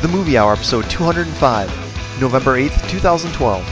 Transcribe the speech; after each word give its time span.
The 0.00 0.06
Movie 0.06 0.38
Hour, 0.38 0.52
episode 0.52 0.88
205, 0.88 2.20
November 2.20 2.56
8th, 2.56 2.88
2012. 2.88 3.64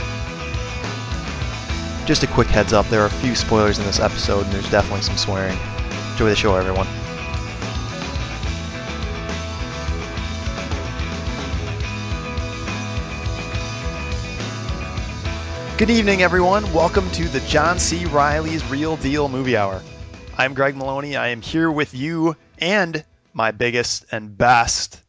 Just 2.05 2.21
a 2.23 2.27
quick 2.27 2.49
heads 2.49 2.73
up 2.73 2.85
there 2.87 2.99
are 3.01 3.05
a 3.05 3.09
few 3.09 3.33
spoilers 3.33 3.79
in 3.79 3.85
this 3.85 4.01
episode, 4.01 4.43
and 4.43 4.51
there's 4.51 4.69
definitely 4.69 5.03
some 5.03 5.15
swearing. 5.15 5.57
Enjoy 6.11 6.27
the 6.27 6.35
show, 6.35 6.53
everyone. 6.55 6.85
Good 15.77 15.89
evening, 15.89 16.23
everyone. 16.23 16.73
Welcome 16.73 17.09
to 17.11 17.29
the 17.29 17.39
John 17.47 17.79
C. 17.79 18.03
Reilly's 18.03 18.65
Real 18.65 18.97
Deal 18.97 19.29
Movie 19.29 19.55
Hour. 19.55 19.81
I'm 20.37 20.53
Greg 20.53 20.75
Maloney. 20.75 21.15
I 21.15 21.29
am 21.29 21.41
here 21.41 21.71
with 21.71 21.93
you 21.93 22.35
and 22.59 23.05
my 23.33 23.51
biggest 23.51 24.05
and 24.11 24.37
best, 24.37 25.01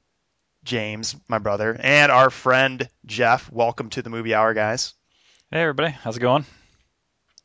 James, 0.69 1.17
my 1.29 1.39
brother, 1.39 1.75
and 1.81 2.13
our 2.13 2.29
friend 2.29 2.91
Jeff. 3.07 3.51
Welcome 3.51 3.89
to 3.89 4.03
the 4.03 4.11
Movie 4.11 4.35
Hour, 4.35 4.53
guys. 4.53 4.93
Hey 5.51 5.63
everybody, 5.63 5.93
how's 5.93 6.19
it 6.19 6.21
going? 6.21 6.45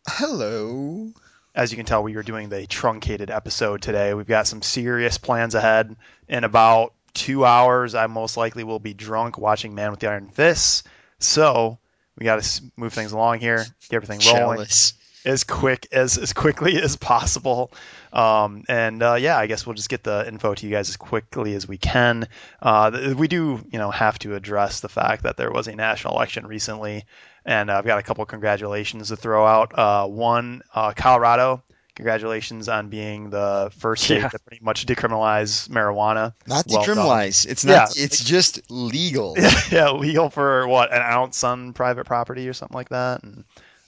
Hello. 0.05 1.09
As 1.55 1.71
you 1.71 1.77
can 1.77 1.85
tell, 1.85 2.03
we 2.03 2.17
are 2.17 2.21
doing 2.21 2.49
the 2.49 2.67
truncated 2.67 3.31
episode 3.31 3.81
today. 3.81 4.13
We've 4.13 4.27
got 4.27 4.45
some 4.45 4.61
serious 4.61 5.17
plans 5.17 5.55
ahead. 5.55 5.95
In 6.27 6.43
about 6.43 6.95
two 7.13 7.45
hours, 7.45 7.95
I 7.95 8.07
most 8.07 8.35
likely 8.35 8.65
will 8.65 8.79
be 8.79 8.93
drunk 8.93 9.37
watching 9.37 9.73
Man 9.73 9.91
with 9.91 10.01
the 10.01 10.09
Iron 10.09 10.27
Fists. 10.27 10.83
So 11.19 11.79
we 12.17 12.25
got 12.25 12.43
to 12.43 12.63
move 12.75 12.91
things 12.91 13.13
along 13.13 13.39
here, 13.39 13.65
get 13.89 13.93
everything 13.93 14.19
rolling 14.27 14.57
Jealous. 14.57 14.95
As 15.25 15.43
quick 15.43 15.87
as 15.91 16.17
as 16.17 16.33
quickly 16.33 16.77
as 16.81 16.95
possible. 16.95 17.71
Um, 18.11 18.63
and 18.69 19.01
uh, 19.01 19.15
yeah, 19.15 19.37
I 19.37 19.47
guess 19.47 19.65
we'll 19.65 19.75
just 19.75 19.89
get 19.89 20.03
the 20.03 20.27
info 20.27 20.53
to 20.53 20.65
you 20.65 20.71
guys 20.71 20.89
as 20.89 20.97
quickly 20.97 21.55
as 21.55 21.67
we 21.67 21.77
can. 21.77 22.27
Uh, 22.61 23.13
we 23.17 23.27
do, 23.27 23.59
you 23.71 23.79
know, 23.79 23.89
have 23.91 24.19
to 24.19 24.35
address 24.35 24.81
the 24.81 24.89
fact 24.89 25.23
that 25.23 25.37
there 25.37 25.51
was 25.51 25.67
a 25.67 25.75
national 25.75 26.15
election 26.15 26.45
recently, 26.45 27.05
and 27.45 27.69
uh, 27.71 27.77
I've 27.77 27.85
got 27.85 27.99
a 27.99 28.03
couple 28.03 28.21
of 28.23 28.27
congratulations 28.27 29.09
to 29.09 29.15
throw 29.15 29.45
out. 29.45 29.77
Uh, 29.77 30.07
one, 30.07 30.61
uh, 30.73 30.93
Colorado. 30.95 31.63
Congratulations 31.95 32.69
on 32.69 32.89
being 32.89 33.29
the 33.29 33.71
first 33.77 34.03
state 34.05 34.21
Yeah. 34.21 34.29
to 34.29 34.39
pretty 34.39 34.63
much 34.63 34.87
decriminalize 34.87 35.69
marijuana. 35.69 36.33
Not 36.47 36.65
Well 36.67 36.83
done. 36.83 36.95
decriminalize. 36.97 37.45
it's 37.45 37.63
not. 37.63 37.95
Yeah. 37.95 38.03
It's 38.03 38.23
just 38.23 38.61
legal. 38.71 39.35
yeah, 39.71 39.91
legal 39.91 40.31
for 40.31 40.67
what 40.67 40.91
an 40.91 41.03
ounce 41.03 41.43
on 41.43 41.73
private 41.73 42.07
property 42.07 42.49
or 42.49 42.53
something 42.53 42.73
like 42.75 42.89
that. 42.89 43.21
And 43.21 43.43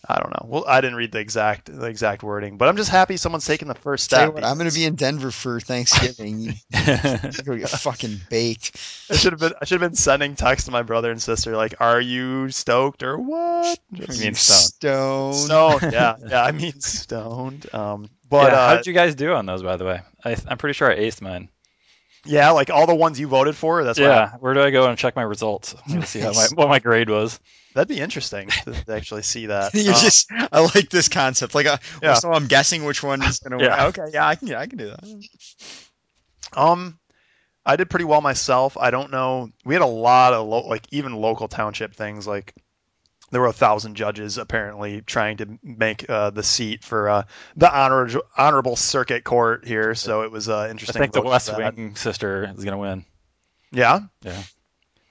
I 0.08 0.20
don't 0.20 0.30
know. 0.31 0.48
Well, 0.48 0.66
I 0.67 0.81
didn't 0.81 0.98
read 0.98 1.11
the 1.11 1.20
exact 1.20 1.66
the 1.66 1.88
exact 1.88 2.22
wording, 2.22 2.58
but 2.58 2.67
I'm 2.70 2.78
just 2.78 2.89
happy 2.89 3.17
someone's 3.17 3.45
taking 3.45 3.67
the 3.67 3.75
first 3.75 4.03
step. 4.03 4.34
what, 4.34 4.44
I'm 4.44 4.58
going 4.58 4.70
to 4.70 4.75
be 4.75 4.86
in 4.86 4.95
Denver 4.95 5.31
for 5.31 5.59
Thanksgiving. 5.59 6.39
You 6.42 7.44
go 7.44 7.58
get 7.58 7.70
fucking 7.70 8.20
baked. 8.30 8.78
I 9.09 9.16
should 9.16 9.33
have 9.33 9.39
been 9.39 9.53
I 9.61 9.66
should 9.66 9.81
have 9.81 9.89
been 9.89 9.95
sending 9.95 10.36
texts 10.36 10.66
to 10.66 10.72
my 10.72 10.83
brother 10.83 11.11
and 11.11 11.22
sister 11.22 11.56
like, 11.56 11.76
"Are 11.80 12.00
you 12.00 12.50
stoked 12.52 13.03
or 13.03 13.17
what?" 13.17 13.80
I 13.94 14.17
mean, 14.20 14.36
stoned. 14.36 14.36
Stone. 14.36 15.33
stoned. 15.33 15.94
Yeah, 15.94 16.16
yeah. 16.28 16.44
I 16.44 16.52
mean 16.52 16.80
stoned. 16.81 17.73
Um, 17.73 18.09
but 18.30 18.52
yeah, 18.52 18.67
how 18.67 18.73
uh, 18.73 18.78
did 18.78 18.88
you 18.88 18.94
guys 18.94 19.16
do 19.16 19.33
on 19.33 19.45
those, 19.45 19.64
by 19.64 19.78
the 19.78 19.86
way? 19.86 20.02
I, 20.23 20.36
I'm 20.48 20.58
pretty 20.58 20.73
sure 20.73 20.92
I 20.92 20.98
aced 20.98 21.22
mine. 21.22 21.50
Yeah, 22.26 22.52
like 22.52 22.70
all 22.70 22.88
the 22.88 22.95
ones 22.95 23.20
you 23.20 23.28
voted 23.28 23.56
for. 23.56 23.84
That's 23.84 24.00
what 24.00 24.06
yeah, 24.08 24.31
where 24.40 24.54
do 24.54 24.62
I 24.62 24.72
go 24.72 24.88
and 24.88 24.98
check 24.98 25.16
my 25.16 25.22
results 25.23 25.76
to 25.90 26.06
see 26.06 26.20
how 26.20 26.34
my, 26.34 26.48
what 26.56 26.70
my 26.70 26.80
grade 26.80 27.09
was? 27.09 27.40
that'd 27.73 27.90
be 27.90 28.00
interesting 28.00 28.48
to 28.50 28.72
to 28.86 28.94
actually 28.95 29.22
see 29.23 29.48
that. 29.48 29.73
You're 29.76 29.94
Uh, 29.94 30.00
just. 30.02 30.32
I 30.32 30.62
like 30.62 30.90
this 30.90 31.09
concept. 31.09 31.54
Like, 31.56 31.66
uh, 31.66 31.78
Yeah. 32.02 32.14
so 32.16 32.32
I'm 32.32 32.48
guessing 32.48 32.86
which 32.86 33.04
one 33.04 33.22
is 33.22 33.40
going 33.40 33.59
to 33.59 33.66
Yeah. 33.66 33.78
win. 33.78 33.88
Okay, 34.00 34.12
yeah, 34.14 34.26
I 34.28 34.36
can. 34.36 34.54
I 34.54 34.66
can 34.67 34.78
do 34.78 34.88
that. 34.90 35.04
Um, 36.54 37.00
I 37.66 37.76
did 37.76 37.90
pretty 37.90 38.06
well 38.06 38.22
myself. 38.22 38.78
I 38.78 38.92
don't 38.92 39.12
know. 39.12 39.50
We 39.66 39.73
had 39.76 39.82
a 39.82 39.88
lot 39.88 40.34
of 40.34 40.48
lo- 40.48 40.67
like 40.67 40.86
even 40.92 41.14
local 41.16 41.48
township 41.48 41.95
things. 41.95 42.28
Like 42.28 42.54
there 43.36 43.42
were 43.42 43.48
a 43.48 43.54
thousand 43.54 43.96
judges 43.96 44.38
apparently 44.38 45.02
trying 45.02 45.36
to 45.36 45.60
make 45.62 46.10
uh, 46.10 46.30
the 46.30 46.42
seat 46.42 46.86
for 46.86 47.10
uh, 47.10 47.23
the 47.58 47.70
honor- 47.70 48.22
honorable 48.38 48.78
circuit 48.78 49.26
court 49.26 49.68
here. 49.68 49.94
So 49.94 50.22
it 50.22 50.32
was 50.32 50.48
uh, 50.48 50.60
I 50.60 50.70
interesting. 50.70 51.02
think 51.02 51.12
the 51.12 51.22
West. 51.22 51.52
Wing 51.54 51.98
sister 51.98 52.50
is 52.58 52.64
gonna 52.64 52.78
win. 52.78 53.04
Yeah. 53.73 54.00
Yeah. 54.22 54.42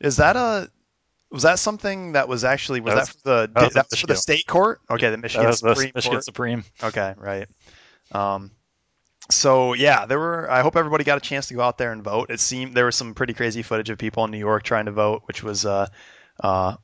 Is 0.01 0.17
that 0.17 0.37
a 0.37 0.71
was 1.31 1.43
that 1.43 1.59
something 1.59 2.13
that 2.13 2.27
was 2.27 2.45
actually 2.45 2.81
was 2.81 2.95
That 2.95 3.07
that, 3.07 3.09
for 3.09 3.19
the 3.25 3.51
that 3.53 3.63
was 3.63 3.75
that 3.75 3.87
was 3.91 4.01
for 4.01 4.07
the 4.07 4.17
state 4.17 4.47
court? 4.47 4.81
Okay, 4.89 5.11
the 5.11 5.19
Michigan 5.19 5.47
was 5.47 5.61
the 5.61 5.75
Supreme 5.75 5.93
Michigan 5.95 6.15
Court. 6.15 6.25
Supreme. 6.25 6.65
Okay, 6.83 7.15
right. 7.19 7.47
Um, 8.11 8.53
so 9.31 9.75
yeah, 9.75 10.07
there 10.07 10.19
were. 10.19 10.51
I 10.51 10.63
hope 10.63 10.77
everybody 10.77 11.05
got 11.05 11.19
a 11.19 11.21
chance 11.21 11.49
to 11.49 11.55
go 11.55 11.61
out 11.61 11.77
there 11.77 11.93
and 11.93 12.03
vote. 12.03 12.31
It 12.31 12.41
seemed 12.41 12.75
there 12.75 12.87
was 12.87 12.97
some 12.97 13.13
pretty 13.13 13.35
crazy 13.35 13.61
footage 13.61 13.91
of 13.91 13.99
people 13.99 14.25
in 14.25 14.31
New 14.31 14.39
York 14.39 14.63
trying 14.63 14.87
to 14.87 14.93
vote, 14.93 15.25
which 15.27 15.43
was 15.43 15.67
uh, 15.67 15.89
uh, 16.43 16.77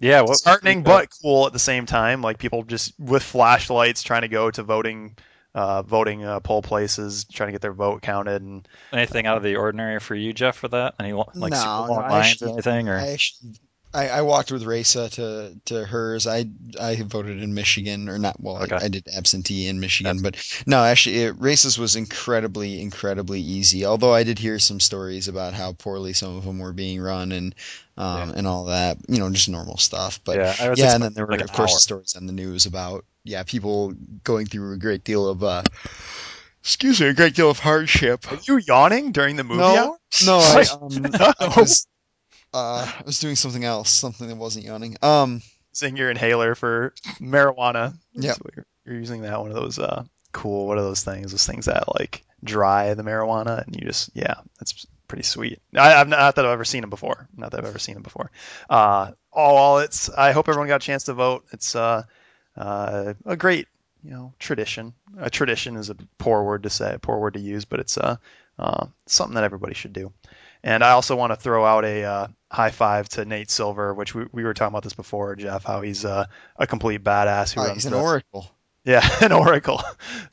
Yeah, 0.00 0.20
what 0.22 0.32
disheartening 0.32 0.82
but 0.82 1.08
cool 1.22 1.46
at 1.46 1.52
the 1.52 1.58
same 1.58 1.86
time. 1.86 2.22
Like 2.22 2.38
people 2.38 2.62
just 2.62 2.98
with 2.98 3.22
flashlights 3.22 4.02
trying 4.02 4.22
to 4.22 4.28
go 4.28 4.50
to 4.50 4.62
voting, 4.62 5.16
uh, 5.54 5.82
voting 5.82 6.24
uh, 6.24 6.40
poll 6.40 6.62
places, 6.62 7.24
trying 7.24 7.48
to 7.48 7.52
get 7.52 7.60
their 7.62 7.72
vote 7.72 8.02
counted. 8.02 8.42
And 8.42 8.66
anything 8.92 9.26
out 9.26 9.36
of 9.36 9.42
the 9.42 9.56
ordinary 9.56 9.98
for 10.00 10.14
you, 10.14 10.32
Jeff, 10.32 10.56
for 10.56 10.68
that? 10.68 10.94
Any 11.00 11.12
like 11.12 11.34
No, 11.34 11.56
super 11.56 11.66
no, 11.66 11.86
long 11.94 12.04
I 12.04 12.10
lines 12.10 12.26
actually- 12.32 12.48
or 12.50 12.52
anything? 12.54 12.88
Or 12.88 12.96
I 12.98 13.08
actually. 13.08 13.50
I, 13.94 14.08
I 14.08 14.22
walked 14.22 14.52
with 14.52 14.64
Raisa 14.64 15.08
to, 15.10 15.58
to 15.66 15.84
hers. 15.84 16.26
I 16.26 16.46
I 16.78 16.96
voted 16.96 17.42
in 17.42 17.54
Michigan, 17.54 18.08
or 18.08 18.18
not. 18.18 18.38
Well, 18.38 18.62
Okay. 18.62 18.76
I, 18.76 18.84
I 18.84 18.88
did 18.88 19.08
absentee 19.08 19.66
in 19.66 19.80
Michigan, 19.80 20.20
but 20.20 20.36
no, 20.66 20.84
actually, 20.84 21.20
it, 21.22 21.34
Race's 21.38 21.78
was 21.78 21.96
incredibly, 21.96 22.80
incredibly 22.80 23.40
easy. 23.40 23.86
Although 23.86 24.12
I 24.12 24.24
did 24.24 24.38
hear 24.38 24.58
some 24.58 24.80
stories 24.80 25.26
about 25.26 25.54
how 25.54 25.72
poorly 25.72 26.12
some 26.12 26.36
of 26.36 26.44
them 26.44 26.58
were 26.58 26.74
being 26.74 27.00
run 27.00 27.32
and 27.32 27.54
um, 27.96 28.30
and 28.30 28.46
all 28.46 28.66
that. 28.66 28.98
You 29.08 29.18
know, 29.18 29.30
just 29.30 29.48
normal 29.48 29.78
stuff. 29.78 30.20
But 30.22 30.36
yeah, 30.36 30.74
yeah, 30.74 30.94
and 30.94 31.02
then 31.02 31.14
there 31.14 31.24
were 31.24 31.32
like 31.32 31.40
of 31.40 31.52
course 31.52 31.82
stories 31.82 32.14
on 32.14 32.26
the 32.26 32.32
news 32.32 32.66
about 32.66 33.06
yeah 33.24 33.42
people 33.42 33.94
going 34.22 34.46
through 34.46 34.74
a 34.74 34.78
great 34.78 35.04
deal 35.04 35.26
of 35.26 35.42
uh, 35.42 35.62
excuse 36.60 37.00
me, 37.00 37.06
a 37.06 37.14
great 37.14 37.34
deal 37.34 37.50
of 37.50 37.58
hardship. 37.58 38.30
are 38.30 38.38
you 38.46 38.58
yawning 38.58 39.12
during 39.12 39.36
the 39.36 39.44
movie? 39.44 39.60
No, 39.60 39.76
hour? 39.76 39.98
no, 40.26 40.38
I, 40.38 40.66
um, 40.72 41.10
I 41.40 41.54
was 41.56 41.86
uh, 42.54 42.90
I 42.98 43.02
was 43.04 43.20
doing 43.20 43.36
something 43.36 43.64
else, 43.64 43.90
something 43.90 44.28
that 44.28 44.36
wasn't 44.36 44.64
yawning. 44.64 44.96
Um, 45.02 45.42
Using 45.72 45.96
your 45.96 46.10
inhaler 46.10 46.54
for 46.54 46.94
marijuana. 47.20 47.94
Yeah. 48.14 48.32
So 48.32 48.42
you're, 48.56 48.66
you're 48.84 48.96
using 48.96 49.22
that 49.22 49.40
one 49.40 49.50
of 49.50 49.56
those 49.56 49.78
uh, 49.78 50.04
cool. 50.32 50.66
What 50.66 50.78
are 50.78 50.82
those 50.82 51.04
things? 51.04 51.30
Those 51.30 51.46
things 51.46 51.66
that 51.66 51.94
like 51.98 52.24
dry 52.42 52.94
the 52.94 53.02
marijuana, 53.02 53.64
and 53.64 53.76
you 53.76 53.86
just 53.86 54.10
yeah, 54.14 54.34
that's 54.58 54.86
pretty 55.06 55.24
sweet. 55.24 55.60
I, 55.76 55.94
I've 55.94 56.08
not 56.08 56.36
that 56.36 56.44
I've 56.44 56.52
ever 56.52 56.64
seen 56.64 56.80
them 56.80 56.90
before. 56.90 57.28
Not 57.36 57.52
that 57.52 57.60
I've 57.60 57.66
ever 57.66 57.78
seen 57.78 57.94
them 57.94 58.02
before. 58.02 58.30
Uh, 58.68 59.12
oh, 59.32 59.54
well, 59.54 59.78
it's. 59.78 60.08
I 60.10 60.32
hope 60.32 60.48
everyone 60.48 60.68
got 60.68 60.82
a 60.82 60.86
chance 60.86 61.04
to 61.04 61.14
vote. 61.14 61.44
It's 61.52 61.76
uh, 61.76 62.02
uh, 62.56 63.14
a 63.24 63.36
great 63.36 63.68
you 64.02 64.10
know 64.10 64.32
tradition. 64.38 64.94
A 65.18 65.30
tradition 65.30 65.76
is 65.76 65.90
a 65.90 65.96
poor 66.18 66.42
word 66.42 66.64
to 66.64 66.70
say, 66.70 66.94
a 66.94 66.98
poor 66.98 67.18
word 67.18 67.34
to 67.34 67.40
use, 67.40 67.64
but 67.64 67.80
it's 67.80 67.98
uh, 67.98 68.16
uh 68.58 68.86
something 69.06 69.34
that 69.34 69.44
everybody 69.44 69.74
should 69.74 69.92
do. 69.92 70.12
And 70.62 70.82
I 70.82 70.90
also 70.90 71.16
want 71.16 71.32
to 71.32 71.36
throw 71.36 71.64
out 71.64 71.84
a 71.84 72.04
uh, 72.04 72.28
high 72.50 72.70
five 72.70 73.08
to 73.10 73.24
Nate 73.24 73.50
Silver, 73.50 73.94
which 73.94 74.14
we, 74.14 74.26
we 74.32 74.44
were 74.44 74.54
talking 74.54 74.72
about 74.72 74.84
this 74.84 74.94
before, 74.94 75.36
Jeff, 75.36 75.64
how 75.64 75.82
he's 75.82 76.04
uh, 76.04 76.26
a 76.56 76.66
complete 76.66 77.04
badass 77.04 77.54
who 77.54 77.60
uh, 77.60 77.64
runs 77.66 77.76
he's 77.76 77.86
an 77.86 77.92
the, 77.92 78.00
oracle. 78.00 78.50
yeah, 78.84 79.06
an 79.20 79.32
oracle, 79.32 79.82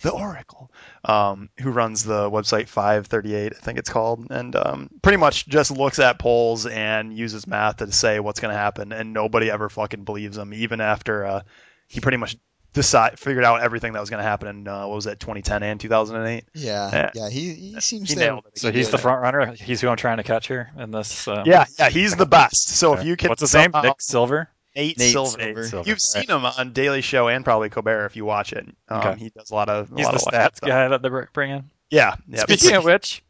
the 0.01 0.11
oracle, 0.11 0.71
um, 1.03 1.49
who 1.59 1.71
runs 1.71 2.03
the 2.03 2.29
website 2.29 2.67
538, 2.67 3.53
I 3.55 3.59
think 3.59 3.79
it's 3.79 3.89
called, 3.89 4.27
and 4.31 4.55
um, 4.55 4.89
pretty 5.01 5.17
much 5.17 5.47
just 5.47 5.71
looks 5.71 5.99
at 5.99 6.19
polls 6.19 6.65
and 6.65 7.15
uses 7.17 7.47
math 7.47 7.77
to 7.77 7.91
say 7.91 8.19
what's 8.19 8.39
going 8.39 8.53
to 8.53 8.59
happen, 8.59 8.91
and 8.93 9.13
nobody 9.13 9.51
ever 9.51 9.69
fucking 9.69 10.05
believes 10.05 10.37
him, 10.37 10.53
even 10.53 10.79
after 10.79 11.25
uh, 11.25 11.41
he 11.87 11.99
pretty 11.99 12.17
much 12.17 12.37
decide 12.75 13.17
figured 13.17 13.43
out 13.43 13.61
everything 13.61 13.93
that 13.93 13.99
was 13.99 14.11
going 14.11 14.19
to 14.21 14.27
happen 14.29 14.47
in 14.47 14.67
uh, 14.67 14.85
what 14.87 14.95
was 14.95 15.05
that 15.05 15.19
2010 15.19 15.63
and 15.63 15.79
2008. 15.79 16.43
Yeah, 16.53 16.89
Yeah. 16.93 17.11
yeah. 17.15 17.29
He 17.29 17.53
he 17.53 17.79
seems 17.81 18.09
He 18.09 18.15
to 18.15 18.21
nailed 18.21 18.45
it. 18.45 18.59
So 18.59 18.71
he's 18.71 18.91
the 18.91 18.97
front 18.99 19.21
runner. 19.23 19.53
He's 19.55 19.81
who 19.81 19.87
I'm 19.89 19.97
trying 19.97 20.17
to 20.17 20.23
catch 20.23 20.47
here 20.47 20.71
in 20.77 20.91
this. 20.91 21.27
Um, 21.27 21.43
Yeah, 21.45 21.65
yeah, 21.79 21.89
he's 21.89 22.15
the 22.15 22.25
best. 22.27 22.69
So 22.69 22.93
if 22.93 23.03
you 23.03 23.15
can, 23.17 23.29
what's 23.29 23.41
his 23.41 23.53
name? 23.55 23.71
somehow- 23.71 23.81
Nick 23.89 24.01
Silver. 24.01 24.49
Nate, 24.75 24.99
Nate 24.99 25.11
Silver. 25.13 25.29
Silver. 25.39 25.67
Silver. 25.67 25.89
You've 25.89 26.01
seen 26.01 26.29
him 26.29 26.45
on 26.45 26.73
Daily 26.73 26.99
Show 27.01 27.29
and 27.29 27.45
probably 27.45 27.69
Colbert 27.69 28.05
if 28.07 28.15
you 28.17 28.25
watch 28.25 28.51
it. 28.53 28.67
Um, 28.89 28.99
Okay. 28.99 29.19
He 29.19 29.29
does 29.29 29.49
a 29.49 29.55
lot 29.55 29.69
of 29.69 29.89
a 29.91 29.95
He's 29.95 30.05
lot 30.05 30.13
the 30.19 30.27
of 30.27 30.33
stats 30.33 30.59
guy 30.59 30.89
that 30.89 31.01
they 31.01 31.09
bring 31.33 31.51
in. 31.51 31.69
Yeah, 31.89 32.15
yeah. 32.27 32.41
Speaking 32.41 32.75
of 32.75 32.83
which, 32.83 33.23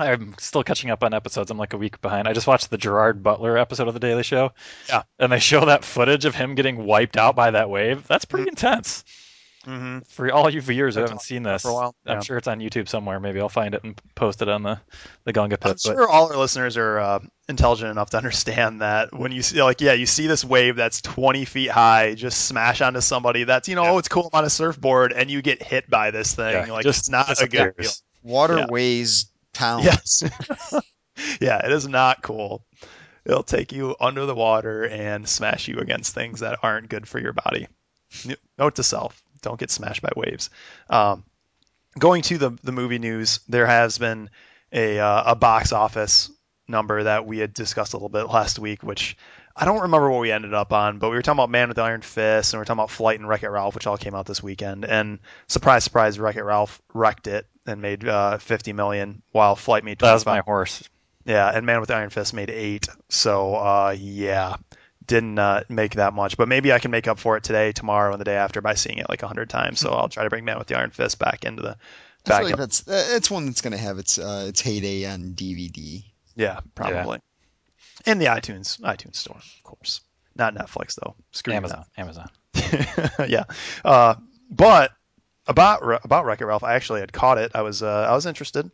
I'm 0.00 0.34
still 0.38 0.62
catching 0.62 0.90
up 0.90 1.02
on 1.04 1.14
episodes. 1.14 1.50
I'm 1.50 1.58
like 1.58 1.72
a 1.72 1.78
week 1.78 2.00
behind. 2.00 2.26
I 2.28 2.32
just 2.32 2.46
watched 2.46 2.70
the 2.70 2.78
Gerard 2.78 3.22
Butler 3.22 3.56
episode 3.58 3.88
of 3.88 3.94
The 3.94 4.00
Daily 4.00 4.22
Show. 4.22 4.52
Yeah. 4.88 5.02
And 5.18 5.30
they 5.32 5.38
show 5.38 5.64
that 5.66 5.84
footage 5.84 6.24
of 6.24 6.34
him 6.34 6.54
getting 6.54 6.84
wiped 6.84 7.16
out 7.16 7.36
by 7.36 7.50
that 7.52 7.70
wave. 7.70 8.06
That's 8.06 8.24
pretty 8.24 8.48
intense. 8.48 9.04
hmm 9.64 9.98
For 10.08 10.32
all 10.32 10.48
you 10.48 10.60
viewers 10.62 10.94
who 10.94 11.02
I've 11.02 11.08
haven't 11.08 11.22
seen 11.22 11.44
for 11.44 11.50
this, 11.52 11.64
a 11.66 11.72
while. 11.72 11.94
I'm 12.06 12.16
Yeah. 12.16 12.20
sure 12.20 12.38
it's 12.38 12.48
on 12.48 12.60
YouTube 12.60 12.88
somewhere. 12.88 13.20
Maybe 13.20 13.40
I'll 13.40 13.48
find 13.50 13.74
it 13.74 13.84
and 13.84 14.00
post 14.14 14.40
it 14.40 14.48
on 14.48 14.62
the, 14.62 14.80
the 15.24 15.32
Gunga 15.34 15.58
Pit. 15.58 15.68
I'm 15.68 15.72
but- 15.74 15.80
sure 15.98 16.08
all 16.08 16.32
our 16.32 16.38
listeners 16.38 16.76
are 16.78 16.98
uh, 16.98 17.18
intelligent 17.48 17.90
enough 17.90 18.10
to 18.10 18.16
understand 18.16 18.80
that 18.80 19.12
when 19.12 19.32
you 19.32 19.42
see, 19.42 19.62
like, 19.62 19.80
yeah, 19.82 19.92
you 19.92 20.06
see 20.06 20.26
this 20.26 20.44
wave 20.44 20.76
that's 20.76 21.02
20 21.02 21.44
feet 21.44 21.70
high 21.70 22.14
just 22.14 22.46
smash 22.46 22.80
onto 22.80 23.00
somebody 23.02 23.44
that's, 23.44 23.68
you 23.68 23.74
know, 23.74 23.82
Yeah. 23.84 23.90
oh, 23.92 23.98
it's 23.98 24.08
cool, 24.08 24.30
I'm 24.32 24.38
on 24.38 24.44
a 24.46 24.50
surfboard, 24.50 25.12
and 25.12 25.30
you 25.30 25.42
get 25.42 25.62
hit 25.62 25.90
by 25.90 26.10
this 26.10 26.34
thing. 26.34 26.52
Yeah, 26.52 26.72
like, 26.72 26.84
just 26.84 27.00
it's 27.00 27.08
not 27.10 27.40
a 27.42 27.46
good 27.46 27.76
deal. 27.76 27.90
Water 28.22 28.58
Yeah. 28.58 28.66
weighs 28.70 29.26
pounds. 29.60 29.84
Yes. 29.84 30.22
yeah, 31.40 31.64
it 31.64 31.70
is 31.70 31.86
not 31.86 32.22
cool. 32.22 32.64
It'll 33.24 33.42
take 33.42 33.72
you 33.72 33.94
under 34.00 34.26
the 34.26 34.34
water 34.34 34.84
and 34.84 35.28
smash 35.28 35.68
you 35.68 35.78
against 35.78 36.14
things 36.14 36.40
that 36.40 36.58
aren't 36.62 36.88
good 36.88 37.06
for 37.06 37.20
your 37.20 37.34
body. 37.34 37.68
Note 38.58 38.76
to 38.76 38.82
self: 38.82 39.22
don't 39.42 39.60
get 39.60 39.70
smashed 39.70 40.02
by 40.02 40.10
waves. 40.16 40.50
Um, 40.88 41.24
going 41.98 42.22
to 42.22 42.38
the 42.38 42.50
the 42.62 42.72
movie 42.72 42.98
news, 42.98 43.40
there 43.48 43.66
has 43.66 43.98
been 43.98 44.30
a 44.72 44.98
uh, 44.98 45.32
a 45.32 45.36
box 45.36 45.72
office 45.72 46.30
number 46.66 47.02
that 47.02 47.26
we 47.26 47.38
had 47.38 47.52
discussed 47.52 47.92
a 47.92 47.96
little 47.96 48.08
bit 48.08 48.24
last 48.24 48.58
week, 48.58 48.82
which 48.82 49.16
I 49.54 49.64
don't 49.64 49.82
remember 49.82 50.10
what 50.10 50.20
we 50.20 50.32
ended 50.32 50.54
up 50.54 50.72
on, 50.72 50.98
but 50.98 51.10
we 51.10 51.16
were 51.16 51.22
talking 51.22 51.38
about 51.38 51.50
Man 51.50 51.68
with 51.68 51.78
Iron 51.78 52.02
Fist, 52.02 52.52
and 52.52 52.58
we 52.58 52.60
were 52.60 52.64
talking 52.64 52.78
about 52.78 52.90
Flight 52.90 53.18
and 53.18 53.28
Wreck 53.28 53.42
It 53.42 53.50
Ralph, 53.50 53.74
which 53.74 53.86
all 53.86 53.98
came 53.98 54.14
out 54.14 54.26
this 54.26 54.42
weekend. 54.42 54.84
And 54.84 55.18
surprise, 55.48 55.84
surprise, 55.84 56.18
Wreck 56.18 56.36
It 56.36 56.44
Ralph 56.44 56.80
wrecked 56.94 57.26
it 57.26 57.46
and 57.66 57.80
made 57.82 58.06
uh, 58.06 58.38
50 58.38 58.72
million, 58.72 59.22
while 59.32 59.56
Flight 59.56 59.84
made 59.84 59.98
25. 59.98 60.08
That 60.08 60.14
was 60.14 60.26
my 60.26 60.40
horse. 60.40 60.82
Yeah, 61.24 61.48
and 61.48 61.66
Man 61.66 61.80
with 61.80 61.88
the 61.88 61.96
Iron 61.96 62.10
Fist 62.10 62.32
made 62.34 62.50
eight. 62.50 62.88
So 63.08 63.54
uh, 63.54 63.94
yeah, 63.98 64.56
didn't 65.06 65.38
uh, 65.38 65.64
make 65.68 65.94
that 65.94 66.14
much, 66.14 66.36
but 66.36 66.48
maybe 66.48 66.72
I 66.72 66.78
can 66.78 66.90
make 66.90 67.08
up 67.08 67.18
for 67.18 67.36
it 67.36 67.44
today, 67.44 67.72
tomorrow, 67.72 68.12
and 68.12 68.20
the 68.20 68.24
day 68.24 68.36
after 68.36 68.60
by 68.60 68.74
seeing 68.74 68.98
it 68.98 69.08
like 69.08 69.22
a 69.22 69.26
hundred 69.26 69.50
times. 69.50 69.80
So 69.80 69.90
I'll 69.90 70.08
try 70.08 70.24
to 70.24 70.30
bring 70.30 70.44
Man 70.44 70.58
with 70.58 70.66
the 70.66 70.76
Iron 70.76 70.90
Fist 70.90 71.18
back 71.18 71.44
into 71.44 71.62
the. 71.62 71.76
I 72.26 72.28
Back 72.28 72.38
feel 72.38 72.44
like 72.46 72.52
in- 72.54 72.58
that's 72.58 72.88
uh, 72.88 73.06
it's 73.16 73.30
one 73.30 73.46
that's 73.46 73.60
gonna 73.60 73.76
have 73.76 73.98
its 73.98 74.18
uh, 74.18 74.46
its 74.48 74.60
heyday 74.60 75.06
on 75.06 75.34
DVD. 75.34 76.04
Yeah, 76.36 76.60
probably. 76.74 77.20
In 78.06 78.18
the 78.18 78.26
iTunes 78.26 78.80
iTunes 78.80 79.16
store, 79.16 79.36
of 79.36 79.62
course. 79.62 80.00
Not 80.36 80.54
Netflix 80.54 80.94
though. 80.94 81.16
Screw 81.32 81.52
Amazon. 81.54 81.84
Amazon. 81.98 82.30
yeah. 83.28 83.44
Uh, 83.84 84.14
but 84.50 84.92
about 85.50 86.04
about 86.04 86.24
Wreck-It 86.24 86.44
Ralph, 86.44 86.64
I 86.64 86.74
actually 86.74 87.00
had 87.00 87.12
caught 87.12 87.38
it. 87.38 87.52
I 87.54 87.62
was 87.62 87.82
uh, 87.82 88.06
I 88.08 88.14
was 88.14 88.24
interested, 88.26 88.70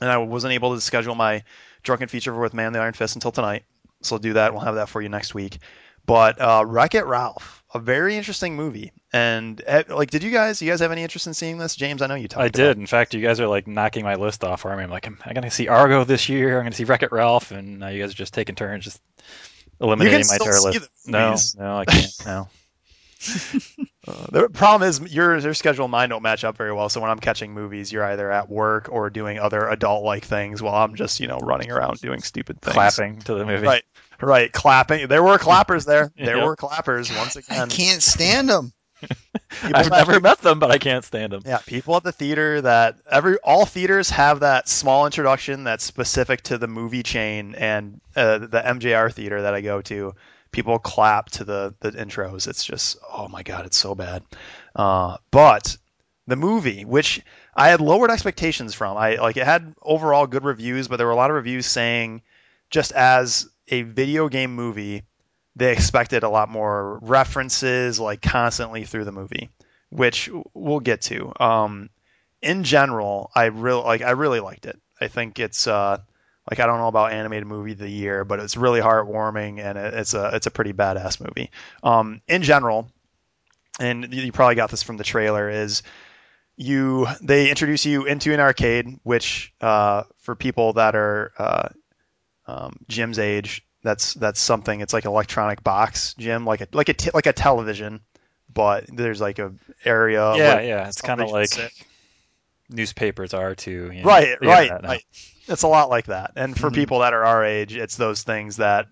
and 0.00 0.10
I 0.10 0.18
wasn't 0.18 0.52
able 0.52 0.74
to 0.74 0.80
schedule 0.80 1.14
my 1.14 1.44
drunken 1.82 2.08
feature 2.08 2.34
with 2.34 2.52
Man 2.52 2.72
the 2.72 2.80
Iron 2.80 2.92
Fist 2.92 3.14
until 3.14 3.32
tonight. 3.32 3.64
So 4.02 4.16
I'll 4.16 4.20
do 4.20 4.34
that. 4.34 4.52
We'll 4.52 4.62
have 4.62 4.74
that 4.74 4.88
for 4.88 5.00
you 5.00 5.08
next 5.08 5.34
week. 5.34 5.58
But 6.04 6.40
uh, 6.40 6.64
Wreck-It 6.66 7.04
Ralph, 7.06 7.64
a 7.74 7.80
very 7.80 8.16
interesting 8.16 8.54
movie. 8.54 8.92
And 9.12 9.60
eh, 9.66 9.82
like, 9.88 10.10
did 10.10 10.22
you 10.22 10.30
guys? 10.30 10.60
You 10.60 10.70
guys 10.70 10.80
have 10.80 10.92
any 10.92 11.02
interest 11.02 11.26
in 11.26 11.34
seeing 11.34 11.58
this, 11.58 11.74
James? 11.74 12.02
I 12.02 12.06
know 12.06 12.14
you 12.14 12.28
talked. 12.28 12.44
I 12.44 12.48
did. 12.48 12.76
In 12.76 12.86
fact, 12.86 13.14
you 13.14 13.20
guys 13.20 13.40
are 13.40 13.48
like 13.48 13.66
knocking 13.66 14.04
my 14.04 14.14
list 14.14 14.44
off 14.44 14.60
for 14.60 14.76
me. 14.76 14.84
I'm 14.84 14.90
like, 14.90 15.06
I'm, 15.06 15.18
I'm 15.24 15.34
gonna 15.34 15.50
see 15.50 15.68
Argo 15.68 16.04
this 16.04 16.28
year. 16.28 16.58
I'm 16.58 16.64
gonna 16.64 16.76
see 16.76 16.84
Wreck 16.84 17.02
It 17.02 17.12
Ralph, 17.12 17.50
and 17.50 17.78
now 17.80 17.88
you 17.88 18.00
guys 18.00 18.10
are 18.10 18.16
just 18.16 18.34
taking 18.34 18.54
turns, 18.54 18.84
just 18.84 19.00
eliminating 19.80 20.26
my 20.28 20.36
see 20.36 20.78
list. 20.78 20.88
No, 21.06 21.36
no, 21.58 21.78
I 21.78 21.84
can't. 21.84 22.26
No. 22.26 22.48
Uh, 24.08 24.26
the 24.30 24.48
problem 24.48 24.88
is 24.88 25.00
your 25.12 25.36
your 25.38 25.54
schedule 25.54 25.86
and 25.86 25.92
mine 25.92 26.08
don't 26.10 26.22
match 26.22 26.44
up 26.44 26.56
very 26.56 26.72
well. 26.72 26.88
So 26.88 27.00
when 27.00 27.10
I'm 27.10 27.18
catching 27.18 27.52
movies, 27.54 27.90
you're 27.90 28.04
either 28.04 28.30
at 28.30 28.48
work 28.48 28.88
or 28.90 29.10
doing 29.10 29.38
other 29.38 29.68
adult-like 29.68 30.24
things, 30.24 30.62
while 30.62 30.74
I'm 30.76 30.94
just 30.94 31.18
you 31.20 31.26
know 31.26 31.38
running 31.38 31.70
around 31.72 32.00
doing 32.00 32.20
stupid 32.22 32.60
things. 32.60 32.74
Clapping 32.74 33.18
to 33.22 33.34
the 33.34 33.44
movie. 33.44 33.66
Right, 33.66 33.82
right, 34.20 34.52
clapping. 34.52 35.08
There 35.08 35.22
were 35.22 35.38
clappers 35.38 35.84
there. 35.86 36.12
There 36.16 36.36
Yep. 36.36 36.46
were 36.46 36.56
clappers 36.56 37.10
once 37.16 37.36
again. 37.36 37.62
I 37.62 37.66
can't 37.66 38.02
stand 38.02 38.48
them. 38.48 38.72
People 39.00 39.16
I've 39.74 39.90
that- 39.90 40.06
never 40.06 40.20
met 40.20 40.38
them, 40.40 40.58
but 40.60 40.70
I 40.70 40.78
can't 40.78 41.04
stand 41.04 41.32
them. 41.32 41.42
Yeah, 41.44 41.58
people 41.66 41.96
at 41.96 42.02
the 42.04 42.12
theater 42.12 42.60
that 42.60 42.96
every 43.10 43.38
all 43.38 43.66
theaters 43.66 44.10
have 44.10 44.40
that 44.40 44.68
small 44.68 45.06
introduction 45.06 45.64
that's 45.64 45.84
specific 45.84 46.42
to 46.42 46.58
the 46.58 46.68
movie 46.68 47.02
chain, 47.02 47.54
and 47.56 48.00
uh, 48.14 48.38
the 48.38 48.62
MJR 48.64 49.12
theater 49.12 49.42
that 49.42 49.52
I 49.54 49.60
go 49.62 49.82
to, 49.82 50.14
people 50.50 50.78
clap 50.78 51.30
to 51.32 51.44
the 51.44 51.74
the 51.80 51.92
intros. 51.92 52.48
It's 52.48 52.64
just 52.64 52.98
oh 53.12 53.28
my 53.28 53.42
god, 53.42 53.66
it's 53.66 53.76
so 53.76 53.94
bad. 53.94 54.22
Uh, 54.74 55.16
but 55.30 55.76
the 56.26 56.36
movie, 56.36 56.84
which 56.84 57.22
I 57.54 57.68
had 57.68 57.80
lowered 57.80 58.10
expectations 58.10 58.74
from, 58.74 58.96
I 58.96 59.16
like 59.16 59.36
it 59.36 59.44
had 59.44 59.74
overall 59.82 60.26
good 60.26 60.44
reviews, 60.44 60.88
but 60.88 60.96
there 60.96 61.06
were 61.06 61.12
a 61.12 61.16
lot 61.16 61.30
of 61.30 61.36
reviews 61.36 61.66
saying 61.66 62.22
just 62.70 62.92
as 62.92 63.48
a 63.68 63.82
video 63.82 64.28
game 64.28 64.54
movie, 64.54 65.02
they 65.54 65.72
expected 65.72 66.22
a 66.22 66.28
lot 66.28 66.48
more 66.48 66.98
references 67.02 68.00
like 68.00 68.22
constantly 68.22 68.84
through 68.84 69.04
the 69.04 69.12
movie 69.12 69.50
which 69.90 70.30
we'll 70.54 70.80
get 70.80 71.02
to. 71.02 71.32
Um, 71.42 71.90
in 72.42 72.64
general, 72.64 73.30
I 73.34 73.46
really 73.46 73.82
like. 73.82 74.02
I 74.02 74.10
really 74.10 74.40
liked 74.40 74.66
it. 74.66 74.78
I 75.00 75.08
think 75.08 75.38
it's 75.38 75.66
uh, 75.66 75.98
like 76.50 76.60
I 76.60 76.66
don't 76.66 76.78
know 76.78 76.88
about 76.88 77.12
animated 77.12 77.46
movie 77.46 77.72
of 77.72 77.78
the 77.78 77.88
year, 77.88 78.24
but 78.24 78.40
it's 78.40 78.56
really 78.56 78.80
heartwarming 78.80 79.60
and 79.60 79.76
it, 79.76 79.94
it's 79.94 80.14
a 80.14 80.30
it's 80.34 80.46
a 80.46 80.50
pretty 80.50 80.72
badass 80.72 81.20
movie. 81.20 81.50
Um, 81.82 82.20
in 82.28 82.42
general, 82.42 82.88
and 83.80 84.12
you 84.12 84.32
probably 84.32 84.54
got 84.54 84.70
this 84.70 84.82
from 84.82 84.96
the 84.96 85.04
trailer 85.04 85.50
is 85.50 85.82
you 86.56 87.06
they 87.20 87.50
introduce 87.50 87.84
you 87.84 88.06
into 88.06 88.32
an 88.32 88.40
arcade, 88.40 88.98
which 89.02 89.52
uh, 89.60 90.04
for 90.18 90.34
people 90.34 90.74
that 90.74 90.96
are 90.96 91.32
uh, 91.38 91.68
um, 92.46 92.76
Jim's 92.88 93.18
age, 93.18 93.66
that's 93.82 94.14
that's 94.14 94.40
something. 94.40 94.80
It's 94.80 94.92
like 94.92 95.04
an 95.04 95.10
electronic 95.10 95.62
box, 95.62 96.14
Jim, 96.14 96.46
like 96.46 96.62
a 96.62 96.68
like 96.72 96.88
a 96.88 96.94
t- 96.94 97.10
like 97.12 97.26
a 97.26 97.32
television, 97.32 98.00
but 98.52 98.84
there's 98.88 99.20
like 99.20 99.38
a 99.38 99.52
area. 99.84 100.34
yeah, 100.36 100.60
yeah. 100.60 100.88
It's 100.88 101.02
kind 101.02 101.20
of 101.20 101.30
like 101.30 101.48
sit. 101.48 101.72
newspapers 102.70 103.34
are 103.34 103.54
too. 103.54 103.90
you 103.92 104.02
know, 104.02 104.08
right, 104.08 104.40
the 104.40 104.46
right, 104.46 104.70
internet 104.70 104.90
right. 104.90 105.04
It's 105.48 105.62
a 105.62 105.68
lot 105.68 105.88
like 105.90 106.06
that. 106.06 106.32
And 106.36 106.58
for 106.58 106.70
Mhm. 106.70 106.74
people 106.74 106.98
that 107.00 107.12
are 107.14 107.24
our 107.24 107.44
age, 107.44 107.74
it's 107.76 107.96
those 107.96 108.22
things 108.22 108.56
that 108.56 108.86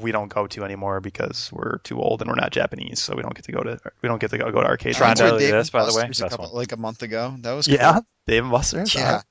we 0.00 0.12
don't 0.12 0.28
go 0.28 0.46
to 0.46 0.64
anymore 0.64 1.00
because 1.00 1.50
we're 1.52 1.78
too 1.78 2.00
old 2.00 2.20
and 2.22 2.28
we're 2.30 2.36
not 2.36 2.52
Japanese, 2.52 3.00
so 3.02 3.14
we 3.14 3.22
don't 3.22 3.34
get 3.34 3.44
to 3.44 3.52
go 3.52 3.62
to 3.62 3.78
we 4.02 4.08
don't 4.08 4.20
get 4.20 4.30
to 4.30 4.38
go, 4.38 4.50
go 4.50 4.60
to 4.60 4.66
arcades. 4.66 4.96
Trying 4.96 5.08
I 5.08 5.10
went 5.10 5.18
to 5.18 5.24
to 5.24 5.30
do 5.32 5.38
Dave 5.38 5.52
this, 5.52 5.68
and 5.68 5.72
by 5.72 5.80
the 5.84 5.92
way. 5.96 6.02
Buster's 6.02 6.18
a 6.18 6.22
That's 6.22 6.32
couple, 6.36 6.46
one. 6.52 6.56
like 6.56 6.72
a 6.72 6.76
month 6.76 7.02
ago. 7.02 7.34
That 7.40 7.52
was 7.52 7.68
Yeah, 7.68 7.92
cool. 7.94 8.06
Dave 8.26 8.42
and 8.44 8.52
Buster's. 8.52 8.94
Yeah. 8.94 9.22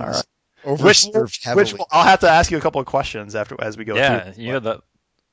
All 0.00 0.06
right. 0.06 0.24
Overserved 0.64 1.22
Which, 1.22 1.40
heavily. 1.44 1.72
which 1.72 1.82
I'll 1.90 2.04
have 2.04 2.20
to 2.20 2.28
ask 2.30 2.50
you 2.50 2.58
a 2.58 2.60
couple 2.60 2.80
of 2.80 2.86
questions 2.86 3.34
after 3.34 3.56
as 3.60 3.76
we 3.76 3.84
go 3.84 3.94
Yeah, 3.96 4.32
through. 4.32 4.42
you 4.42 4.52
had 4.54 4.64
the 4.64 4.80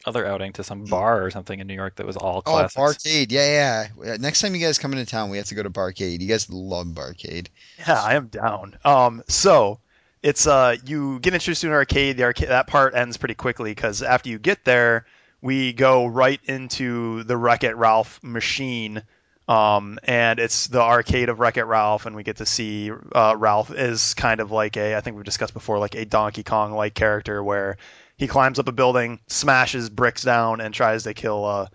other 0.05 0.25
outing 0.25 0.53
to 0.53 0.63
some 0.63 0.83
bar 0.85 1.23
or 1.23 1.31
something 1.31 1.59
in 1.59 1.65
New 1.67 1.73
York 1.73 1.95
that 1.95 2.05
was 2.05 2.17
all 2.17 2.37
Oh, 2.37 2.41
classics. 2.41 2.75
Barcade. 3.03 3.31
Yeah, 3.31 3.87
yeah. 4.03 4.17
Next 4.17 4.41
time 4.41 4.53
you 4.53 4.61
guys 4.61 4.77
come 4.77 4.91
into 4.93 5.05
town, 5.05 5.29
we 5.29 5.37
have 5.37 5.47
to 5.47 5.55
go 5.55 5.63
to 5.63 5.69
Barcade. 5.69 6.19
You 6.21 6.27
guys 6.27 6.49
love 6.49 6.87
Barcade. 6.87 7.47
Yeah, 7.79 8.01
I 8.01 8.13
am 8.15 8.27
down. 8.27 8.77
Um, 8.85 9.23
so 9.27 9.79
it's 10.23 10.47
uh, 10.47 10.77
you 10.85 11.19
get 11.19 11.33
introduced 11.33 11.61
to 11.61 11.67
an 11.67 11.73
arcade. 11.73 12.17
The 12.17 12.23
arcade 12.23 12.49
that 12.49 12.67
part 12.67 12.95
ends 12.95 13.17
pretty 13.17 13.35
quickly 13.35 13.71
because 13.71 14.01
after 14.01 14.29
you 14.29 14.39
get 14.39 14.63
there, 14.63 15.05
we 15.41 15.73
go 15.73 16.05
right 16.05 16.39
into 16.45 17.23
the 17.23 17.37
Wreck 17.37 17.63
It 17.63 17.75
Ralph 17.75 18.19
machine. 18.23 19.03
Um, 19.45 19.99
and 20.05 20.39
it's 20.39 20.67
the 20.67 20.81
arcade 20.81 21.27
of 21.27 21.41
Wreck 21.41 21.57
It 21.57 21.65
Ralph, 21.65 22.05
and 22.05 22.15
we 22.15 22.23
get 22.23 22.37
to 22.37 22.45
see 22.45 22.91
uh, 23.13 23.35
Ralph 23.37 23.71
is 23.71 24.13
kind 24.13 24.39
of 24.39 24.51
like 24.51 24.77
a, 24.77 24.95
I 24.95 25.01
think 25.01 25.17
we've 25.17 25.25
discussed 25.25 25.53
before, 25.53 25.79
like 25.79 25.95
a 25.95 26.05
Donkey 26.05 26.43
Kong 26.43 26.71
like 26.71 26.93
character 26.93 27.43
where 27.43 27.75
he 28.15 28.27
climbs 28.27 28.57
up 28.57 28.69
a 28.69 28.71
building, 28.71 29.19
smashes 29.27 29.89
bricks 29.89 30.23
down, 30.23 30.61
and 30.61 30.73
tries 30.73 31.03
to 31.03 31.13
kill 31.13 31.43
uh, 31.43 31.67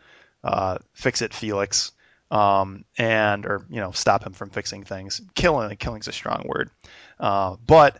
uh, 0.43 0.79
Fix 0.95 1.21
It 1.21 1.35
Felix 1.35 1.93
um, 2.31 2.85
and 2.97 3.47
or 3.47 3.67
you 3.69 3.81
know 3.81 3.93
stop 3.93 4.25
him 4.25 4.33
from 4.33 4.51
fixing 4.51 4.85
things. 4.85 5.21
Killing 5.35 5.77
killing's 5.77 6.09
a 6.09 6.13
strong 6.13 6.45
word, 6.47 6.71
uh, 7.21 7.57
but 7.67 7.99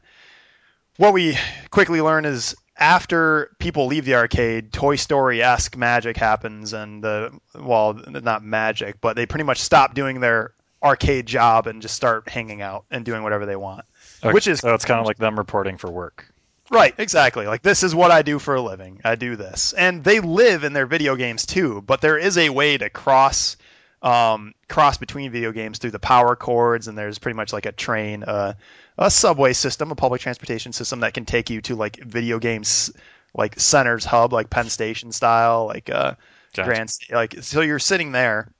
what 0.99 1.15
we 1.15 1.39
quickly 1.71 2.03
learn 2.03 2.27
is 2.27 2.55
after 2.77 3.51
people 3.59 3.87
leave 3.87 4.05
the 4.05 4.15
arcade, 4.17 4.73
Toy 4.73 4.97
Story 4.97 5.43
esque 5.43 5.77
magic 5.77 6.17
happens, 6.17 6.75
and 6.75 7.03
the 7.03 7.33
well, 7.59 7.95
not 7.95 8.45
magic, 8.45 9.01
but 9.01 9.17
they 9.17 9.25
pretty 9.27 9.45
much 9.45 9.61
stop 9.61 9.95
doing 9.95 10.21
their 10.21 10.53
arcade 10.83 11.27
job 11.27 11.67
and 11.67 11.83
just 11.83 11.97
start 11.97 12.29
hanging 12.29 12.61
out 12.63 12.85
and 12.91 13.05
doing 13.05 13.23
whatever 13.23 13.47
they 13.47 13.57
want. 13.57 13.85
Okay, 14.23 14.33
which 14.33 14.47
is- 14.47 14.61
so 14.61 14.75
it's 14.75 14.85
kind 14.85 15.01
of 15.01 15.07
like 15.07 15.17
them 15.19 15.39
reporting 15.39 15.79
for 15.79 15.91
work. 15.91 16.29
Right, 16.71 16.95
exactly. 16.99 17.47
Like 17.47 17.63
this 17.63 17.83
is 17.83 17.95
what 17.95 18.11
I 18.11 18.21
do 18.23 18.39
for 18.39 18.55
a 18.55 18.61
living. 18.61 19.01
I 19.03 19.15
do 19.15 19.37
this, 19.37 19.73
and 19.73 20.05
they 20.05 20.21
live 20.21 20.65
in 20.65 20.75
their 20.75 20.87
video 20.87 21.17
games 21.17 21.47
too. 21.47 21.83
But 21.85 22.01
there 22.03 22.19
is 22.19 22.37
a 22.37 22.51
way 22.51 22.77
to 22.77 22.91
cross, 22.91 23.57
um, 24.03 24.55
cross 24.69 24.99
between 24.99 25.31
video 25.33 25.53
games 25.53 25.79
through 25.79 25.91
the 25.91 25.99
power 25.99 26.37
cords, 26.37 26.89
and 26.89 26.97
there's 26.97 27.19
pretty 27.19 27.37
much 27.37 27.53
like 27.53 27.67
a 27.67 27.73
train, 27.73 28.23
uh, 28.23 28.55
a 28.97 29.11
subway 29.11 29.53
system, 29.53 29.91
a 29.91 29.95
public 29.95 30.21
transportation 30.21 30.73
system 30.73 31.01
that 31.01 31.15
can 31.15 31.25
take 31.25 31.51
you 31.51 31.61
to 31.63 31.75
like 31.75 31.97
video 31.97 32.39
games, 32.39 32.93
like 33.35 33.59
centers 33.59 34.05
hub, 34.05 34.33
like 34.33 34.51
Penn 34.51 34.69
Station 34.69 35.13
style, 35.13 35.67
like 35.67 35.91
uh, 35.91 36.15
Gotcha. 36.55 36.69
Grand, 36.69 36.99
like 37.11 37.43
so 37.43 37.61
you're 37.61 37.79
sitting 37.79 38.13
there, 38.13 38.53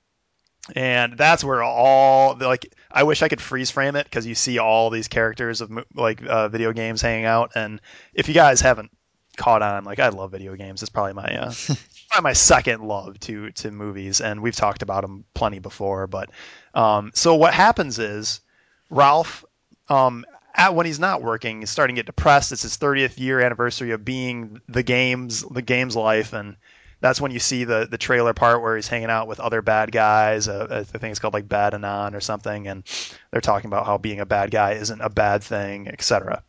and 0.75 1.17
that's 1.17 1.43
where 1.43 1.63
all 1.63 2.35
the, 2.35 2.47
like 2.47 2.73
I 2.91 3.03
wish 3.03 3.21
I 3.21 3.27
could 3.27 3.41
freeze 3.41 3.71
frame 3.71 3.95
it 3.95 4.03
because 4.03 4.25
you 4.25 4.35
see 4.35 4.59
all 4.59 4.89
these 4.89 5.07
characters 5.07 5.61
of 5.61 5.71
like 5.95 6.23
uh, 6.25 6.49
video 6.49 6.71
games 6.71 7.01
hanging 7.01 7.25
out, 7.25 7.53
and 7.55 7.81
if 8.13 8.27
you 8.27 8.33
guys 8.33 8.61
haven't 8.61 8.91
caught 9.37 9.61
on, 9.61 9.85
like 9.85 9.99
I 9.99 10.09
love 10.09 10.31
video 10.31 10.55
games. 10.55 10.83
It's 10.83 10.89
probably 10.89 11.13
my 11.13 11.35
uh, 11.35 11.53
probably 12.09 12.23
my 12.23 12.33
second 12.33 12.81
love 12.81 13.19
to 13.21 13.51
to 13.51 13.71
movies, 13.71 14.21
and 14.21 14.41
we've 14.41 14.55
talked 14.55 14.81
about 14.81 15.01
them 15.01 15.25
plenty 15.33 15.59
before. 15.59 16.07
But 16.07 16.29
um, 16.73 17.11
so 17.13 17.35
what 17.35 17.53
happens 17.53 17.99
is 17.99 18.41
Ralph, 18.89 19.45
um, 19.87 20.25
at 20.55 20.75
when 20.75 20.85
he's 20.85 20.99
not 20.99 21.21
working, 21.21 21.61
is 21.61 21.69
starting 21.69 21.95
to 21.95 21.99
get 21.99 22.05
depressed. 22.07 22.51
It's 22.51 22.63
his 22.63 22.77
30th 22.77 23.19
year 23.19 23.39
anniversary 23.39 23.91
of 23.91 24.03
being 24.03 24.61
the 24.67 24.83
games 24.83 25.43
the 25.43 25.61
game's 25.61 25.95
life, 25.95 26.33
and 26.33 26.55
that's 27.01 27.21
when 27.21 27.31
you 27.31 27.39
see 27.39 27.63
the 27.63 27.87
the 27.89 27.97
trailer 27.97 28.33
part 28.33 28.61
where 28.61 28.75
he's 28.75 28.87
hanging 28.87 29.09
out 29.09 29.27
with 29.27 29.39
other 29.39 29.61
bad 29.61 29.91
guys. 29.91 30.47
Uh, 30.47 30.67
I 30.69 30.83
think 30.83 31.11
it's 31.11 31.19
called 31.19 31.33
like 31.33 31.47
Bad 31.47 31.73
Anon 31.73 32.15
or 32.15 32.21
something, 32.21 32.67
and 32.67 32.83
they're 33.31 33.41
talking 33.41 33.67
about 33.67 33.85
how 33.85 33.97
being 33.97 34.19
a 34.19 34.25
bad 34.25 34.51
guy 34.51 34.73
isn't 34.73 35.01
a 35.01 35.09
bad 35.09 35.43
thing, 35.43 35.87
etc. 35.87 36.43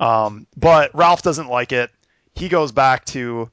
Um, 0.00 0.46
but 0.56 0.94
Ralph 0.94 1.22
doesn't 1.22 1.48
like 1.48 1.72
it. 1.72 1.90
He 2.34 2.48
goes 2.48 2.72
back 2.72 3.04
to 3.06 3.48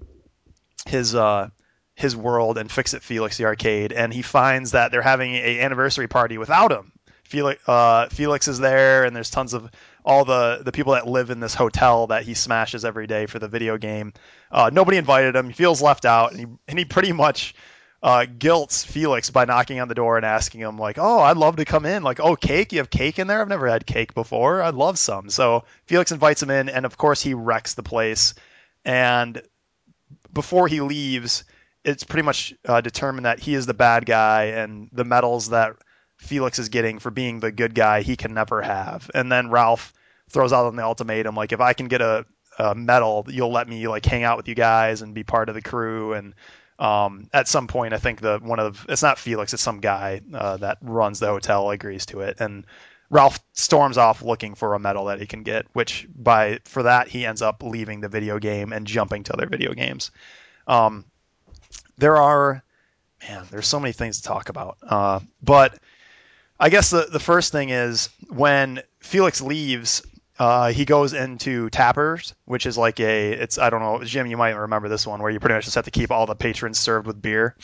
his 0.88 1.16
uh, 1.16 1.50
his 1.96 2.16
world 2.16 2.58
and 2.58 2.72
Fix 2.72 2.94
It 2.94 3.04
Felix 3.04 3.38
the 3.38 3.46
arcade, 3.46 3.92
and 3.94 4.14
he 4.14 4.22
finds 4.22 4.72
that 4.72 4.92
they're 4.92 5.02
having 5.02 5.34
a 5.36 5.62
anniversary 5.62 6.08
party 6.08 6.38
without 6.38 6.72
him. 6.72 6.92
Felix, 7.24 7.68
uh, 7.68 8.10
Felix 8.10 8.48
is 8.50 8.60
there, 8.60 9.06
and 9.06 9.16
there's 9.16 9.30
tons 9.30 9.54
of 9.54 9.72
all 10.04 10.26
the 10.26 10.62
the 10.66 10.72
people 10.72 10.94
that 10.94 11.08
live 11.08 11.30
in 11.30 11.40
this 11.40 11.54
hotel 11.54 12.08
that 12.08 12.24
he 12.24 12.34
smashes 12.34 12.84
every 12.84 13.08
day 13.08 13.26
for 13.26 13.40
the 13.40 13.48
video 13.48 13.78
game. 13.78 14.14
Uh, 14.52 14.70
nobody 14.74 14.98
invited 14.98 15.36
him. 15.36 15.48
He 15.48 15.54
feels 15.54 15.82
left 15.82 16.06
out, 16.06 16.32
and 16.32 16.40
he 16.40 16.46
and 16.68 16.78
he 16.78 16.86
pretty 16.86 17.14
much 17.14 17.56
uh, 18.04 18.26
guilts 18.26 18.84
Felix 18.84 19.30
by 19.30 19.46
knocking 19.46 19.80
on 19.80 19.88
the 19.88 19.96
door 19.96 20.18
and 20.18 20.26
asking 20.26 20.62
him 20.62 20.78
like, 20.78 20.98
"Oh, 21.00 21.20
I'd 21.20 21.38
love 21.38 21.58
to 21.58 21.66
come 21.66 21.86
in. 21.86 22.04
Like, 22.04 22.20
oh, 22.20 22.36
cake? 22.36 22.74
You 22.74 22.80
have 22.80 22.90
cake 22.90 23.20
in 23.20 23.28
there? 23.28 23.42
I've 23.42 23.48
never 23.48 23.68
had 23.68 23.86
cake 23.86 24.14
before. 24.14 24.62
I'd 24.62 24.76
love 24.76 24.98
some." 25.00 25.30
So 25.30 25.64
Felix 25.86 26.12
invites 26.12 26.44
him 26.44 26.50
in, 26.50 26.68
and 26.68 26.86
of 26.86 26.98
course 26.98 27.22
he 27.22 27.34
wrecks 27.34 27.76
the 27.76 27.84
place. 27.84 28.34
And 28.84 29.42
before 30.34 30.68
he 30.68 30.82
leaves, 30.82 31.44
it's 31.84 32.04
pretty 32.04 32.26
much 32.26 32.54
uh, 32.66 32.82
determined 32.82 33.26
that 33.26 33.40
he 33.40 33.54
is 33.54 33.66
the 33.66 33.74
bad 33.74 34.06
guy, 34.06 34.46
and 34.46 34.90
the 34.92 35.04
medals 35.04 35.50
that 35.50 35.76
Felix 36.18 36.60
is 36.60 36.70
getting 36.70 37.00
for 37.00 37.10
being 37.10 37.40
the 37.40 37.52
good 37.52 37.74
guy 37.74 38.02
he 38.02 38.16
can 38.16 38.34
never 38.34 38.62
have. 38.62 39.10
And 39.14 39.32
then 39.32 39.50
Ralph 39.50 39.94
throws 40.30 40.54
out 40.54 40.68
on 40.68 40.76
the 40.76 40.84
ultimatum 40.84 41.36
like, 41.36 41.52
if 41.52 41.60
I 41.62 41.74
can 41.74 41.88
get 41.88 42.02
a, 42.02 42.26
a 42.60 42.76
medal, 42.76 43.26
you'll 43.28 43.52
let 43.52 43.68
me 43.68 43.88
like 43.88 44.06
hang 44.06 44.24
out 44.24 44.38
with 44.38 44.48
you 44.48 44.56
guys 44.56 45.02
and 45.02 45.16
be 45.16 45.24
part 45.24 45.50
of 45.50 45.56
the 45.56 45.62
crew. 45.62 46.14
And 46.14 46.36
um, 46.78 47.28
at 47.34 47.48
some 47.48 47.68
point, 47.68 47.94
I 47.94 47.98
think 47.98 48.22
the 48.22 48.40
one 48.42 48.60
of 48.60 48.86
it's 48.90 49.04
not 49.04 49.20
Felix, 49.20 49.54
it's 49.54 49.64
some 49.64 49.80
guy 49.80 50.22
uh, 50.34 50.58
that 50.58 50.78
runs 50.82 51.20
the 51.20 51.28
hotel 51.28 51.70
agrees 51.70 52.06
to 52.08 52.22
it, 52.22 52.40
and 52.40 52.66
Ralph 53.12 53.40
storms 53.52 53.98
off 53.98 54.24
looking 54.24 54.56
for 54.56 54.74
a 54.74 54.80
medal 54.80 55.06
that 55.06 55.20
he 55.20 55.28
can 55.28 55.44
get. 55.44 55.68
Which 55.74 56.08
by 56.16 56.60
for 56.64 56.84
that 56.84 57.10
he 57.10 57.26
ends 57.26 57.42
up 57.44 57.62
leaving 57.62 58.02
the 58.02 58.10
video 58.10 58.40
game 58.40 58.74
and 58.74 58.88
jumping 58.88 59.24
to 59.24 59.34
other 59.34 59.46
video 59.46 59.74
games. 59.74 60.10
Um, 60.66 61.06
there 61.98 62.18
are 62.18 62.64
man, 63.28 63.46
there's 63.52 63.68
so 63.68 63.80
many 63.80 63.92
things 63.92 64.18
to 64.18 64.24
talk 64.24 64.50
about, 64.50 64.78
uh, 64.82 65.20
but 65.44 65.78
I 66.60 66.70
guess 66.70 66.90
the 66.90 67.08
the 67.12 67.20
first 67.20 67.52
thing 67.52 67.70
is 67.70 68.10
when 68.30 68.82
Felix 69.00 69.42
leaves. 69.42 70.02
Uh, 70.42 70.72
he 70.72 70.86
goes 70.86 71.14
into 71.14 71.70
Tappers, 71.70 72.34
which 72.46 72.66
is 72.66 72.76
like 72.76 73.00
a, 73.00 73.32
it's 73.34 73.60
I 73.60 73.70
don't 73.70 73.80
know, 73.82 74.04
Jim, 74.04 74.26
you 74.26 74.38
might 74.38 74.56
remember 74.56 74.90
this 74.90 75.06
one 75.06 75.22
where 75.22 75.30
you 75.30 75.40
pretty 75.40 75.54
much 75.54 75.66
just 75.66 75.76
have 75.76 75.86
to 75.86 75.92
keep 75.92 76.10
all 76.10 76.26
the 76.26 76.34
patrons 76.34 76.80
served 76.80 77.06
with 77.06 77.22
beer. 77.22 77.56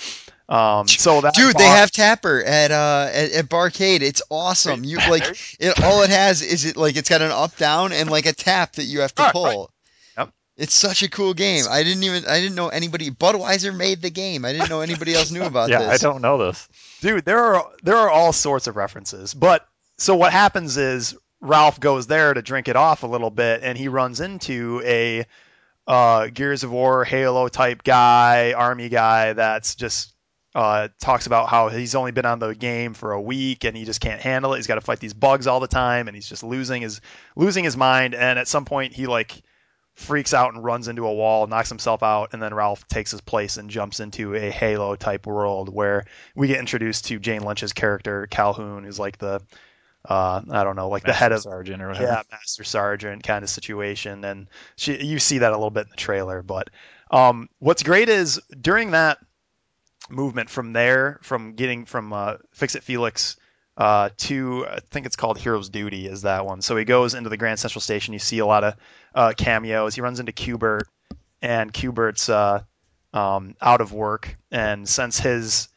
Um, 0.48 0.88
so 0.88 1.19
that 1.22 1.34
Dude, 1.34 1.57
they 1.57 1.63
have 1.65 1.89
Tapper 1.89 2.43
at 2.43 2.69
uh 2.69 3.10
at, 3.12 3.31
at 3.31 3.46
Barcade. 3.50 4.01
It's 4.01 4.22
awesome. 4.29 4.84
You 4.84 4.98
like 5.10 5.24
it. 5.60 5.84
All 5.84 6.03
it 6.03 6.12
has 6.12 6.43
is 6.43 6.65
it 6.65 6.77
like 6.77 6.96
it's 6.98 7.10
got 7.10 7.24
an 7.24 7.31
up 7.31 7.57
down 7.57 7.93
and 7.93 8.12
like 8.12 8.27
a 8.27 8.34
tap 8.34 8.74
that 8.74 8.84
you 8.84 9.00
have 9.01 9.15
to 9.15 9.24
Right, 9.24 9.31
pull. 9.34 9.72
right. 10.15 10.25
Yep. 10.25 10.34
It's 10.57 10.75
such 10.75 11.01
a 11.01 11.10
cool 11.10 11.34
game. 11.34 11.65
I 11.67 11.81
didn't 11.81 12.03
even 12.03 12.25
I 12.27 12.39
didn't 12.39 12.55
know 12.55 12.69
anybody. 12.69 13.10
Budweiser 13.10 13.75
made 13.75 14.03
the 14.03 14.12
game. 14.12 14.46
I 14.46 14.53
didn't 14.53 14.69
know 14.69 14.81
anybody 14.81 15.15
else 15.15 15.31
knew 15.31 15.43
about 15.43 15.69
yeah, 15.72 15.79
this. 15.79 16.03
I 16.03 16.07
don't 16.07 16.22
know 16.22 16.38
this. 16.38 16.69
dude 17.01 17.25
there 17.25 17.39
are 17.43 17.65
there 17.81 17.98
are 17.98 18.10
all 18.12 18.31
sorts 18.34 18.67
of 18.67 18.75
references 18.75 19.34
but 19.34 19.67
so 19.98 20.15
what 20.15 20.31
happens 20.31 20.77
is 20.77 21.17
ralph 21.41 21.79
goes 21.79 22.08
there 22.08 22.34
to 22.34 22.41
drink 22.41 22.67
it 22.67 22.75
off 22.75 23.03
a 23.03 23.08
little 23.08 23.29
bit 23.29 23.62
and 23.63 23.77
he 23.77 23.88
runs 23.88 24.20
into 24.20 24.82
a 24.84 25.25
uh, 25.88 26.27
gears 26.27 26.63
of 26.63 26.72
war 26.72 27.06
halo 27.06 27.48
type 27.48 27.84
guy 27.84 28.53
army 28.53 28.89
guy 28.89 29.34
that's 29.34 29.75
just 29.75 30.13
uh, 30.58 30.88
talks 31.00 31.27
about 31.27 31.50
how 31.50 31.70
he's 31.70 31.94
only 31.94 32.12
been 32.12 32.25
on 32.25 32.39
the 32.39 32.56
game 32.56 32.96
for 32.96 33.12
a 33.12 33.22
week 33.22 33.63
and 33.63 33.77
he 33.77 33.86
just 33.86 34.01
can't 34.01 34.20
handle 34.20 34.56
it. 34.56 34.58
He's 34.58 34.65
got 34.65 34.75
to 34.75 34.82
fight 34.82 35.00
these 35.00 35.13
bugs 35.13 35.46
all 35.46 35.60
the 35.60 35.67
time 35.67 36.08
and 36.08 36.15
he's 36.15 36.27
just 36.27 36.44
losing 36.44 36.82
his 36.82 37.00
losing 37.36 37.63
his 37.63 37.77
mind. 37.77 38.15
And 38.15 38.39
at 38.39 38.48
some 38.48 38.65
point 38.65 38.94
he 38.94 39.06
like 39.06 39.44
freaks 39.94 40.34
out 40.34 40.56
and 40.56 40.63
runs 40.63 40.88
into 40.88 41.06
a 41.06 41.13
wall, 41.13 41.46
knocks 41.46 41.70
himself 41.70 42.01
out, 42.01 42.29
and 42.34 42.41
then 42.41 42.56
Ralph 42.56 42.88
takes 42.88 43.12
his 43.12 43.22
place 43.22 43.58
and 43.58 43.70
jumps 43.70 44.00
into 44.00 44.34
a 44.34 44.50
Halo 44.50 44.96
type 44.96 45.27
world 45.27 45.72
where 45.72 46.06
we 46.36 46.48
get 46.48 46.60
introduced 46.60 47.06
to 47.06 47.20
Jane 47.20 47.44
Lynch's 47.44 47.74
character 47.74 48.25
Calhoun, 48.25 48.84
who's 48.84 49.00
like 49.00 49.20
the 49.20 49.41
uh, 50.07 50.41
I 50.49 50.63
don't 50.63 50.75
know, 50.75 50.89
like 50.89 51.03
the 51.03 51.13
head 51.13 51.31
of 51.31 51.41
sergeant 51.41 51.81
or 51.81 51.89
whatever. 51.89 52.05
yeah, 52.05 52.21
master 52.31 52.63
sergeant 52.63 53.23
kind 53.23 53.43
of 53.43 53.49
situation, 53.49 54.23
and 54.23 54.47
she 54.75 55.03
you 55.03 55.19
see 55.19 55.39
that 55.39 55.51
a 55.51 55.55
little 55.55 55.69
bit 55.69 55.85
in 55.85 55.89
the 55.91 55.97
trailer. 55.97 56.41
But 56.41 56.69
um, 57.11 57.49
what's 57.59 57.83
great 57.83 58.09
is 58.09 58.39
during 58.59 58.91
that 58.91 59.17
movement 60.09 60.49
from 60.49 60.73
there, 60.73 61.19
from 61.23 61.53
getting 61.53 61.85
from 61.85 62.13
uh, 62.13 62.35
Fix 62.53 62.75
It 62.75 62.83
Felix 62.83 63.35
uh, 63.75 64.09
to 64.17 64.65
I 64.67 64.79
think 64.79 65.05
it's 65.05 65.17
called 65.17 65.37
Hero's 65.37 65.69
Duty 65.69 66.07
is 66.07 66.21
that 66.21 66.45
one. 66.45 66.61
So 66.61 66.77
he 66.77 66.85
goes 66.85 67.13
into 67.13 67.29
the 67.29 67.37
Grand 67.37 67.59
Central 67.59 67.81
Station. 67.81 68.13
You 68.13 68.19
see 68.19 68.39
a 68.39 68.45
lot 68.45 68.63
of 68.63 68.75
uh, 69.13 69.33
cameos. 69.37 69.95
He 69.95 70.01
runs 70.01 70.19
into 70.19 70.31
Qbert, 70.31 70.83
and 71.41 71.73
Qbert's 71.73 72.29
uh, 72.29 72.63
um, 73.13 73.55
out 73.61 73.81
of 73.81 73.91
work, 73.91 74.37
and 74.51 74.87
since 74.87 75.19
his 75.19 75.67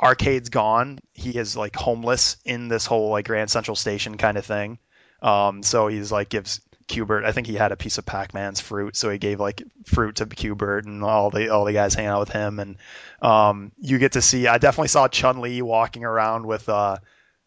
arcade's 0.00 0.48
gone, 0.48 0.98
he 1.12 1.30
is 1.30 1.56
like 1.56 1.76
homeless 1.76 2.36
in 2.44 2.68
this 2.68 2.86
whole 2.86 3.10
like 3.10 3.26
Grand 3.26 3.50
Central 3.50 3.76
Station 3.76 4.16
kind 4.16 4.36
of 4.36 4.44
thing. 4.44 4.78
Um, 5.22 5.62
so 5.62 5.88
he's 5.88 6.10
like 6.10 6.30
gives 6.30 6.60
Qbert. 6.88 7.24
I 7.24 7.32
think 7.32 7.46
he 7.46 7.54
had 7.54 7.72
a 7.72 7.76
piece 7.76 7.98
of 7.98 8.06
Pac-Man's 8.06 8.60
fruit, 8.60 8.96
so 8.96 9.10
he 9.10 9.18
gave 9.18 9.38
like 9.38 9.62
fruit 9.84 10.16
to 10.16 10.26
Qbert 10.26 10.86
and 10.86 11.04
all 11.04 11.30
the 11.30 11.50
all 11.50 11.64
the 11.64 11.72
guys 11.72 11.94
hanging 11.94 12.10
out 12.10 12.20
with 12.20 12.30
him. 12.30 12.58
And 12.58 12.76
um, 13.20 13.72
you 13.78 13.98
get 13.98 14.12
to 14.12 14.22
see. 14.22 14.46
I 14.48 14.58
definitely 14.58 14.88
saw 14.88 15.06
Chun 15.08 15.40
Li 15.40 15.62
walking 15.62 16.04
around 16.04 16.46
with 16.46 16.68
uh, 16.68 16.96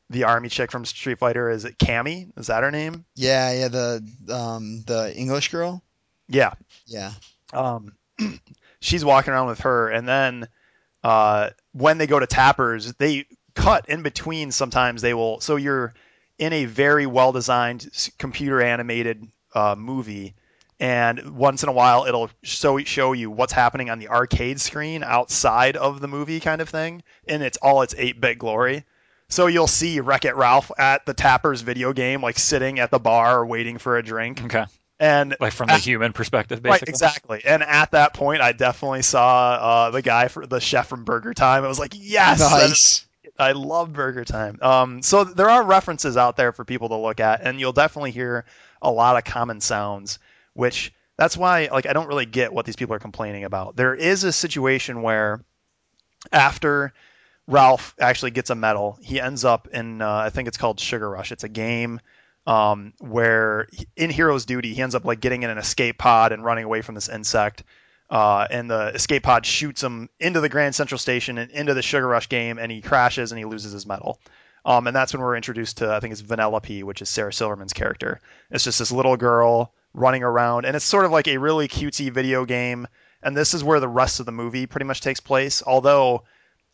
the 0.10 0.26
army 0.26 0.50
chick 0.50 0.72
from 0.72 0.86
Street 0.86 1.20
Fighter. 1.20 1.50
Is 1.50 1.66
it 1.66 1.78
Cammy? 1.78 2.32
Is 2.38 2.48
that 2.48 2.64
her 2.64 2.72
name? 2.72 3.06
Yeah, 3.16 3.52
yeah. 3.52 3.68
The 3.68 4.10
um 4.30 4.84
the 4.86 5.14
English 5.16 5.50
girl. 5.50 5.84
Yeah. 6.30 6.54
Yeah. 6.86 7.12
Um, 7.52 7.94
she's 8.80 9.04
walking 9.04 9.34
around 9.34 9.48
with 9.48 9.62
her, 9.62 9.90
and 9.90 10.08
then 10.08 10.48
uh, 11.04 11.50
when 11.74 11.98
they 11.98 12.08
go 12.08 12.20
to 12.20 12.27
Tappers, 12.27 12.94
they 12.94 13.25
cut 13.56 13.89
in 13.89 14.03
between. 14.03 14.51
Sometimes 14.51 15.01
they 15.01 15.13
will. 15.13 15.39
So 15.42 15.58
you're 15.58 15.94
in 16.38 16.53
a 16.53 16.65
very 16.65 17.06
well 17.06 17.32
designed 17.32 17.88
computer 18.18 18.62
animated 18.62 19.27
uh, 19.53 19.75
movie, 19.77 20.36
and 20.80 21.38
once 21.38 21.63
in 21.63 21.70
a 21.70 21.74
while 21.74 22.06
it'll 22.06 22.30
show 22.42 22.80
show 22.80 23.13
you 23.13 23.30
what's 23.30 23.53
happening 23.53 23.89
on 23.89 24.00
the 24.00 24.10
arcade 24.10 24.60
screen 24.60 25.03
outside 25.03 25.77
of 25.77 26.00
the 26.00 26.08
movie, 26.08 26.39
kind 26.39 26.62
of 26.62 26.70
thing, 26.70 27.03
and 27.27 27.44
it's 27.44 27.58
all 27.58 27.82
its 27.82 27.94
8-bit 27.94 28.39
glory. 28.39 28.86
So 29.30 29.48
you'll 29.48 29.68
see 29.68 30.00
Wreck 30.00 30.25
It 30.25 30.36
Ralph 30.36 30.72
at 30.77 31.06
the 31.06 31.13
Tappers 31.13 31.62
video 31.62 31.94
game, 31.94 32.22
like 32.22 32.38
sitting 32.38 32.80
at 32.80 32.92
the 32.92 33.00
bar 33.00 33.46
waiting 33.46 33.77
for 33.77 33.98
a 33.98 34.03
drink, 34.03 34.44
Okay. 34.44 34.65
And 35.00 35.36
Like 35.40 35.54
from 35.54 35.68
the 35.68 35.78
human 35.78 36.14
perspective, 36.14 36.60
Right, 36.64 36.74
basically. 36.74 36.92
exactly. 36.92 37.42
And 37.46 37.64
at 37.64 37.92
that 37.92 38.14
point, 38.14 38.42
I 38.42 38.52
definitely 38.52 39.02
saw 39.02 39.52
uh, 39.54 39.90
the 39.92 40.02
guy 40.02 40.28
for 40.28 40.46
the 40.46 40.60
chef 40.60 40.88
from 40.88 41.04
Burger 41.04 41.34
Time. 41.34 41.64
I 41.64 41.68
was 41.68 41.80
like, 41.80 41.94
yes, 41.96 42.40
nice. 42.40 43.06
I 43.38 43.54
love 43.54 43.94
Burger 43.94 44.24
Time. 44.26 44.60
Um, 44.62 45.02
so 45.02 45.24
there 45.24 45.50
are 45.50 45.64
references 45.64 46.18
out 46.18 46.38
there 46.38 46.52
for 46.52 46.64
people 46.66 46.90
to 46.90 46.96
look 46.98 47.20
at, 47.20 47.42
and 47.42 47.60
you'll 47.60 47.74
definitely 47.74 48.12
hear 48.12 48.46
a 48.82 48.92
lot 48.92 49.18
of 49.18 49.24
common 49.24 49.60
sounds, 49.62 50.20
which 50.54 50.94
that's 51.18 51.36
why 51.36 51.70
like 51.72 51.86
I 51.88 51.94
don't 51.94 52.08
really 52.08 52.26
get 52.28 52.54
what 52.54 52.66
these 52.66 52.76
people 52.76 52.96
are 52.96 53.00
complaining 53.00 53.44
about. 53.44 53.76
There 53.76 53.96
is 53.96 54.24
a 54.24 54.32
situation 54.32 55.02
where 55.02 55.44
after 56.32 56.94
Ralph 57.48 57.96
actually 58.00 58.32
gets 58.32 58.50
a 58.50 58.56
medal, 58.56 58.98
he 59.02 59.20
ends 59.20 59.44
up 59.46 59.68
in 59.68 60.02
uh, 60.02 60.10
I 60.10 60.30
think 60.30 60.48
it's 60.48 60.58
called 60.58 60.80
Sugar 60.80 61.10
Rush. 61.10 61.32
It's 61.32 61.44
a 61.44 61.50
game 61.50 62.00
um, 62.46 62.94
where 63.00 63.68
in 63.96 64.10
Hero's 64.10 64.46
Duty 64.46 64.74
he 64.74 64.82
ends 64.82 64.96
up 64.96 65.06
like 65.06 65.20
getting 65.20 65.44
in 65.44 65.50
an 65.50 65.58
escape 65.58 65.98
pod 65.98 66.32
and 66.32 66.44
running 66.44 66.66
away 66.66 66.82
from 66.82 66.96
this 66.96 67.10
insect. 67.10 67.64
Uh, 68.10 68.46
and 68.50 68.70
the 68.70 68.88
escape 68.94 69.24
pod 69.24 69.46
shoots 69.46 69.82
him 69.82 70.10
into 70.20 70.40
the 70.40 70.50
Grand 70.50 70.76
Central 70.76 71.00
Station 71.00 71.38
and 71.38 71.50
into 71.52 71.74
the 71.74 71.82
Sugar 71.82 72.08
Rush 72.08 72.30
game, 72.30 72.60
and 72.60 72.72
he 72.72 72.82
crashes 72.82 73.32
and 73.32 73.40
he 73.40 73.46
loses 73.46 73.72
his 73.72 73.88
medal. 73.88 74.20
Um, 74.66 74.88
and 74.88 74.96
that's 74.96 75.14
when 75.14 75.22
we're 75.22 75.36
introduced 75.36 75.78
to 75.78 75.92
I 75.94 76.00
think 76.00 76.12
it's 76.12 76.22
Vanellope, 76.22 76.84
which 76.84 77.02
is 77.02 77.10
Sarah 77.10 77.34
Silverman's 77.34 77.74
character. 77.74 78.20
It's 78.52 78.64
just 78.64 78.80
this 78.80 78.92
little 78.92 79.18
girl 79.18 79.74
running 79.94 80.24
around, 80.24 80.66
and 80.66 80.76
it's 80.76 80.86
sort 80.86 81.06
of 81.06 81.12
like 81.12 81.28
a 81.28 81.38
really 81.38 81.68
cutesy 81.68 82.12
video 82.12 82.46
game. 82.46 82.88
And 83.22 83.38
this 83.38 83.54
is 83.54 83.64
where 83.64 83.80
the 83.80 83.88
rest 83.88 84.20
of 84.20 84.26
the 84.26 84.32
movie 84.34 84.66
pretty 84.66 84.86
much 84.86 85.02
takes 85.02 85.22
place. 85.22 85.64
Although 85.66 86.24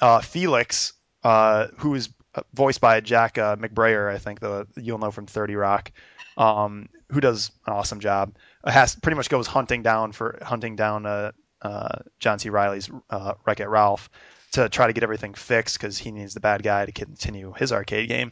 uh, 0.01 0.19
Felix, 0.19 0.93
uh, 1.23 1.67
who 1.77 1.93
is 1.95 2.09
voiced 2.53 2.81
by 2.81 2.99
Jack 3.01 3.37
uh, 3.37 3.55
McBrayer, 3.55 4.13
I 4.13 4.17
think 4.17 4.39
the 4.39 4.67
you'll 4.75 4.97
know 4.97 5.11
from 5.11 5.25
30 5.25 5.55
Rock, 5.55 5.91
um, 6.37 6.89
who 7.11 7.21
does 7.21 7.51
an 7.65 7.73
awesome 7.73 7.99
job, 7.99 8.35
uh, 8.63 8.71
has 8.71 8.95
pretty 8.95 9.15
much 9.15 9.29
goes 9.29 9.47
hunting 9.47 9.83
down 9.83 10.11
for 10.11 10.39
hunting 10.41 10.75
down 10.75 11.05
uh, 11.05 11.31
uh, 11.61 11.99
John 12.19 12.39
C. 12.39 12.49
Reilly's 12.49 12.89
uh, 13.09 13.33
Wreck 13.45 13.59
It 13.59 13.67
Ralph 13.67 14.09
to 14.53 14.69
try 14.69 14.87
to 14.87 14.93
get 14.93 15.03
everything 15.03 15.33
fixed 15.33 15.79
because 15.79 15.97
he 15.97 16.11
needs 16.11 16.33
the 16.33 16.39
bad 16.39 16.63
guy 16.63 16.85
to 16.85 16.91
continue 16.91 17.53
his 17.53 17.71
arcade 17.71 18.09
game, 18.09 18.31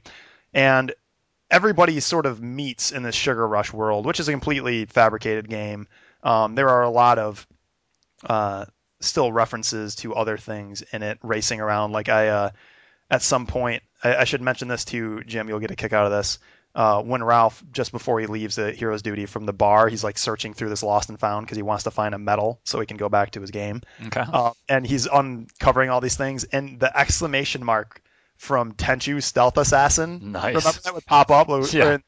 and 0.54 0.94
everybody 1.50 2.00
sort 2.00 2.26
of 2.26 2.42
meets 2.42 2.92
in 2.92 3.04
this 3.04 3.16
Sugar 3.16 3.48
Rush 3.48 3.72
world, 3.72 4.06
which 4.06 4.20
is 4.20 4.28
a 4.28 4.32
completely 4.32 4.86
fabricated 4.86 5.50
game. 5.50 5.88
Um, 6.24 6.56
there 6.56 6.70
are 6.70 6.84
a 6.84 6.90
lot 6.90 7.20
of 7.20 7.48
uh, 8.26 8.66
still 9.00 9.32
references 9.32 9.96
to 9.98 10.16
other 10.16 10.38
things 10.38 10.82
in 10.82 11.04
it, 11.04 11.20
racing 11.22 11.62
around. 11.62 11.92
Like 11.92 12.10
I, 12.10 12.28
uh, 12.30 12.50
at 13.10 13.22
some 13.22 13.48
point, 13.48 13.84
I, 14.04 14.16
I 14.18 14.24
should 14.26 14.42
mention 14.42 14.68
this 14.68 14.86
to 14.86 15.24
Jim. 15.24 15.48
You'll 15.50 15.60
get 15.60 15.72
a 15.72 15.76
kick 15.76 15.94
out 15.94 16.06
of 16.06 16.12
this. 16.12 16.40
uh, 16.76 17.02
when 17.02 17.24
Ralph 17.24 17.64
just 17.72 17.92
before 17.92 18.20
he 18.20 18.28
leaves 18.28 18.56
the 18.58 18.72
hero's 18.72 19.02
duty 19.02 19.26
from 19.26 19.46
the 19.48 19.54
bar, 19.54 19.88
he's 19.88 20.04
like 20.04 20.18
searching 20.18 20.54
through 20.54 20.70
this 20.70 20.84
lost 20.84 21.10
and 21.10 21.20
found 21.20 21.46
because 21.46 21.56
he 21.58 21.64
wants 21.64 21.86
to 21.86 21.92
find 21.92 22.14
a 22.14 22.20
medal 22.20 22.60
so 22.66 22.80
he 22.80 22.86
can 22.86 22.98
go 22.98 23.10
back 23.10 23.32
to 23.32 23.42
his 23.42 23.50
game. 23.52 23.82
Okay. 24.08 24.24
Uh, 24.32 24.52
and 24.70 24.86
he's 24.86 25.08
uncovering 25.08 25.90
all 25.90 26.02
these 26.02 26.18
things, 26.18 26.44
and 26.44 26.80
the 26.80 26.96
exclamation 26.96 27.64
mark 27.64 28.02
from 28.36 28.74
Tenchu 28.74 29.24
Stealth 29.24 29.58
Assassin. 29.58 30.32
Nice. 30.34 30.56
Remember 30.56 30.72
that 30.84 30.94
would 30.94 31.06
pop 31.08 31.32
up? 31.32 31.48
Yeah. 31.74 31.94
And, 31.94 32.04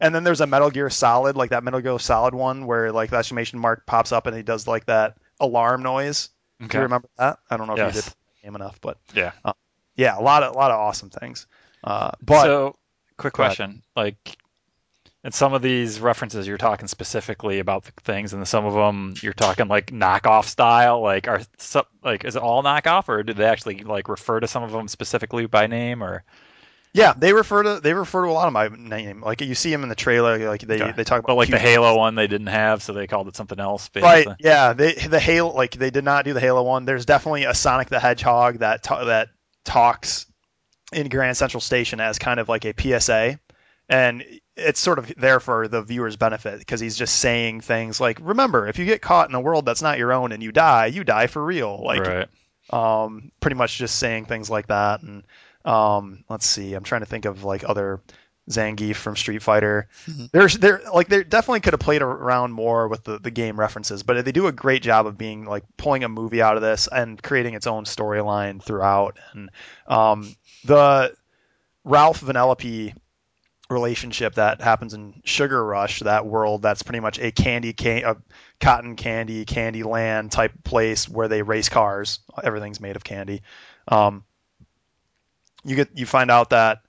and 0.00 0.14
then 0.14 0.24
there's 0.24 0.42
a 0.42 0.46
Metal 0.46 0.70
Gear 0.70 0.90
Solid, 0.90 1.36
like 1.36 1.50
that 1.50 1.64
Metal 1.64 1.80
Gear 1.80 1.98
Solid 1.98 2.34
one, 2.34 2.66
where 2.66 2.92
like 2.92 3.08
the 3.10 3.16
exclamation 3.16 3.58
mark 3.58 3.86
pops 3.86 4.12
up 4.12 4.26
and 4.26 4.36
he 4.36 4.42
does 4.42 4.66
like 4.66 4.84
that 4.86 5.16
alarm 5.38 5.82
noise. 5.82 6.28
Okay. 6.62 6.68
Do 6.72 6.76
you 6.78 6.82
remember 6.82 7.08
that? 7.16 7.38
I 7.50 7.56
don't 7.56 7.66
know 7.66 7.72
if 7.74 7.78
you 7.78 7.84
did 8.02 8.04
the 8.04 8.14
game 8.42 8.54
enough, 8.56 8.78
but 8.82 8.98
Yeah. 9.14 9.32
Yeah, 9.96 10.18
a 10.18 10.22
lot 10.22 10.42
of 10.42 10.54
a 10.54 10.58
lot 10.58 10.70
of 10.70 10.78
awesome 10.78 11.10
things. 11.10 11.46
Uh, 11.82 12.12
but 12.22 12.42
so, 12.42 12.76
quick 13.16 13.32
question. 13.32 13.82
Like, 13.96 14.36
in 15.24 15.32
some 15.32 15.52
of 15.52 15.62
these 15.62 16.00
references, 16.00 16.46
you're 16.46 16.58
talking 16.58 16.88
specifically 16.88 17.58
about 17.58 17.84
the 17.84 17.92
things, 18.02 18.32
and 18.32 18.46
some 18.46 18.64
of 18.64 18.74
them 18.74 19.14
you're 19.22 19.32
talking 19.32 19.68
like 19.68 19.86
knockoff 19.86 20.44
style. 20.46 21.00
Like, 21.00 21.28
are 21.28 21.40
some, 21.58 21.84
like 22.02 22.24
is 22.24 22.36
it 22.36 22.42
all 22.42 22.62
knockoff, 22.62 23.08
or 23.08 23.22
do 23.22 23.32
they 23.32 23.44
actually 23.44 23.80
like 23.84 24.08
refer 24.08 24.40
to 24.40 24.48
some 24.48 24.62
of 24.62 24.72
them 24.72 24.88
specifically 24.88 25.46
by 25.46 25.66
name, 25.66 26.02
or 26.02 26.24
yeah, 26.92 27.14
they 27.16 27.32
refer 27.32 27.62
to 27.62 27.80
they 27.80 27.94
refer 27.94 28.24
to 28.24 28.30
a 28.30 28.32
lot 28.32 28.48
of 28.48 28.52
my 28.52 28.68
name. 28.68 29.22
Like 29.22 29.40
you 29.40 29.54
see 29.54 29.70
them 29.70 29.82
in 29.82 29.88
the 29.88 29.94
trailer, 29.94 30.48
like 30.48 30.62
they, 30.62 30.82
Okay. 30.82 30.92
they 30.92 31.04
talk 31.04 31.20
about 31.20 31.28
but 31.28 31.36
like 31.36 31.50
the 31.50 31.58
Halo 31.58 31.96
one 31.96 32.16
they 32.16 32.26
didn't 32.26 32.48
have, 32.48 32.82
so 32.82 32.92
they 32.92 33.06
called 33.06 33.28
it 33.28 33.36
something 33.36 33.60
else. 33.60 33.88
Right. 33.94 34.24
Basically. 34.24 34.36
Yeah. 34.40 34.72
They 34.72 34.94
the 34.94 35.20
Halo 35.20 35.54
like 35.54 35.72
they 35.72 35.90
did 35.90 36.04
not 36.04 36.24
do 36.24 36.32
the 36.32 36.40
Halo 36.40 36.62
one. 36.62 36.86
There's 36.86 37.06
definitely 37.06 37.44
a 37.44 37.54
Sonic 37.54 37.90
the 37.90 38.00
Hedgehog 38.00 38.58
that 38.58 38.82
ta- 38.82 39.04
that 39.04 39.28
talks 39.64 40.26
in 40.92 41.08
Grand 41.08 41.36
Central 41.36 41.60
Station 41.60 42.00
as 42.00 42.18
kind 42.18 42.40
of 42.40 42.48
like 42.48 42.64
a 42.64 42.74
PSA, 42.76 43.38
and 43.88 44.24
it's 44.56 44.80
sort 44.80 44.98
of 44.98 45.12
there 45.16 45.40
for 45.40 45.68
the 45.68 45.82
viewer's 45.82 46.16
benefit 46.16 46.58
because 46.58 46.80
he's 46.80 46.96
just 46.96 47.18
saying 47.18 47.60
things 47.60 48.00
like, 48.00 48.18
"Remember, 48.20 48.68
if 48.68 48.78
you 48.78 48.84
get 48.84 49.02
caught 49.02 49.28
in 49.28 49.34
a 49.34 49.40
world 49.40 49.64
that's 49.64 49.82
not 49.82 49.98
your 49.98 50.12
own 50.12 50.32
and 50.32 50.42
you 50.42 50.52
die, 50.52 50.86
you 50.86 51.04
die 51.04 51.26
for 51.26 51.44
real." 51.44 51.82
Like, 51.82 52.06
right. 52.06 52.28
um, 52.70 53.32
pretty 53.40 53.56
much 53.56 53.78
just 53.78 53.98
saying 53.98 54.26
things 54.26 54.50
like 54.50 54.68
that. 54.68 55.02
And 55.02 55.24
um, 55.64 56.24
let's 56.28 56.46
see, 56.46 56.74
I'm 56.74 56.84
trying 56.84 57.02
to 57.02 57.06
think 57.06 57.24
of 57.24 57.44
like 57.44 57.68
other 57.68 58.00
Zangief 58.50 58.96
from 58.96 59.16
Street 59.16 59.42
Fighter. 59.42 59.88
Mhm. 60.06 60.30
There's 60.32 60.58
there 60.58 60.80
like 60.92 61.08
they 61.08 61.24
definitely 61.24 61.60
could 61.60 61.72
have 61.72 61.80
played 61.80 62.02
around 62.02 62.52
more 62.52 62.88
with 62.88 63.04
the, 63.04 63.18
the 63.18 63.30
game 63.30 63.58
references, 63.58 64.02
but 64.02 64.24
they 64.24 64.32
do 64.32 64.46
a 64.46 64.52
great 64.52 64.82
job 64.82 65.06
of 65.06 65.16
being 65.16 65.44
like 65.44 65.64
pulling 65.76 66.04
a 66.04 66.08
movie 66.08 66.42
out 66.42 66.56
of 66.56 66.62
this 66.62 66.88
and 66.90 67.22
creating 67.22 67.54
its 67.54 67.66
own 67.66 67.84
storyline 67.84 68.62
throughout. 68.62 69.18
And 69.32 69.50
um, 69.86 70.34
the 70.64 71.14
Ralph 71.84 72.20
Vanellope 72.20 72.94
relationship 73.70 74.34
that 74.34 74.60
happens 74.60 74.94
in 74.94 75.22
Sugar 75.24 75.64
Rush, 75.64 76.00
that 76.00 76.26
world 76.26 76.60
that's 76.60 76.82
pretty 76.82 77.00
much 77.00 77.18
a 77.20 77.30
candy 77.30 77.72
can 77.72 78.02
a 78.04 78.16
cotton 78.58 78.96
candy 78.96 79.44
candy 79.44 79.84
land 79.84 80.32
type 80.32 80.52
place 80.64 81.08
where 81.08 81.28
they 81.28 81.42
race 81.42 81.68
cars. 81.68 82.18
Everything's 82.42 82.80
made 82.80 82.96
of 82.96 83.04
candy. 83.04 83.42
Um, 83.86 84.24
you 85.64 85.76
get 85.76 85.90
you 85.94 86.06
find 86.06 86.30
out 86.30 86.50
that 86.50 86.80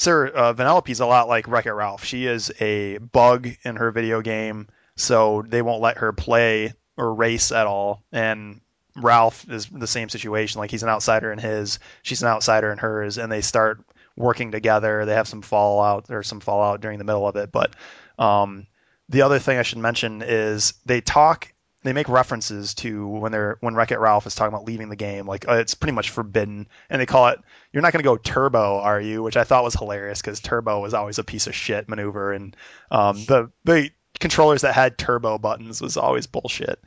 Sir 0.00 0.28
uh, 0.28 0.54
Vanellope's 0.54 1.00
a 1.00 1.04
lot 1.04 1.28
like 1.28 1.46
Wreck 1.46 1.66
It 1.66 1.74
Ralph. 1.74 2.06
She 2.06 2.24
is 2.24 2.50
a 2.58 2.96
bug 2.96 3.50
in 3.64 3.76
her 3.76 3.90
video 3.90 4.22
game, 4.22 4.68
so 4.96 5.44
they 5.46 5.60
won't 5.60 5.82
let 5.82 5.98
her 5.98 6.14
play 6.14 6.72
or 6.96 7.12
race 7.12 7.52
at 7.52 7.66
all. 7.66 8.02
And 8.10 8.62
Ralph 8.96 9.44
is 9.50 9.66
the 9.66 9.86
same 9.86 10.08
situation. 10.08 10.58
Like 10.58 10.70
he's 10.70 10.82
an 10.82 10.88
outsider 10.88 11.30
in 11.30 11.38
his, 11.38 11.80
she's 12.00 12.22
an 12.22 12.28
outsider 12.28 12.72
in 12.72 12.78
hers, 12.78 13.18
and 13.18 13.30
they 13.30 13.42
start 13.42 13.84
working 14.16 14.52
together. 14.52 15.04
They 15.04 15.12
have 15.12 15.28
some 15.28 15.42
fallout 15.42 16.06
or 16.08 16.22
some 16.22 16.40
fallout 16.40 16.80
during 16.80 16.96
the 16.96 17.04
middle 17.04 17.28
of 17.28 17.36
it. 17.36 17.52
But 17.52 17.76
um, 18.18 18.68
the 19.10 19.20
other 19.20 19.38
thing 19.38 19.58
I 19.58 19.64
should 19.64 19.76
mention 19.76 20.22
is 20.22 20.72
they 20.86 21.02
talk. 21.02 21.52
They 21.82 21.92
make 21.92 22.08
references 22.08 22.74
to 22.74 23.06
when 23.06 23.32
they're 23.32 23.56
when 23.60 23.74
Wreck 23.74 23.90
It 23.90 23.98
Ralph 23.98 24.26
is 24.26 24.34
talking 24.34 24.52
about 24.52 24.66
leaving 24.66 24.90
the 24.90 24.96
game, 24.96 25.26
like 25.26 25.48
uh, 25.48 25.54
it's 25.54 25.74
pretty 25.74 25.94
much 25.94 26.10
forbidden, 26.10 26.68
and 26.90 27.00
they 27.00 27.06
call 27.06 27.28
it 27.28 27.38
"You're 27.72 27.82
not 27.82 27.92
going 27.92 28.02
to 28.02 28.08
go 28.08 28.16
turbo, 28.16 28.80
are 28.80 29.00
you?" 29.00 29.22
Which 29.22 29.36
I 29.36 29.44
thought 29.44 29.64
was 29.64 29.74
hilarious 29.74 30.20
because 30.20 30.40
turbo 30.40 30.80
was 30.80 30.92
always 30.92 31.18
a 31.18 31.24
piece 31.24 31.46
of 31.46 31.54
shit 31.54 31.88
maneuver, 31.88 32.32
and 32.32 32.54
um, 32.90 33.16
the 33.24 33.50
the 33.64 33.90
controllers 34.20 34.60
that 34.62 34.74
had 34.74 34.96
turbo 34.98 35.38
buttons 35.38 35.80
was 35.80 35.96
always 35.96 36.26
bullshit. 36.26 36.78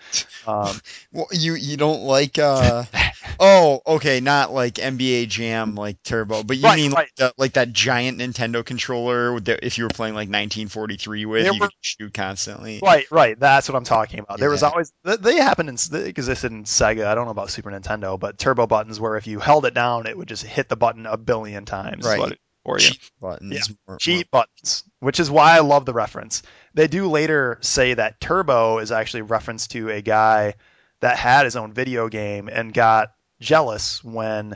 Um, 0.48 0.76
Well, 1.12 1.28
you 1.32 1.54
you 1.56 1.78
don't 1.78 2.04
like 2.04 2.40
uh 2.40 2.84
oh 3.40 3.82
okay 3.86 4.20
not 4.20 4.52
like 4.54 4.76
NBA 4.76 5.28
Jam 5.28 5.76
like 5.76 6.02
Turbo 6.04 6.44
but 6.44 6.58
you 6.58 6.64
Right, 6.64 6.76
mean 6.78 6.92
right. 6.92 6.98
like, 7.04 7.16
the, 7.18 7.34
like 7.38 7.54
that 7.54 7.72
giant 7.74 8.20
Nintendo 8.20 8.66
controller 8.66 9.40
that 9.42 9.64
if 9.66 9.78
you 9.78 9.84
were 9.84 9.90
playing 9.90 10.14
like 10.16 10.30
1943 10.30 11.26
with 11.26 11.44
There 11.44 11.54
you 11.54 11.60
were- 11.60 11.68
could 11.68 11.76
shoot 11.82 12.14
constantly 12.14 12.80
Right, 12.84 13.06
right. 13.12 13.40
That's 13.40 13.70
what 13.70 13.76
I'm 13.76 13.84
talking 13.84 14.20
about. 14.20 14.40
There 14.40 14.50
was 14.50 14.64
always 14.64 14.92
they 15.04 15.38
happened 15.38 15.70
in 15.70 15.78
they 15.92 16.08
existed 16.10 16.52
in 16.52 16.64
Sega. 16.64 17.06
I 17.06 17.16
don't 17.16 17.26
know 17.26 17.32
about 17.32 17.50
Super 17.52 17.70
Nintendo, 17.72 18.20
but 18.20 18.38
turbo 18.38 18.66
buttons 18.68 19.00
where 19.00 19.18
if 19.18 19.28
you 19.28 19.40
held 19.40 19.66
it 19.66 19.74
down, 19.74 20.08
it 20.08 20.18
would 20.18 20.28
just 20.28 20.44
hit 20.44 20.70
the 20.70 20.76
button 20.76 21.06
a 21.06 21.18
billion 21.18 21.66
times. 21.66 22.06
Right. 22.06 22.38
for 22.66 22.78
you. 22.80 22.88
cheat 22.90 23.12
buttons 23.22 23.54
Yeah, 23.70 23.76
more- 23.88 23.98
Cheat 23.98 24.32
buttons, 24.32 24.84
which 25.00 25.20
is 25.20 25.30
why 25.30 25.56
I 25.56 25.60
love 25.60 25.86
the 25.86 25.94
reference. 25.94 26.44
They 26.74 26.88
do 26.88 27.10
later 27.10 27.60
say 27.62 27.94
that 27.94 28.20
Turbo 28.20 28.80
is 28.80 28.92
actually 28.92 29.24
reference 29.24 29.68
to 29.68 29.90
a 29.90 30.02
guy 30.02 30.56
that 31.02 31.18
had 31.18 31.46
his 31.46 31.56
own 31.56 31.74
video 31.74 32.10
game 32.10 32.50
and 32.50 32.74
got 32.74 33.14
jealous 33.40 34.04
when 34.04 34.56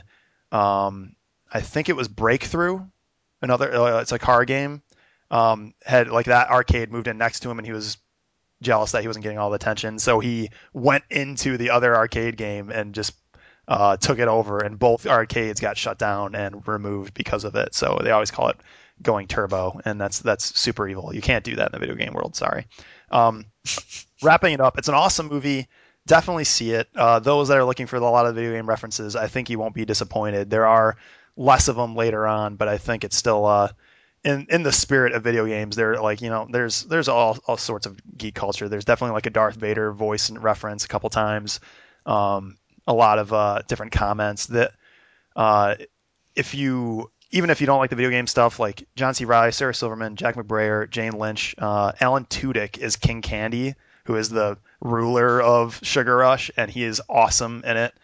um, 0.50 1.14
I 1.52 1.60
think 1.60 1.88
it 1.88 1.96
was 1.96 2.08
Breakthrough, 2.08 2.80
another 3.42 3.72
uh, 3.74 4.00
it's 4.00 4.12
a 4.12 4.18
car 4.18 4.44
game. 4.44 4.82
Um, 5.30 5.74
had 5.84 6.08
like 6.08 6.26
that 6.26 6.48
arcade 6.48 6.90
moved 6.90 7.06
in 7.06 7.18
next 7.18 7.40
to 7.40 7.50
him 7.50 7.58
and 7.58 7.66
he 7.66 7.72
was 7.72 7.98
jealous 8.62 8.92
that 8.92 9.02
he 9.02 9.06
wasn't 9.06 9.22
getting 9.22 9.38
all 9.38 9.50
the 9.50 9.56
attention, 9.56 9.98
so 9.98 10.20
he 10.20 10.50
went 10.72 11.04
into 11.10 11.56
the 11.58 11.70
other 11.70 11.94
arcade 11.94 12.36
game 12.36 12.70
and 12.70 12.94
just 12.94 13.12
uh, 13.68 13.98
took 13.98 14.18
it 14.18 14.28
over, 14.28 14.58
and 14.58 14.78
both 14.78 15.06
arcades 15.06 15.60
got 15.60 15.76
shut 15.76 15.98
down 15.98 16.34
and 16.34 16.66
removed 16.66 17.14
because 17.14 17.44
of 17.44 17.54
it. 17.54 17.74
So 17.74 18.00
they 18.02 18.10
always 18.10 18.30
call 18.30 18.48
it 18.48 18.56
going 19.02 19.26
turbo, 19.26 19.80
and 19.84 20.00
that's 20.00 20.20
that's 20.20 20.58
super 20.58 20.88
evil. 20.88 21.14
You 21.14 21.20
can't 21.20 21.44
do 21.44 21.56
that 21.56 21.66
in 21.66 21.72
the 21.72 21.78
video 21.78 21.94
game 21.94 22.12
world. 22.12 22.36
Sorry. 22.36 22.66
Um, 23.10 23.46
wrapping 24.22 24.54
it 24.54 24.60
up, 24.60 24.78
it's 24.78 24.88
an 24.88 24.94
awesome 24.94 25.28
movie. 25.28 25.68
Definitely 26.06 26.44
see 26.44 26.72
it. 26.72 26.88
Uh, 26.94 27.18
those 27.18 27.48
that 27.48 27.58
are 27.58 27.64
looking 27.64 27.86
for 27.86 27.96
a 27.96 28.00
lot 28.00 28.26
of 28.26 28.34
video 28.34 28.52
game 28.52 28.68
references, 28.68 29.14
I 29.14 29.26
think 29.28 29.50
you 29.50 29.58
won't 29.58 29.74
be 29.74 29.84
disappointed. 29.84 30.48
There 30.50 30.66
are 30.66 30.96
less 31.36 31.68
of 31.68 31.76
them 31.76 31.94
later 31.94 32.26
on, 32.26 32.56
but 32.56 32.68
I 32.68 32.78
think 32.78 33.04
it's 33.04 33.16
still 33.16 33.44
uh, 33.46 33.68
in 34.24 34.46
in 34.50 34.62
the 34.62 34.72
spirit 34.72 35.12
of 35.12 35.22
video 35.22 35.46
games. 35.46 35.76
They're 35.76 36.00
like 36.00 36.20
you 36.22 36.30
know, 36.30 36.48
there's 36.50 36.84
there's 36.84 37.08
all 37.08 37.38
all 37.46 37.56
sorts 37.56 37.86
of 37.86 37.98
geek 38.16 38.34
culture. 38.34 38.68
There's 38.68 38.84
definitely 38.84 39.14
like 39.14 39.26
a 39.26 39.30
Darth 39.30 39.56
Vader 39.56 39.92
voice 39.92 40.28
and 40.28 40.42
reference 40.42 40.84
a 40.84 40.88
couple 40.88 41.10
times. 41.10 41.60
Um, 42.06 42.56
a 42.86 42.94
lot 42.94 43.18
of 43.18 43.32
uh, 43.32 43.62
different 43.68 43.92
comments 43.92 44.46
that 44.46 44.72
uh, 45.36 45.76
if 46.34 46.54
you 46.54 47.10
even 47.30 47.50
if 47.50 47.60
you 47.60 47.66
don't 47.66 47.78
like 47.78 47.90
the 47.90 47.96
video 47.96 48.10
game 48.10 48.26
stuff, 48.26 48.58
like 48.58 48.86
John 48.96 49.14
C. 49.14 49.24
Reilly, 49.24 49.52
Sarah 49.52 49.74
Silverman, 49.74 50.16
Jack 50.16 50.36
McBrayer, 50.36 50.88
Jane 50.88 51.12
Lynch, 51.12 51.54
uh, 51.58 51.92
Alan 52.00 52.24
Tudyk 52.24 52.78
is 52.78 52.96
King 52.96 53.20
Candy, 53.22 53.74
who 54.04 54.16
is 54.16 54.30
the 54.30 54.58
ruler 54.80 55.40
of 55.40 55.78
Sugar 55.82 56.16
Rush, 56.16 56.50
and 56.56 56.70
he 56.70 56.84
is 56.84 57.02
awesome 57.08 57.62
in 57.64 57.76
it. 57.76 57.94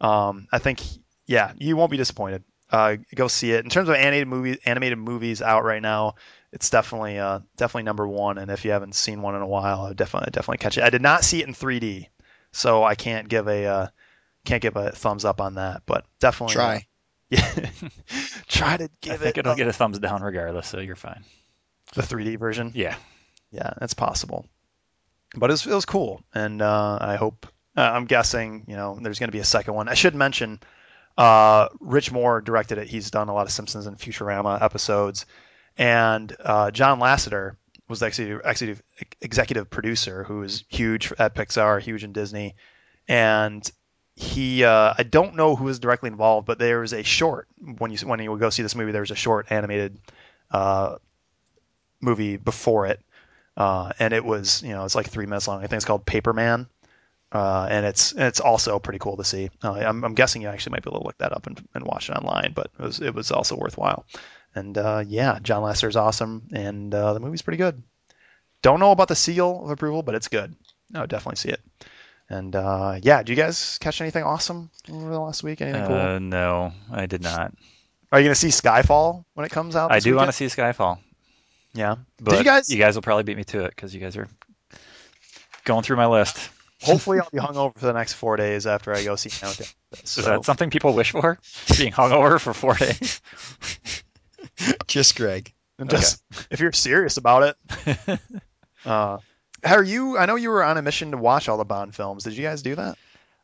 Um, 0.00 0.48
I 0.50 0.58
think, 0.58 0.80
yeah, 1.26 1.52
you 1.58 1.76
won't 1.76 1.90
be 1.90 1.98
disappointed. 1.98 2.42
Uh, 2.70 2.96
go 3.14 3.28
see 3.28 3.52
it. 3.52 3.64
In 3.64 3.70
terms 3.70 3.88
of 3.88 3.96
animated 3.96 4.28
movies, 4.28 4.58
animated 4.64 4.98
movies 4.98 5.42
out 5.42 5.64
right 5.64 5.82
now, 5.82 6.14
it's 6.52 6.70
definitely 6.70 7.18
uh, 7.18 7.40
definitely 7.56 7.82
number 7.82 8.06
one. 8.06 8.38
And 8.38 8.50
if 8.50 8.64
you 8.64 8.70
haven't 8.70 8.94
seen 8.94 9.22
one 9.22 9.34
in 9.34 9.42
a 9.42 9.46
while, 9.46 9.82
I 9.82 9.92
definitely 9.92 10.30
definitely 10.30 10.58
catch 10.58 10.78
it. 10.78 10.84
I 10.84 10.90
did 10.90 11.02
not 11.02 11.24
see 11.24 11.42
it 11.42 11.48
in 11.48 11.54
3D, 11.54 12.06
so 12.52 12.82
I 12.84 12.94
can't 12.94 13.28
give 13.28 13.48
a 13.48 13.66
uh, 13.66 13.86
can't 14.44 14.62
give 14.62 14.76
a 14.76 14.92
thumbs 14.92 15.24
up 15.24 15.40
on 15.40 15.56
that, 15.56 15.82
but 15.84 16.06
definitely 16.20 16.54
uh, 16.54 16.58
try 16.58 16.86
yeah. 17.30 17.68
Try 18.48 18.76
to 18.76 18.90
give 19.00 19.14
I 19.14 19.16
think 19.16 19.36
it 19.36 19.40
it'll 19.40 19.52
a- 19.52 19.56
get 19.56 19.68
a 19.68 19.72
thumbs 19.72 19.98
down 19.98 20.22
regardless, 20.22 20.66
so 20.68 20.80
you're 20.80 20.96
fine. 20.96 21.24
the 21.94 22.02
3D 22.02 22.38
version. 22.38 22.72
Yeah. 22.74 22.96
Yeah, 23.50 23.72
that's 23.78 23.94
possible. 23.94 24.46
But 25.36 25.50
it 25.50 25.52
was, 25.54 25.66
it 25.66 25.74
was 25.74 25.84
cool, 25.86 26.22
and 26.34 26.60
uh, 26.62 26.98
I 27.00 27.16
hope. 27.16 27.46
Uh, 27.76 27.82
I'm 27.82 28.06
guessing, 28.06 28.64
you 28.66 28.74
know, 28.76 28.98
there's 29.00 29.18
going 29.20 29.28
to 29.28 29.32
be 29.32 29.38
a 29.38 29.44
second 29.44 29.74
one. 29.74 29.88
I 29.88 29.94
should 29.94 30.14
mention, 30.16 30.58
uh, 31.16 31.68
Rich 31.78 32.10
Moore 32.10 32.40
directed 32.40 32.78
it. 32.78 32.88
He's 32.88 33.12
done 33.12 33.28
a 33.28 33.32
lot 33.34 33.46
of 33.46 33.52
Simpsons 33.52 33.86
and 33.86 33.96
Futurama 33.96 34.60
episodes, 34.60 35.26
and 35.78 36.34
uh, 36.40 36.72
John 36.72 36.98
Lasseter 36.98 37.56
was 37.88 38.00
the 38.00 38.06
executive, 38.06 38.40
executive 38.44 38.82
executive 39.20 39.70
producer, 39.70 40.24
who 40.24 40.42
is 40.42 40.64
huge 40.68 41.12
at 41.18 41.34
Pixar, 41.36 41.80
huge 41.80 42.02
in 42.02 42.12
Disney, 42.12 42.56
and 43.06 43.68
he 44.20 44.64
uh, 44.64 44.94
I 44.96 45.02
don't 45.02 45.34
know 45.34 45.56
who 45.56 45.64
was 45.64 45.78
directly 45.78 46.08
involved, 46.08 46.46
but 46.46 46.58
there 46.58 46.80
was 46.80 46.92
a 46.92 47.02
short 47.02 47.48
when 47.78 47.90
you 47.90 47.98
when 48.06 48.20
you 48.20 48.36
go 48.38 48.50
see 48.50 48.62
this 48.62 48.74
movie. 48.74 48.92
There 48.92 49.00
was 49.00 49.10
a 49.10 49.16
short 49.16 49.46
animated 49.50 49.98
uh, 50.50 50.96
movie 52.00 52.36
before 52.36 52.86
it, 52.86 53.00
uh, 53.56 53.92
and 53.98 54.12
it 54.12 54.24
was 54.24 54.62
you 54.62 54.70
know 54.70 54.84
it's 54.84 54.94
like 54.94 55.08
three 55.08 55.26
minutes 55.26 55.48
long. 55.48 55.58
I 55.58 55.62
think 55.62 55.74
it's 55.74 55.86
called 55.86 56.04
Paperman, 56.04 56.66
uh, 57.32 57.66
and 57.70 57.86
it's 57.86 58.12
it's 58.12 58.40
also 58.40 58.78
pretty 58.78 58.98
cool 58.98 59.16
to 59.16 59.24
see. 59.24 59.50
Uh, 59.62 59.72
I'm, 59.72 60.04
I'm 60.04 60.14
guessing 60.14 60.42
you 60.42 60.48
actually 60.48 60.72
might 60.72 60.84
be 60.84 60.90
able 60.90 61.00
to 61.00 61.06
look 61.06 61.18
that 61.18 61.32
up 61.32 61.46
and, 61.46 61.66
and 61.74 61.84
watch 61.84 62.10
it 62.10 62.12
online, 62.12 62.52
but 62.54 62.70
it 62.78 62.82
was 62.82 63.00
it 63.00 63.14
was 63.14 63.30
also 63.30 63.56
worthwhile. 63.56 64.04
And 64.54 64.76
uh, 64.76 65.02
yeah, 65.06 65.38
John 65.42 65.62
Lasseter's 65.62 65.96
awesome, 65.96 66.48
and 66.52 66.94
uh, 66.94 67.14
the 67.14 67.20
movie's 67.20 67.42
pretty 67.42 67.58
good. 67.58 67.82
Don't 68.60 68.80
know 68.80 68.90
about 68.90 69.08
the 69.08 69.16
seal 69.16 69.62
of 69.64 69.70
approval, 69.70 70.02
but 70.02 70.14
it's 70.14 70.28
good. 70.28 70.54
I 70.94 71.00
would 71.00 71.08
definitely 71.08 71.36
see 71.36 71.48
it. 71.50 71.60
And 72.30 72.54
uh, 72.54 72.98
yeah, 73.02 73.22
do 73.24 73.32
you 73.32 73.36
guys 73.36 73.76
catch 73.80 74.00
anything 74.00 74.22
awesome 74.22 74.70
over 74.88 75.10
the 75.10 75.18
last 75.20 75.42
week? 75.42 75.60
Anything 75.60 75.84
cool? 75.86 75.96
Uh, 75.96 76.18
no, 76.20 76.72
I 76.92 77.06
did 77.06 77.22
not. 77.22 77.52
Are 78.12 78.20
you 78.20 78.24
gonna 78.26 78.34
see 78.36 78.48
Skyfall 78.48 79.24
when 79.34 79.44
it 79.46 79.50
comes 79.52 79.74
out? 79.76 79.90
I 79.92 79.98
do 79.98 80.14
want 80.14 80.28
to 80.28 80.32
see 80.32 80.46
Skyfall, 80.46 80.98
Yeah. 81.74 81.96
but 82.20 82.38
you 82.38 82.44
guys- 82.44 82.70
you 82.70 82.78
guys 82.78 82.94
will 82.94 83.02
probably 83.02 83.24
beat 83.24 83.36
me 83.36 83.44
to 83.44 83.64
it 83.64 83.70
because 83.74 83.92
you 83.94 84.00
guys 84.00 84.16
are 84.16 84.28
going 85.64 85.82
through 85.82 85.96
my 85.96 86.06
list. 86.06 86.50
Hopefully, 86.82 87.18
I'll 87.20 87.28
be 87.30 87.38
hungover 87.38 87.74
for 87.76 87.84
the 87.86 87.92
next 87.92 88.14
four 88.14 88.36
days 88.36 88.66
after 88.66 88.94
I 88.94 89.04
go 89.04 89.14
see 89.16 89.28
Countdown. 89.28 89.66
Is 90.02 90.08
So, 90.10 90.22
that 90.22 90.44
something 90.46 90.70
people 90.70 90.94
wish 90.94 91.10
for? 91.10 91.38
Being 91.76 91.92
hungover 91.92 92.40
for 92.40 92.54
four 92.54 92.74
days? 92.74 93.20
Just 94.86 95.16
Greg. 95.16 95.52
and 95.78 95.90
just 95.90 96.22
if 96.50 96.60
you're 96.60 96.72
serious 96.72 97.16
about 97.18 97.54
it, 97.68 98.18
uh, 98.86 99.18
are 99.64 99.82
you? 99.82 100.16
I 100.18 100.26
know 100.26 100.36
you 100.36 100.50
were 100.50 100.62
on 100.64 100.76
a 100.78 100.82
mission 100.82 101.10
to 101.12 101.16
watch 101.16 101.48
all 101.48 101.56
the 101.56 101.64
Bond 101.64 101.94
films. 101.94 102.24
Did 102.24 102.34
you 102.36 102.42
guys 102.44 102.62
do 102.62 102.74
that? 102.76 102.98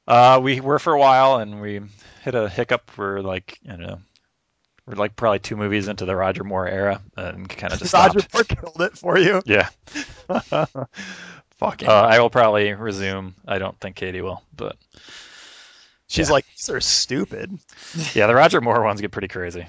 Uh, 0.07 0.41
we 0.43 0.61
were 0.61 0.79
for 0.79 0.93
a 0.95 0.99
while, 0.99 1.39
and 1.39 1.61
we 1.61 1.81
hit 2.23 2.35
a 2.35 2.49
hiccup. 2.49 2.91
We're 2.97 3.21
like, 3.21 3.59
I 3.67 3.71
don't 3.73 3.81
know, 3.81 3.99
we're 4.87 4.95
like 4.95 5.17
probably 5.17 5.41
two 5.41 5.57
movies 5.57 5.89
into 5.89 6.05
the 6.05 6.15
Roger 6.15 6.45
Moore 6.45 6.69
era, 6.69 7.01
and 7.17 7.49
kind 7.49 7.73
of 7.73 7.79
just 7.81 7.93
Roger 7.95 8.21
stopped. 8.21 8.35
Moore 8.35 8.45
killed 8.45 8.81
it 8.83 8.97
for 8.99 9.19
you. 9.19 9.43
Yeah, 9.45 9.69
Fucking. 11.57 11.89
uh, 11.89 11.93
I 11.93 12.21
will 12.21 12.31
probably 12.31 12.73
resume. 12.75 13.35
I 13.47 13.59
don't 13.59 13.79
think 13.81 13.97
Katie 13.97 14.21
will, 14.21 14.43
but 14.55 14.77
She's 16.09 16.29
yeah. 16.29 16.35
like, 16.35 16.47
these 16.55 16.71
are 16.71 16.81
stupid. 16.81 17.59
yeah, 18.15 18.27
the 18.29 18.35
Roger 18.35 18.61
Moore 18.61 18.83
ones 18.85 19.01
get 19.01 19.11
pretty 19.11 19.29
crazy. 19.29 19.67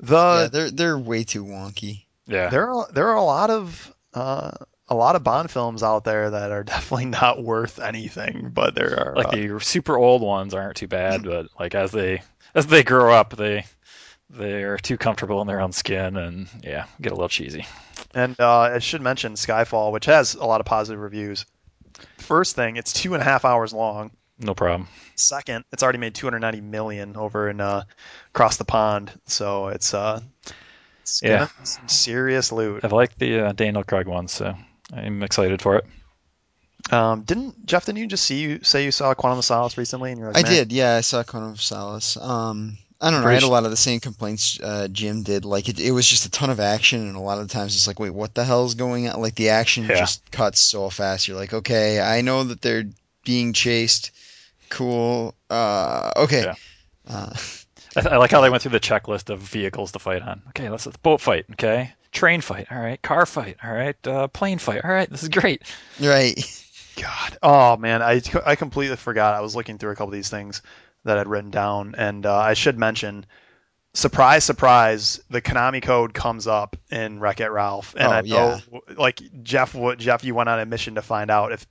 The 0.00 0.16
yeah, 0.16 0.48
they're 0.50 0.70
they're 0.70 0.98
way 0.98 1.22
too 1.24 1.44
wonky. 1.44 2.02
Yeah, 2.26 2.48
there 2.50 2.68
are 2.70 2.88
there 2.92 3.08
are 3.10 3.16
a 3.16 3.22
lot 3.22 3.50
of 3.50 3.94
uh, 4.12 4.50
a 4.88 4.94
lot 4.94 5.16
of 5.16 5.24
Bond 5.24 5.50
films 5.50 5.82
out 5.82 6.04
there 6.04 6.30
that 6.30 6.52
are 6.52 6.62
definitely 6.64 7.06
not 7.06 7.42
worth 7.42 7.78
anything, 7.80 8.50
but 8.52 8.74
there 8.74 8.98
are 8.98 9.14
like 9.16 9.28
uh, 9.28 9.30
the 9.36 9.58
super 9.60 9.96
old 9.96 10.22
ones 10.22 10.54
aren't 10.54 10.76
too 10.76 10.88
bad, 10.88 11.24
but 11.24 11.46
like 11.58 11.74
as 11.74 11.90
they 11.92 12.22
as 12.54 12.66
they 12.66 12.82
grow 12.82 13.12
up, 13.12 13.36
they 13.36 13.64
they 14.30 14.62
are 14.64 14.76
too 14.76 14.96
comfortable 14.96 15.40
in 15.40 15.46
their 15.46 15.60
own 15.60 15.72
skin, 15.72 16.16
and 16.16 16.48
yeah, 16.62 16.86
get 17.00 17.12
a 17.12 17.14
little 17.14 17.28
cheesy. 17.28 17.66
And 18.14 18.38
uh, 18.40 18.58
I 18.60 18.78
should 18.78 19.02
mention 19.02 19.34
Skyfall, 19.34 19.92
which 19.92 20.06
has 20.06 20.34
a 20.34 20.44
lot 20.44 20.60
of 20.60 20.66
positive 20.66 21.00
reviews. 21.00 21.46
First 22.18 22.56
thing, 22.56 22.76
it's 22.76 22.92
two 22.92 23.14
and 23.14 23.22
a 23.22 23.24
half 23.24 23.44
hours 23.44 23.72
long. 23.72 24.10
No 24.38 24.54
problem. 24.54 24.88
Second, 25.14 25.64
it's 25.72 25.82
already 25.82 25.98
made 25.98 26.14
290 26.14 26.60
million 26.60 27.16
over 27.16 27.48
in 27.48 27.60
uh, 27.60 27.84
across 28.34 28.56
the 28.58 28.64
pond, 28.64 29.10
so 29.26 29.68
it's 29.68 29.94
uh, 29.94 30.20
it's 31.00 31.22
Yeah. 31.22 31.46
some 31.62 31.88
serious 31.88 32.52
loot. 32.52 32.84
I've 32.84 32.92
liked 32.92 33.18
the 33.18 33.40
uh, 33.46 33.52
Daniel 33.52 33.82
Craig 33.84 34.06
ones, 34.06 34.32
so 34.32 34.54
I'm 34.92 35.22
excited 35.22 35.60
for 35.62 35.76
it. 35.76 35.84
Um, 36.92 37.22
didn't 37.22 37.66
Jeff? 37.66 37.86
Didn't 37.86 37.98
you 37.98 38.06
just 38.06 38.24
see 38.24 38.40
you 38.40 38.60
say 38.62 38.84
you 38.84 38.92
saw 38.92 39.12
Quantum 39.14 39.38
of 39.38 39.44
Solace 39.44 39.76
recently? 39.76 40.12
And 40.12 40.20
you're 40.20 40.28
like, 40.32 40.44
I 40.44 40.48
"Man, 40.48 40.52
did, 40.52 40.72
yeah. 40.72 40.94
I 40.94 41.00
saw 41.00 41.22
Quantum 41.24 41.52
of 41.52 41.60
Solace. 41.62 42.16
Um, 42.16 42.78
I 43.00 43.10
don't 43.10 43.22
know. 43.22 43.28
I 43.28 43.34
had 43.34 43.42
a 43.42 43.48
lot 43.48 43.64
of 43.64 43.70
the 43.70 43.76
same 43.76 43.98
complaints 44.00 44.60
uh, 44.60 44.86
Jim 44.90 45.22
did. 45.22 45.44
Like 45.44 45.68
it, 45.68 45.80
it 45.80 45.90
was 45.90 46.08
just 46.08 46.26
a 46.26 46.30
ton 46.30 46.50
of 46.50 46.60
action, 46.60 47.00
and 47.00 47.16
a 47.16 47.20
lot 47.20 47.38
of 47.38 47.48
times 47.50 47.74
it's 47.74 47.86
like, 47.88 47.98
wait, 47.98 48.10
what 48.10 48.34
the 48.34 48.44
hell's 48.44 48.74
going 48.74 49.08
on? 49.08 49.20
Like 49.20 49.34
the 49.34 49.50
action 49.50 49.84
Yeah. 49.84 49.96
just 49.96 50.30
cuts 50.30 50.60
so 50.60 50.88
fast. 50.88 51.26
You're 51.26 51.36
like, 51.36 51.52
okay, 51.52 52.00
I 52.00 52.20
know 52.20 52.44
that 52.44 52.60
they're 52.62 52.84
being 53.24 53.52
chased. 53.52 54.12
Cool. 54.68 55.34
Uh, 55.50 56.12
okay. 56.16 56.44
Yeah. 56.44 56.54
Uh, 57.08 57.34
I, 57.96 58.08
I 58.10 58.16
like 58.18 58.30
how 58.30 58.40
they 58.42 58.50
went 58.50 58.62
through 58.62 58.72
the 58.72 58.80
checklist 58.80 59.30
of 59.30 59.40
vehicles 59.40 59.92
to 59.92 59.98
fight 59.98 60.22
on. 60.22 60.42
Okay, 60.50 60.70
let's 60.70 60.86
let's 60.86 60.98
boat 60.98 61.20
fight. 61.20 61.46
Okay, 61.52 61.92
train 62.16 62.40
fight. 62.40 62.66
All 62.70 62.78
right, 62.80 63.00
car 63.00 63.26
fight. 63.26 63.58
All 63.62 63.72
right, 63.72 64.06
uh, 64.06 64.26
plane 64.28 64.58
fight. 64.58 64.84
All 64.84 64.90
right, 64.90 65.08
this 65.08 65.22
is 65.22 65.28
great. 65.28 65.62
right. 66.00 66.34
God. 66.96 67.38
Oh 67.42 67.76
man, 67.76 68.02
I, 68.02 68.22
I 68.44 68.56
completely 68.56 68.96
forgot. 68.96 69.34
I 69.34 69.40
was 69.42 69.54
looking 69.54 69.76
through 69.78 69.90
a 69.92 69.94
couple 69.94 70.08
of 70.08 70.14
these 70.14 70.30
things 70.30 70.62
that 71.04 71.18
I'd 71.18 71.28
written 71.28 71.50
down, 71.50 71.94
and 71.96 72.24
uh, 72.26 72.34
I 72.36 72.54
should 72.54 72.78
mention. 72.78 73.26
Surprise, 73.92 74.44
surprise! 74.44 75.20
The 75.30 75.40
Konami 75.40 75.82
code 75.82 76.12
comes 76.12 76.46
up 76.46 76.76
in 76.90 77.18
Wreck 77.20 77.40
It 77.40 77.48
Ralph, 77.48 77.94
and 77.96 78.06
Oh, 78.08 78.10
I 78.10 78.20
yeah. 78.22 78.60
know, 78.72 78.80
like 78.96 79.22
Jeff, 79.42 79.74
Jeff, 79.96 80.22
you 80.24 80.34
went 80.34 80.48
on 80.50 80.58
a 80.60 80.66
mission 80.66 80.96
to 80.96 81.02
find 81.02 81.30
out 81.30 81.52
if, 81.52 81.66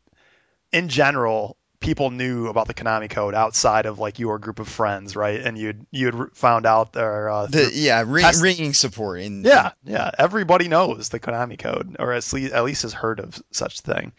in 0.72 0.90
general, 0.90 1.56
people 1.86 2.10
knew 2.12 2.48
about 2.48 2.68
the 2.68 2.74
Konami 2.74 3.10
code 3.10 3.36
outside 3.36 3.86
of 3.86 4.00
like 4.00 4.20
your 4.20 4.40
group 4.40 4.60
of 4.60 4.68
friends, 4.68 5.16
right? 5.16 5.40
And 5.40 5.58
you'd 5.58 5.86
you'd 5.92 6.32
found 6.34 6.66
out 6.66 6.94
there. 6.94 7.30
Uh, 7.30 7.46
The 7.48 7.72
yeah, 7.74 8.04
ring, 8.06 8.26
ringing 8.42 8.74
support 8.74 9.22
in 9.22 9.44
yeah, 9.44 9.72
yeah. 9.84 10.12
Everybody 10.18 10.68
knows 10.68 11.10
the 11.10 11.20
Konami 11.20 11.58
code, 11.58 11.96
or 12.00 12.12
at 12.14 12.34
least 12.34 12.54
at 12.54 12.64
least 12.64 12.82
has 12.82 12.94
heard 12.94 13.20
of 13.20 13.42
such 13.52 13.82
thing. 13.82 14.12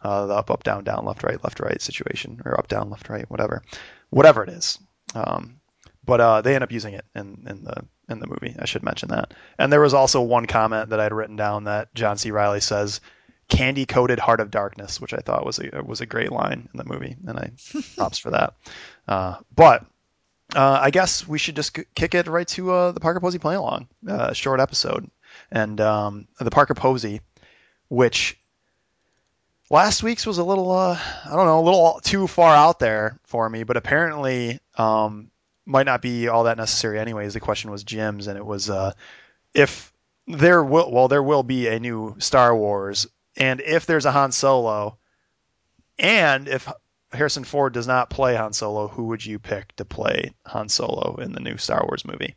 Uh, 0.00 0.26
the 0.26 0.34
up, 0.34 0.50
up, 0.50 0.62
down, 0.62 0.84
down, 0.84 1.06
left, 1.06 1.22
right, 1.22 1.42
left, 1.42 1.60
right 1.60 1.80
situation, 1.80 2.42
or 2.44 2.58
up, 2.58 2.68
down, 2.68 2.90
left, 2.90 3.08
right, 3.08 3.28
whatever, 3.30 3.62
whatever 4.10 4.42
it 4.42 4.50
is. 4.50 4.78
Um, 5.14 5.60
but 6.04 6.20
uh, 6.20 6.42
they 6.42 6.54
end 6.54 6.62
up 6.62 6.72
using 6.72 6.92
it 6.92 7.06
in, 7.14 7.46
in 7.48 7.64
the 7.64 7.86
in 8.10 8.18
the 8.18 8.26
movie. 8.26 8.54
I 8.58 8.66
should 8.66 8.82
mention 8.82 9.08
that. 9.08 9.32
And 9.58 9.72
there 9.72 9.80
was 9.80 9.94
also 9.94 10.20
one 10.20 10.46
comment 10.46 10.90
that 10.90 11.00
I'd 11.00 11.14
written 11.14 11.36
down 11.36 11.64
that 11.64 11.94
John 11.94 12.18
C. 12.18 12.32
Reilly 12.32 12.60
says, 12.60 13.00
"Candy 13.48 13.86
coated 13.86 14.18
heart 14.18 14.40
of 14.40 14.50
darkness," 14.50 15.00
which 15.00 15.14
I 15.14 15.18
thought 15.18 15.46
was 15.46 15.58
a 15.58 15.82
was 15.82 16.00
a 16.00 16.06
great 16.06 16.32
line 16.32 16.68
in 16.72 16.78
the 16.78 16.84
movie, 16.84 17.16
and 17.26 17.38
I 17.38 17.50
props 17.96 18.18
for 18.18 18.30
that. 18.30 18.54
Uh, 19.06 19.36
but 19.54 19.84
uh, 20.54 20.78
I 20.82 20.90
guess 20.90 21.26
we 21.26 21.38
should 21.38 21.56
just 21.56 21.74
k- 21.74 21.84
kick 21.94 22.14
it 22.14 22.26
right 22.26 22.48
to 22.48 22.70
uh, 22.70 22.92
the 22.92 23.00
Parker 23.00 23.20
Posey 23.20 23.38
play 23.38 23.54
along, 23.54 23.88
uh, 24.08 24.32
short 24.32 24.60
episode, 24.60 25.10
and 25.50 25.80
um, 25.80 26.28
the 26.38 26.50
Parker 26.50 26.74
Posey, 26.74 27.20
which 27.88 28.38
last 29.70 30.02
week's 30.02 30.26
was 30.26 30.38
a 30.38 30.44
little, 30.44 30.70
uh, 30.70 30.98
I 31.24 31.30
don't 31.34 31.46
know, 31.46 31.60
a 31.60 31.62
little 31.62 32.00
too 32.02 32.26
far 32.26 32.54
out 32.54 32.78
there 32.78 33.18
for 33.24 33.48
me, 33.48 33.64
but 33.64 33.76
apparently 33.76 34.60
um, 34.76 35.30
might 35.66 35.86
not 35.86 36.02
be 36.02 36.28
all 36.28 36.44
that 36.44 36.56
necessary 36.56 36.98
anyways. 36.98 37.34
The 37.34 37.40
question 37.40 37.70
was 37.70 37.84
Jim's, 37.84 38.26
and 38.26 38.38
it 38.38 38.44
was 38.44 38.70
uh, 38.70 38.92
if 39.52 39.92
there 40.26 40.62
will, 40.62 40.90
well, 40.90 41.08
there 41.08 41.22
will 41.22 41.42
be 41.42 41.68
a 41.68 41.80
new 41.80 42.16
Star 42.18 42.54
Wars, 42.56 43.06
and 43.36 43.60
if 43.60 43.86
there's 43.86 44.06
a 44.06 44.12
Han 44.12 44.32
Solo, 44.32 44.98
and 45.98 46.48
if 46.48 46.70
Harrison 47.12 47.44
Ford 47.44 47.72
does 47.72 47.86
not 47.86 48.10
play 48.10 48.34
Han 48.34 48.52
Solo, 48.52 48.88
who 48.88 49.04
would 49.04 49.24
you 49.24 49.38
pick 49.38 49.74
to 49.76 49.84
play 49.84 50.32
Han 50.46 50.68
Solo 50.68 51.16
in 51.16 51.32
the 51.32 51.40
new 51.40 51.56
Star 51.56 51.84
Wars 51.86 52.04
movie? 52.04 52.34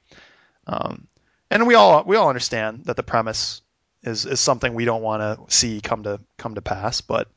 Um, 0.68 1.08
and 1.50 1.66
we 1.66 1.76
all 1.76 2.04
we 2.04 2.16
all 2.16 2.30
understand 2.30 2.86
that 2.86 2.96
the 2.96 3.04
premise 3.04 3.62
is 4.04 4.26
is 4.26 4.40
something 4.40 4.74
we 4.74 4.86
don't 4.86 5.02
want 5.02 5.22
to 5.22 5.56
see 5.56 5.82
come 5.82 6.04
to 6.04 6.20
come 6.38 6.56
to 6.56 6.62
pass, 6.62 7.02
but 7.02 7.30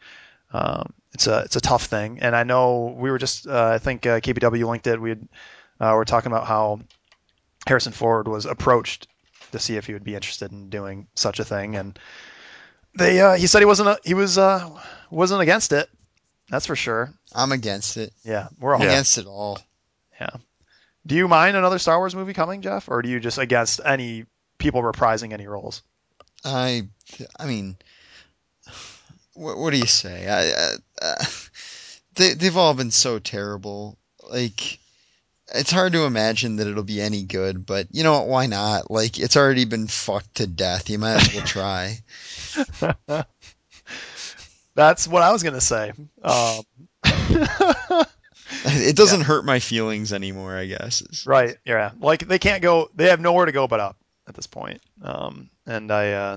um, 0.52 0.92
it's 1.12 1.26
a 1.26 1.40
it's 1.40 1.56
a 1.56 1.60
tough 1.60 1.86
thing. 1.86 2.20
And 2.20 2.34
I 2.34 2.42
know 2.44 2.94
we 2.96 3.10
were 3.10 3.18
just 3.18 3.46
uh, 3.46 3.70
I 3.74 3.78
think 3.78 4.06
uh, 4.06 4.20
KPW 4.20 4.68
linked 4.68 4.86
it. 4.86 5.00
We 5.00 5.10
had, 5.10 5.28
uh, 5.80 5.92
were 5.94 6.04
talking 6.04 6.32
about 6.32 6.46
how 6.46 6.80
Harrison 7.66 7.92
Ford 7.92 8.28
was 8.28 8.46
approached 8.46 9.06
to 9.52 9.58
see 9.58 9.76
if 9.76 9.86
he 9.86 9.92
would 9.92 10.04
be 10.04 10.14
interested 10.14 10.52
in 10.52 10.70
doing 10.70 11.06
such 11.14 11.40
a 11.40 11.44
thing, 11.44 11.76
and 11.76 11.98
they 12.94 13.20
uh, 13.20 13.34
he 13.34 13.46
said 13.46 13.60
he 13.60 13.66
wasn't 13.66 13.90
a, 13.90 13.98
he 14.04 14.14
was 14.14 14.38
uh, 14.38 14.68
wasn't 15.10 15.42
against 15.42 15.72
it. 15.72 15.88
That's 16.48 16.66
for 16.66 16.76
sure. 16.76 17.12
I'm 17.32 17.52
against 17.52 17.96
it. 17.96 18.12
Yeah, 18.24 18.48
we're 18.58 18.74
all. 18.74 18.82
Against 18.82 19.18
it 19.18 19.26
all. 19.26 19.60
Yeah. 20.20 20.36
Do 21.06 21.14
you 21.14 21.28
mind 21.28 21.56
another 21.56 21.78
Star 21.78 21.98
Wars 21.98 22.14
movie 22.14 22.34
coming, 22.34 22.60
Jeff, 22.60 22.88
or 22.88 23.02
do 23.02 23.08
you 23.08 23.20
just 23.20 23.38
against 23.38 23.80
any 23.84 24.26
people 24.58 24.82
reprising 24.82 25.32
any 25.32 25.46
roles? 25.46 25.82
I, 26.44 26.88
I 27.38 27.46
mean, 27.46 27.76
what, 29.34 29.56
what 29.58 29.70
do 29.72 29.78
you 29.78 29.86
say? 29.86 30.26
I, 30.28 30.50
I, 30.50 30.74
uh, 31.00 31.24
they 32.14 32.34
they've 32.34 32.56
all 32.56 32.74
been 32.74 32.90
so 32.90 33.18
terrible. 33.18 33.96
Like, 34.28 34.78
it's 35.54 35.70
hard 35.70 35.92
to 35.94 36.04
imagine 36.04 36.56
that 36.56 36.66
it'll 36.66 36.82
be 36.82 37.00
any 37.00 37.22
good. 37.24 37.66
But 37.66 37.88
you 37.90 38.02
know 38.02 38.18
what? 38.18 38.28
Why 38.28 38.46
not? 38.46 38.90
Like, 38.90 39.18
it's 39.18 39.36
already 39.36 39.64
been 39.64 39.86
fucked 39.86 40.36
to 40.36 40.46
death. 40.46 40.88
You 40.90 40.98
might 40.98 41.16
as 41.16 41.34
well 41.34 41.44
try. 41.46 41.98
That's 44.74 45.08
what 45.08 45.22
I 45.22 45.32
was 45.32 45.42
gonna 45.42 45.60
say. 45.60 45.92
Um, 46.22 46.62
it 48.64 48.96
doesn't 48.96 49.22
hurt 49.22 49.44
my 49.44 49.58
feelings 49.58 50.12
anymore. 50.12 50.56
I 50.56 50.66
guess. 50.66 51.02
It's- 51.02 51.26
right? 51.26 51.56
Yeah. 51.64 51.90
Like 52.00 52.26
they 52.26 52.38
can't 52.38 52.62
go. 52.62 52.90
They 52.94 53.08
have 53.08 53.20
nowhere 53.20 53.46
to 53.46 53.52
go 53.52 53.66
but 53.66 53.80
up 53.80 53.96
at 54.28 54.34
this 54.34 54.46
point. 54.46 54.80
Um, 55.02 55.50
and 55.66 55.90
I, 55.90 56.12
uh, 56.12 56.36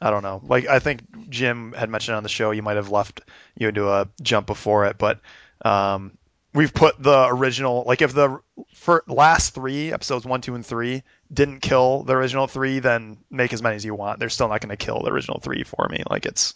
I 0.00 0.10
don't 0.10 0.22
know. 0.22 0.40
Like 0.44 0.66
I 0.66 0.78
think 0.78 1.02
Jim 1.28 1.72
had 1.72 1.90
mentioned 1.90 2.16
on 2.16 2.22
the 2.22 2.28
show, 2.28 2.50
you 2.50 2.62
might 2.62 2.76
have 2.76 2.90
left 2.90 3.20
you 3.56 3.68
into 3.68 3.88
a 3.90 4.08
jump 4.22 4.46
before 4.46 4.86
it, 4.86 4.96
but 4.98 5.20
um, 5.64 6.16
we've 6.56 6.74
put 6.74 7.00
the 7.00 7.26
original. 7.28 7.84
Like 7.86 8.02
if 8.02 8.12
the 8.12 8.40
for 8.74 9.04
last 9.06 9.54
three 9.54 9.92
episodes 9.92 10.24
one, 10.24 10.40
two, 10.40 10.54
and 10.54 10.66
three 10.66 11.02
didn't 11.32 11.60
kill 11.60 12.02
the 12.02 12.14
original 12.14 12.46
three, 12.48 12.78
then 12.80 13.18
make 13.30 13.52
as 13.52 13.62
many 13.62 13.76
as 13.76 13.84
you 13.84 13.94
want. 13.94 14.18
They're 14.18 14.28
still 14.30 14.48
not 14.48 14.60
going 14.60 14.76
to 14.76 14.76
kill 14.76 15.02
the 15.02 15.10
original 15.12 15.38
three 15.40 15.62
for 15.62 15.86
me. 15.90 16.02
Like 16.10 16.26
it's 16.26 16.54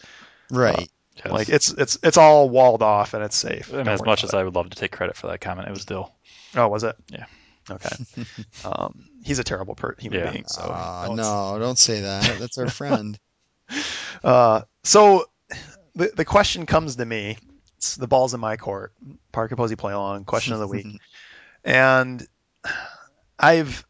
Right. 0.51 0.89
Yes. 1.17 1.33
like 1.33 1.49
it's 1.49 1.73
it's 1.73 1.99
it's 2.03 2.17
all 2.17 2.49
walled 2.49 2.83
off 2.83 3.15
and 3.15 3.23
it's 3.23 3.37
safe. 3.37 3.69
I 3.73 3.77
mean, 3.79 3.85
Don't 3.87 3.95
as 3.95 4.01
much 4.05 4.23
about 4.25 4.31
as 4.31 4.35
I 4.35 4.43
would 4.43 4.55
love 4.55 4.71
to 4.71 4.77
take 4.77 4.91
credit 4.93 5.17
for 5.17 5.27
that 5.29 5.41
comment, 5.41 5.69
it 5.69 5.73
was 5.73 5.85
Dill. 5.85 6.13
oh, 6.57 6.69
was 6.69 6.83
it? 6.83 6.97
Yeah. 7.09 7.27
Okay. 7.71 7.95
um, 8.65 9.05
he's 9.23 9.39
a 9.39 9.45
terrible 9.45 9.75
per- 9.75 9.95
human 9.99 10.21
Yeah. 10.21 10.31
being. 10.33 10.47
So 10.47 10.63
it's- 10.65 11.17
no, 11.17 11.59
don't 11.61 11.79
say 11.79 12.01
that. 12.01 12.39
That's 12.39 12.59
our 12.59 12.69
friend. 12.69 13.19
Uh, 14.25 14.63
so 14.85 15.25
the 15.95 16.11
the 16.15 16.25
question 16.25 16.67
comes 16.67 16.97
to 16.97 17.07
me. 17.07 17.39
It's 17.81 17.97
the 17.97 18.07
ball's 18.07 18.35
in 18.35 18.41
my 18.41 18.59
court. 18.59 18.93
Parker 19.33 19.57
Posey 19.57 19.75
play 19.75 19.95
along. 19.95 20.25
Question 20.27 20.53
of 20.53 20.61
the 20.61 20.69
week. 20.69 20.87
and 21.65 22.23
I've 23.39 23.87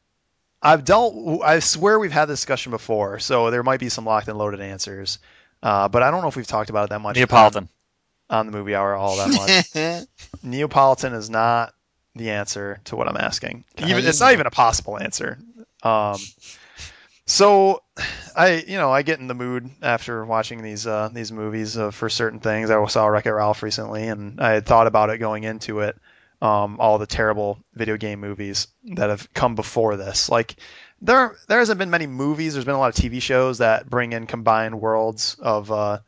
I've 0.63 0.85
dealt. 0.85 1.43
I 1.43 1.59
swear 1.59 1.99
we've 1.99 2.13
had 2.13 2.27
this 2.27 2.39
discussion 2.39 2.71
before, 2.71 3.19
so 3.19 3.51
there 3.51 3.65
might 3.65 3.81
be 3.81 3.89
some 3.89 4.05
locked 4.05 4.29
and 4.29 4.39
loaded 4.39 4.61
answers. 4.61 5.19
Uh, 5.61 5.89
but 5.89 6.05
I 6.05 6.13
don't 6.13 6.23
know 6.23 6.29
if 6.29 6.37
we've 6.37 6.47
talked 6.47 6.71
about 6.71 6.85
it 6.85 6.91
that 6.91 7.01
much 7.01 7.17
Neapolitan. 7.17 7.69
on, 8.31 8.39
on 8.39 8.47
the 8.47 8.53
movie 8.53 8.77
hour 8.77 8.95
all 8.95 9.17
that 9.17 9.67
much. 9.75 10.07
Neapolitan 10.45 11.13
is 11.13 11.29
not 11.29 11.75
the 12.15 12.31
answer 12.31 12.81
to 12.85 12.95
what 12.95 13.09
I'm 13.09 13.17
asking. 13.17 13.65
Even 13.77 14.07
it's 14.07 14.21
not 14.21 14.35
even 14.35 14.47
a 14.47 14.53
possible 14.53 15.01
answer. 15.01 15.37
Um, 15.83 16.17
so 17.31 17.83
I, 18.35 18.65
you 18.67 18.77
know, 18.77 18.91
I 18.91 19.03
get 19.03 19.21
in 19.21 19.29
the 19.29 19.35
mood 19.35 19.71
after 19.83 20.25
watching 20.25 20.63
these 20.63 20.85
uh, 20.87 21.11
these 21.13 21.31
movies 21.31 21.79
uh, 21.79 21.93
for 21.93 22.09
certain 22.09 22.41
things. 22.41 22.71
I 22.71 22.85
saw 22.87 23.07
Wreck-It 23.07 23.31
Ralph 23.31 23.63
recently, 23.63 24.09
and 24.09 24.41
I 24.41 24.51
had 24.53 24.67
thought 24.67 24.89
about 24.89 25.11
it 25.11 25.19
going 25.19 25.45
into 25.45 25.81
it. 25.81 25.97
Um, 26.43 26.81
all 26.81 26.99
the 26.99 27.07
terrible 27.07 27.59
video 27.75 27.99
game 27.99 28.19
movies 28.21 28.67
that 28.97 29.11
have 29.11 29.33
come 29.35 29.55
before 29.55 29.97
this, 29.97 30.29
like 30.29 30.57
there 31.03 31.37
there 31.49 31.59
hasn't 31.59 31.79
been 31.79 31.91
many 31.91 32.07
movies. 32.07 32.55
There's 32.55 32.65
been 32.65 32.75
a 32.75 32.79
lot 32.79 32.99
of 32.99 33.03
TV 33.05 33.23
shows 33.23 33.59
that 33.59 33.89
bring 33.89 34.13
in 34.13 34.27
combined 34.27 34.81
worlds 34.81 35.37
of 35.39 35.71
uh, 35.71 35.99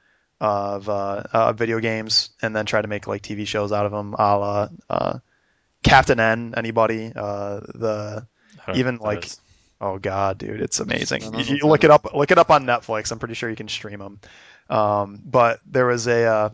of 0.41 0.89
uh, 0.89 1.23
uh, 1.33 1.53
video 1.53 1.79
games 1.79 2.31
and 2.43 2.57
then 2.57 2.67
try 2.67 2.83
to 2.83 2.89
make 2.89 3.07
like 3.07 3.23
TV 3.23 3.47
shows 3.47 3.71
out 3.71 3.87
of 3.87 3.93
them, 3.93 4.15
a 4.19 4.39
la 4.39 4.69
uh, 4.91 5.19
Captain 5.85 6.19
N. 6.19 6.55
Anybody? 6.57 7.13
Uh, 7.15 7.61
the 7.75 8.27
even 8.75 8.97
know 8.97 9.03
what 9.03 9.11
that 9.11 9.17
like- 9.17 9.27
is. 9.27 9.41
Oh 9.83 9.99
god, 9.99 10.39
dude, 10.39 10.63
it's 10.63 10.81
amazing. 10.81 11.35
You, 11.35 11.57
you 11.57 11.67
look 11.67 11.85
it 11.85 11.91
up, 11.91 12.15
look 12.15 12.31
it 12.31 12.39
up 12.39 12.51
on 12.51 12.65
Netflix. 12.65 13.11
I'm 13.11 13.19
pretty 13.19 13.35
sure 13.35 13.51
you 13.51 13.57
can 13.57 13.69
stream 13.69 13.99
them. 13.99 14.21
Um, 14.71 15.21
but 15.25 15.61
there 15.67 15.87
was 15.87 16.07
a 16.07 16.25
uh, 16.25 16.51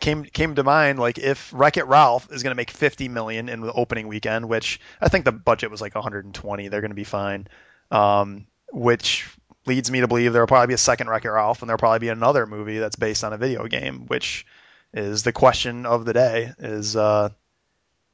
came 0.00 0.24
came 0.24 0.54
to 0.54 0.64
mind 0.64 0.98
like 0.98 1.18
if 1.18 1.52
Wreck 1.52 1.76
It 1.76 1.86
Ralph 1.86 2.32
is 2.32 2.42
going 2.42 2.50
to 2.50 2.56
make 2.56 2.70
50 2.70 3.08
million 3.08 3.48
in 3.48 3.60
the 3.60 3.72
opening 3.72 4.08
weekend, 4.08 4.48
which 4.48 4.80
I 5.00 5.08
think 5.08 5.26
the 5.26 5.32
budget 5.32 5.70
was 5.70 5.80
like 5.80 5.94
120, 5.94 6.68
they're 6.68 6.80
going 6.80 6.90
to 6.90 6.94
be 6.94 7.04
fine. 7.04 7.46
Um, 7.90 8.46
which 8.72 9.28
leads 9.66 9.90
me 9.90 10.00
to 10.00 10.08
believe 10.08 10.32
there 10.32 10.42
will 10.42 10.46
probably 10.46 10.68
be 10.68 10.74
a 10.74 10.78
second 10.78 11.10
Wreck 11.10 11.26
It 11.26 11.30
Ralph, 11.30 11.60
and 11.60 11.68
there'll 11.68 11.78
probably 11.78 11.98
be 11.98 12.08
another 12.08 12.46
movie 12.46 12.78
that's 12.78 12.96
based 12.96 13.22
on 13.22 13.34
a 13.34 13.38
video 13.38 13.66
game, 13.66 14.06
which 14.06 14.46
is 14.94 15.22
the 15.22 15.32
question 15.32 15.84
of 15.84 16.06
the 16.06 16.14
day: 16.14 16.52
is 16.58 16.96
uh, 16.96 17.28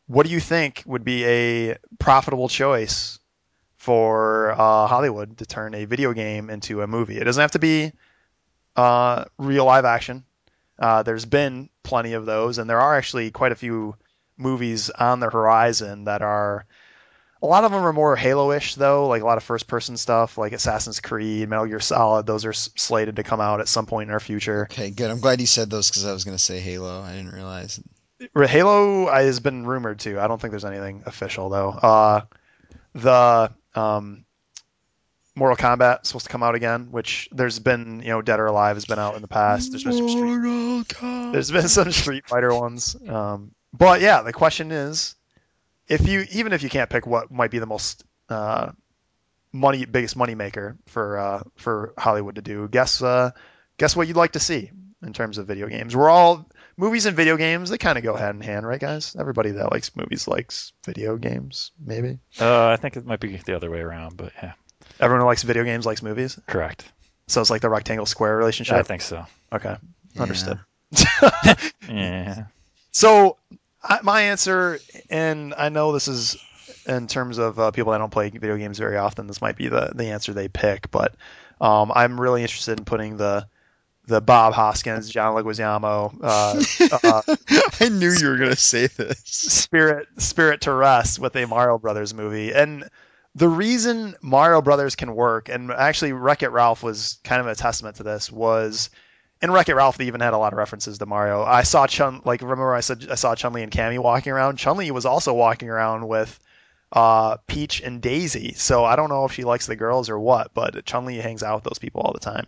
what 0.09 0.27
do 0.27 0.33
you 0.33 0.41
think 0.41 0.83
would 0.87 1.05
be 1.05 1.25
a 1.25 1.77
profitable 2.01 2.49
choice 2.49 3.21
for 3.79 4.53
uh, 4.53 4.87
Hollywood 4.87 5.39
to 5.39 5.47
turn 5.47 5.75
a 5.75 5.85
video 5.87 6.13
game 6.13 6.51
into 6.51 6.83
a 6.83 6.87
movie? 6.87 7.17
It 7.17 7.25
doesn't 7.25 7.41
have 7.41 7.53
to 7.53 7.59
be 7.59 7.93
uh, 8.77 9.25
real 9.39 9.65
live 9.65 9.85
action. 9.85 10.25
Uh, 10.79 11.03
there's 11.03 11.25
been 11.25 11.69
plenty 11.83 12.13
of 12.13 12.27
those, 12.27 12.59
and 12.59 12.69
there 12.69 12.81
are 12.81 12.97
actually 12.97 13.31
quite 13.31 13.53
a 13.53 13.57
few 13.57 13.97
movies 14.37 14.91
on 14.91 15.21
the 15.21 15.31
horizon 15.31 16.05
that 16.05 16.23
are. 16.23 16.67
A 17.41 17.47
lot 17.47 17.63
of 17.63 17.71
them 17.71 17.85
are 17.85 17.93
more 17.93 18.17
Halo-ish, 18.17 18.75
though, 18.75 19.07
like 19.07 19.23
a 19.23 19.25
lot 19.25 19.37
of 19.37 19.45
first-person 19.45 19.97
stuff, 19.97 20.39
like 20.39 20.53
Assassin's 20.53 20.99
Creed, 20.99 21.49
Metal 21.49 21.67
Gear 21.67 21.79
Solid. 21.79 22.27
Those 22.27 22.45
are 22.45 22.51
s- 22.51 22.69
slated 22.75 23.15
to 23.17 23.23
come 23.23 23.41
out 23.41 23.61
at 23.61 23.69
some 23.69 23.87
point 23.87 24.09
in 24.09 24.13
our 24.13 24.19
future. 24.19 24.65
Okay, 24.65 24.91
good. 24.91 25.09
I'm 25.09 25.21
glad 25.21 25.41
you 25.41 25.47
said 25.47 25.71
those 25.71 25.89
because 25.89 26.05
I 26.05 26.13
was 26.13 26.25
gonna 26.25 26.37
say 26.37 26.59
Halo. 26.59 27.01
I 27.01 27.13
didn't 27.15 27.33
realize. 27.33 27.81
Halo 28.35 29.07
uh, 29.07 29.15
has 29.21 29.39
been 29.39 29.65
rumored 29.67 30.01
too. 30.01 30.19
I 30.19 30.27
don't 30.27 30.41
think 30.41 30.51
there's 30.51 30.65
anything 30.65 31.05
official 31.07 31.49
though. 31.49 31.69
Uh, 31.71 32.21
the 32.95 33.53
um, 33.79 34.25
Mortal 35.35 35.57
Kombat 35.57 36.03
is 36.03 36.09
supposed 36.09 36.27
to 36.27 36.33
come 36.33 36.43
out 36.43 36.55
again, 36.55 36.91
which 36.91 37.29
there's 37.31 37.59
been 37.61 38.01
you 38.01 38.09
know 38.09 38.23
Dead 38.23 38.41
or 38.41 38.47
Alive 38.47 38.77
has 38.77 38.85
been 38.85 38.99
out 38.99 39.15
in 39.15 39.23
the 39.23 39.29
past. 39.29 39.71
There's 39.71 39.85
been 39.85 39.93
some 39.93 40.09
Street, 40.09 41.33
there's 41.33 41.51
been 41.51 41.69
some 41.69 41.93
Street 41.93 42.27
Fighter 42.27 42.53
ones. 42.53 42.97
Um, 43.07 43.53
but 43.73 44.01
yeah, 44.01 44.23
the 44.23 44.33
question 44.33 44.73
is, 44.73 45.15
if 45.87 46.07
you 46.09 46.27
even 46.33 46.53
if 46.53 46.63
you 46.63 46.69
can't 46.69 46.91
pick 46.91 47.07
what 47.07 47.31
might 47.31 47.51
be 47.51 47.61
the 47.61 47.67
most 47.67 48.05
uh, 48.29 48.73
money 49.53 49.85
biggest 49.85 50.17
money 50.17 50.35
maker 50.35 50.77
for 50.87 51.19
uh, 51.19 51.43
for 51.57 51.95
Hollywood 51.97 52.35
to 52.35 52.43
do, 52.43 52.69
guess 52.69 53.01
uh, 53.01 53.31
guess 53.77 53.95
what 53.95 54.09
you'd 54.09 54.17
like 54.17 54.33
to 54.33 54.41
see 54.41 54.71
in 55.03 55.13
terms 55.13 55.39
of 55.39 55.47
video 55.47 55.69
games. 55.69 55.95
We're 55.95 56.11
all 56.11 56.51
movies 56.79 57.05
and 57.05 57.15
video 57.17 57.37
games. 57.37 57.69
They 57.69 57.77
kind 57.77 57.99
of 57.99 58.05
go 58.05 58.17
hand 58.17 58.41
in 58.41 58.47
hand, 58.47 58.67
right, 58.67 58.81
guys? 58.81 59.15
Everybody 59.19 59.51
that 59.51 59.71
likes 59.71 59.95
movies 59.95 60.27
likes 60.27 60.73
video 60.87 61.17
games. 61.19 61.73
Maybe 61.85 62.19
Uh, 62.41 62.69
I 62.69 62.77
think 62.77 62.97
it 62.97 63.05
might 63.05 63.21
be 63.21 63.37
the 63.37 63.55
other 63.55 63.71
way 63.71 63.81
around, 63.81 64.17
but 64.17 64.33
yeah, 64.43 64.53
everyone 65.01 65.21
who 65.21 65.27
likes 65.27 65.43
video 65.43 65.65
games 65.65 65.85
likes 65.85 66.03
movies. 66.03 66.39
correct. 66.47 66.85
So 67.27 67.43
it's 67.43 67.51
like 67.51 67.61
the 67.61 67.69
rectangle 67.69 68.07
square 68.07 68.37
relationship. 68.39 68.77
I 68.77 68.83
think 68.83 69.03
so. 69.03 69.27
Okay, 69.53 69.77
Yeah. 70.15 70.23
understood. 70.23 70.59
Yeah. 71.89 72.45
So 72.93 73.37
I, 73.83 74.01
my 74.03 74.23
answer, 74.23 74.79
and 75.11 75.55
I 75.57 75.69
know 75.69 75.93
this 75.93 76.09
is 76.09 76.37
in 76.87 77.07
terms 77.07 77.39
of 77.39 77.59
uh, 77.59 77.71
people 77.71 77.93
that 77.93 77.99
don't 77.99 78.11
play 78.11 78.31
video 78.31 78.57
games 78.57 78.79
very 78.79 78.97
often, 78.97 79.27
this 79.27 79.41
might 79.43 79.57
be 79.57 79.69
the 79.69 79.93
the 79.95 80.07
answer 80.07 80.33
they 80.33 80.49
pick, 80.49 80.91
but 80.91 81.15
um, 81.61 81.93
I'm 81.95 82.21
really 82.21 82.43
interested 82.43 82.79
in 82.79 82.85
putting 82.85 83.17
the 83.17 83.47
the 84.09 84.21
Bob 84.21 84.55
Hoskins, 84.55 85.09
John 85.09 85.35
Leguizamo 85.35 86.19
uh, 86.23 86.99
uh, 87.03 87.23
I 87.81 87.89
knew 87.91 88.11
you 88.11 88.29
were 88.29 88.39
gonna 88.39 88.57
say 88.57 88.87
this. 88.87 89.21
spirit 89.25 90.09
spirit 90.17 90.63
to 90.63 90.73
rest 90.73 91.19
with 91.19 91.37
a 91.37 91.47
Mario 91.47 91.79
Brothers 91.79 92.15
movie. 92.15 92.53
And 92.53 92.89
the 93.35 93.49
reason 93.49 94.17
Mario 94.23 94.63
Brothers 94.63 94.97
can 94.97 95.15
work, 95.15 95.49
and 95.49 95.71
actually 95.71 96.13
Wreck 96.13 96.43
It 96.43 96.49
Ralph 96.49 96.83
was 96.83 97.19
kind 97.23 97.41
of 97.41 97.47
a 97.47 97.55
testament 97.55 97.97
to 97.97 98.03
this, 98.03 98.33
was 98.33 98.89
in 99.43 99.51
Wreck 99.51 99.69
It 99.69 99.75
Ralph 99.75 99.99
they 99.99 100.07
even 100.07 100.21
had 100.21 100.33
a 100.33 100.39
lot 100.39 100.55
of 100.55 100.59
references 100.59 100.99
to 100.99 101.07
Mario. 101.07 101.43
I 101.43 101.63
saw 101.63 101.87
Chun 101.87 102.23
like 102.25 102.41
remember 102.41 102.75
I 102.75 102.81
said 102.81 103.07
I 103.11 103.15
saw 103.15 103.35
Chun 103.35 103.53
Li 103.53 103.63
and 103.63 103.71
Cammy 103.71 103.99
walking 103.99 104.33
around. 104.33 104.57
Chun 104.57 104.79
Li 104.79 104.91
was 104.91 105.05
also 105.05 105.35
walking 105.35 105.69
around 105.69 106.09
with 106.09 106.39
uh, 106.93 107.37
Peach 107.47 107.81
and 107.81 108.01
Daisy. 108.01 108.55
So 108.55 108.85
I 108.85 108.97
don't 108.97 109.09
know 109.09 109.25
if 109.25 109.33
she 109.33 109.45
likes 109.45 109.67
the 109.67 109.77
girls 109.77 110.09
or 110.09 110.19
what, 110.19 110.53
but 110.55 110.85
Chun 110.85 111.05
Li 111.05 111.17
hangs 111.17 111.43
out 111.43 111.57
with 111.57 111.65
those 111.65 111.79
people 111.79 112.01
all 112.03 112.13
the 112.13 112.21
time. 112.21 112.47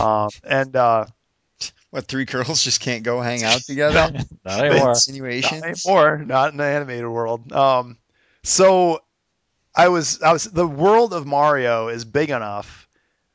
Um, 0.00 0.28
and 0.44 0.76
uh, 0.76 1.06
What 1.90 2.06
three 2.06 2.24
girls 2.26 2.62
just 2.62 2.80
can't 2.80 3.02
go 3.02 3.20
hang 3.20 3.44
out 3.44 3.60
together? 3.66 4.18
Not 4.44 4.64
anymore. 4.64 4.90
Insinuations. 4.90 5.62
Not 5.62 5.68
anymore, 5.70 6.18
not 6.24 6.50
in 6.52 6.58
the 6.58 6.64
animated 6.64 7.08
world. 7.08 7.50
Um, 7.52 7.96
so 8.42 9.00
I 9.74 9.88
was, 9.88 10.20
I 10.22 10.32
was, 10.32 10.44
the 10.44 10.66
world 10.66 11.14
of 11.14 11.26
Mario 11.26 11.88
is 11.88 12.04
big 12.04 12.30
enough 12.30 12.88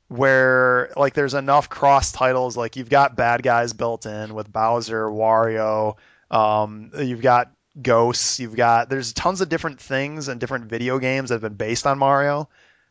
where 0.07 0.91
like 0.95 1.15
there's 1.15 1.33
enough 1.33 1.69
cross 1.69 2.11
titles. 2.11 2.55
Like 2.55 2.75
you've 2.75 2.89
got 2.89 3.15
bad 3.15 3.41
guys 3.41 3.73
built 3.73 4.05
in 4.05 4.35
with 4.35 4.51
Bowser, 4.51 5.07
Wario. 5.07 5.95
Um, 6.29 6.91
you've 6.97 7.21
got 7.21 7.51
ghosts. 7.81 8.39
You've 8.39 8.55
got 8.55 8.89
there's 8.89 9.13
tons 9.13 9.41
of 9.41 9.49
different 9.49 9.79
things 9.79 10.27
and 10.27 10.39
different 10.39 10.65
video 10.65 10.99
games 10.99 11.29
that 11.29 11.36
have 11.36 11.41
been 11.41 11.55
based 11.55 11.88
on 11.88 11.97
Mario 11.97 12.49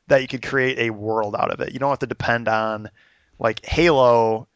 that 0.08 0.22
you 0.22 0.28
could 0.28 0.42
create 0.42 0.78
a 0.78 0.90
world 0.90 1.36
out 1.36 1.50
of 1.50 1.60
it. 1.60 1.72
You 1.72 1.78
don't 1.78 1.90
have 1.90 2.00
to 2.00 2.06
depend 2.06 2.48
on 2.48 2.90
like 3.38 3.64
Halo 3.64 4.48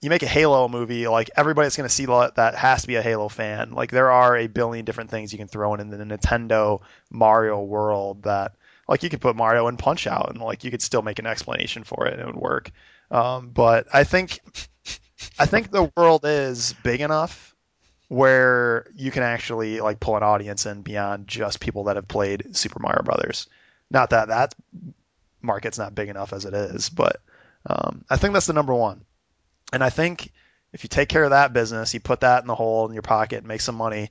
you 0.00 0.10
make 0.10 0.22
a 0.22 0.28
Halo 0.28 0.68
movie, 0.68 1.08
like 1.08 1.30
everybody 1.36 1.66
that's 1.66 1.76
going 1.76 1.88
to 1.88 1.94
see 1.94 2.06
that 2.06 2.54
has 2.54 2.82
to 2.82 2.86
be 2.86 2.96
a 2.96 3.02
Halo 3.02 3.28
fan. 3.28 3.72
Like 3.72 3.90
there 3.90 4.10
are 4.10 4.36
a 4.36 4.46
billion 4.46 4.84
different 4.84 5.10
things 5.10 5.32
you 5.32 5.38
can 5.38 5.48
throw 5.48 5.74
in 5.74 5.80
in 5.80 5.90
the 5.90 5.96
Nintendo 5.96 6.80
Mario 7.10 7.60
world 7.62 8.22
that, 8.24 8.54
like 8.88 9.02
you 9.02 9.10
could 9.10 9.20
put 9.20 9.36
Mario 9.36 9.68
in 9.68 9.76
Punch 9.76 10.06
Out 10.06 10.30
and 10.30 10.40
like 10.40 10.64
you 10.64 10.70
could 10.70 10.82
still 10.82 11.02
make 11.02 11.18
an 11.18 11.26
explanation 11.26 11.82
for 11.82 12.06
it 12.06 12.12
and 12.12 12.22
it 12.22 12.26
would 12.26 12.36
work. 12.36 12.70
Um, 13.10 13.48
but 13.48 13.86
I 13.92 14.04
think, 14.04 14.38
I 15.38 15.46
think 15.46 15.70
the 15.70 15.90
world 15.96 16.24
is 16.24 16.74
big 16.84 17.00
enough 17.00 17.55
where 18.08 18.86
you 18.94 19.10
can 19.10 19.22
actually 19.22 19.80
like 19.80 20.00
pull 20.00 20.16
an 20.16 20.22
audience 20.22 20.66
in 20.66 20.82
beyond 20.82 21.26
just 21.26 21.60
people 21.60 21.84
that 21.84 21.96
have 21.96 22.08
played 22.08 22.56
Super 22.56 22.78
Mario 22.78 23.02
Brothers. 23.02 23.48
Not 23.90 24.10
that 24.10 24.28
that 24.28 24.54
market's 25.42 25.78
not 25.78 25.94
big 25.94 26.08
enough 26.08 26.32
as 26.32 26.44
it 26.44 26.54
is, 26.54 26.88
but 26.88 27.20
um, 27.66 28.04
I 28.08 28.16
think 28.16 28.34
that's 28.34 28.46
the 28.46 28.52
number 28.52 28.74
one. 28.74 29.04
And 29.72 29.82
I 29.82 29.90
think 29.90 30.32
if 30.72 30.84
you 30.84 30.88
take 30.88 31.08
care 31.08 31.24
of 31.24 31.30
that 31.30 31.52
business, 31.52 31.94
you 31.94 32.00
put 32.00 32.20
that 32.20 32.42
in 32.42 32.46
the 32.46 32.54
hole 32.54 32.86
in 32.86 32.92
your 32.92 33.02
pocket, 33.02 33.44
make 33.44 33.60
some 33.60 33.74
money, 33.74 34.10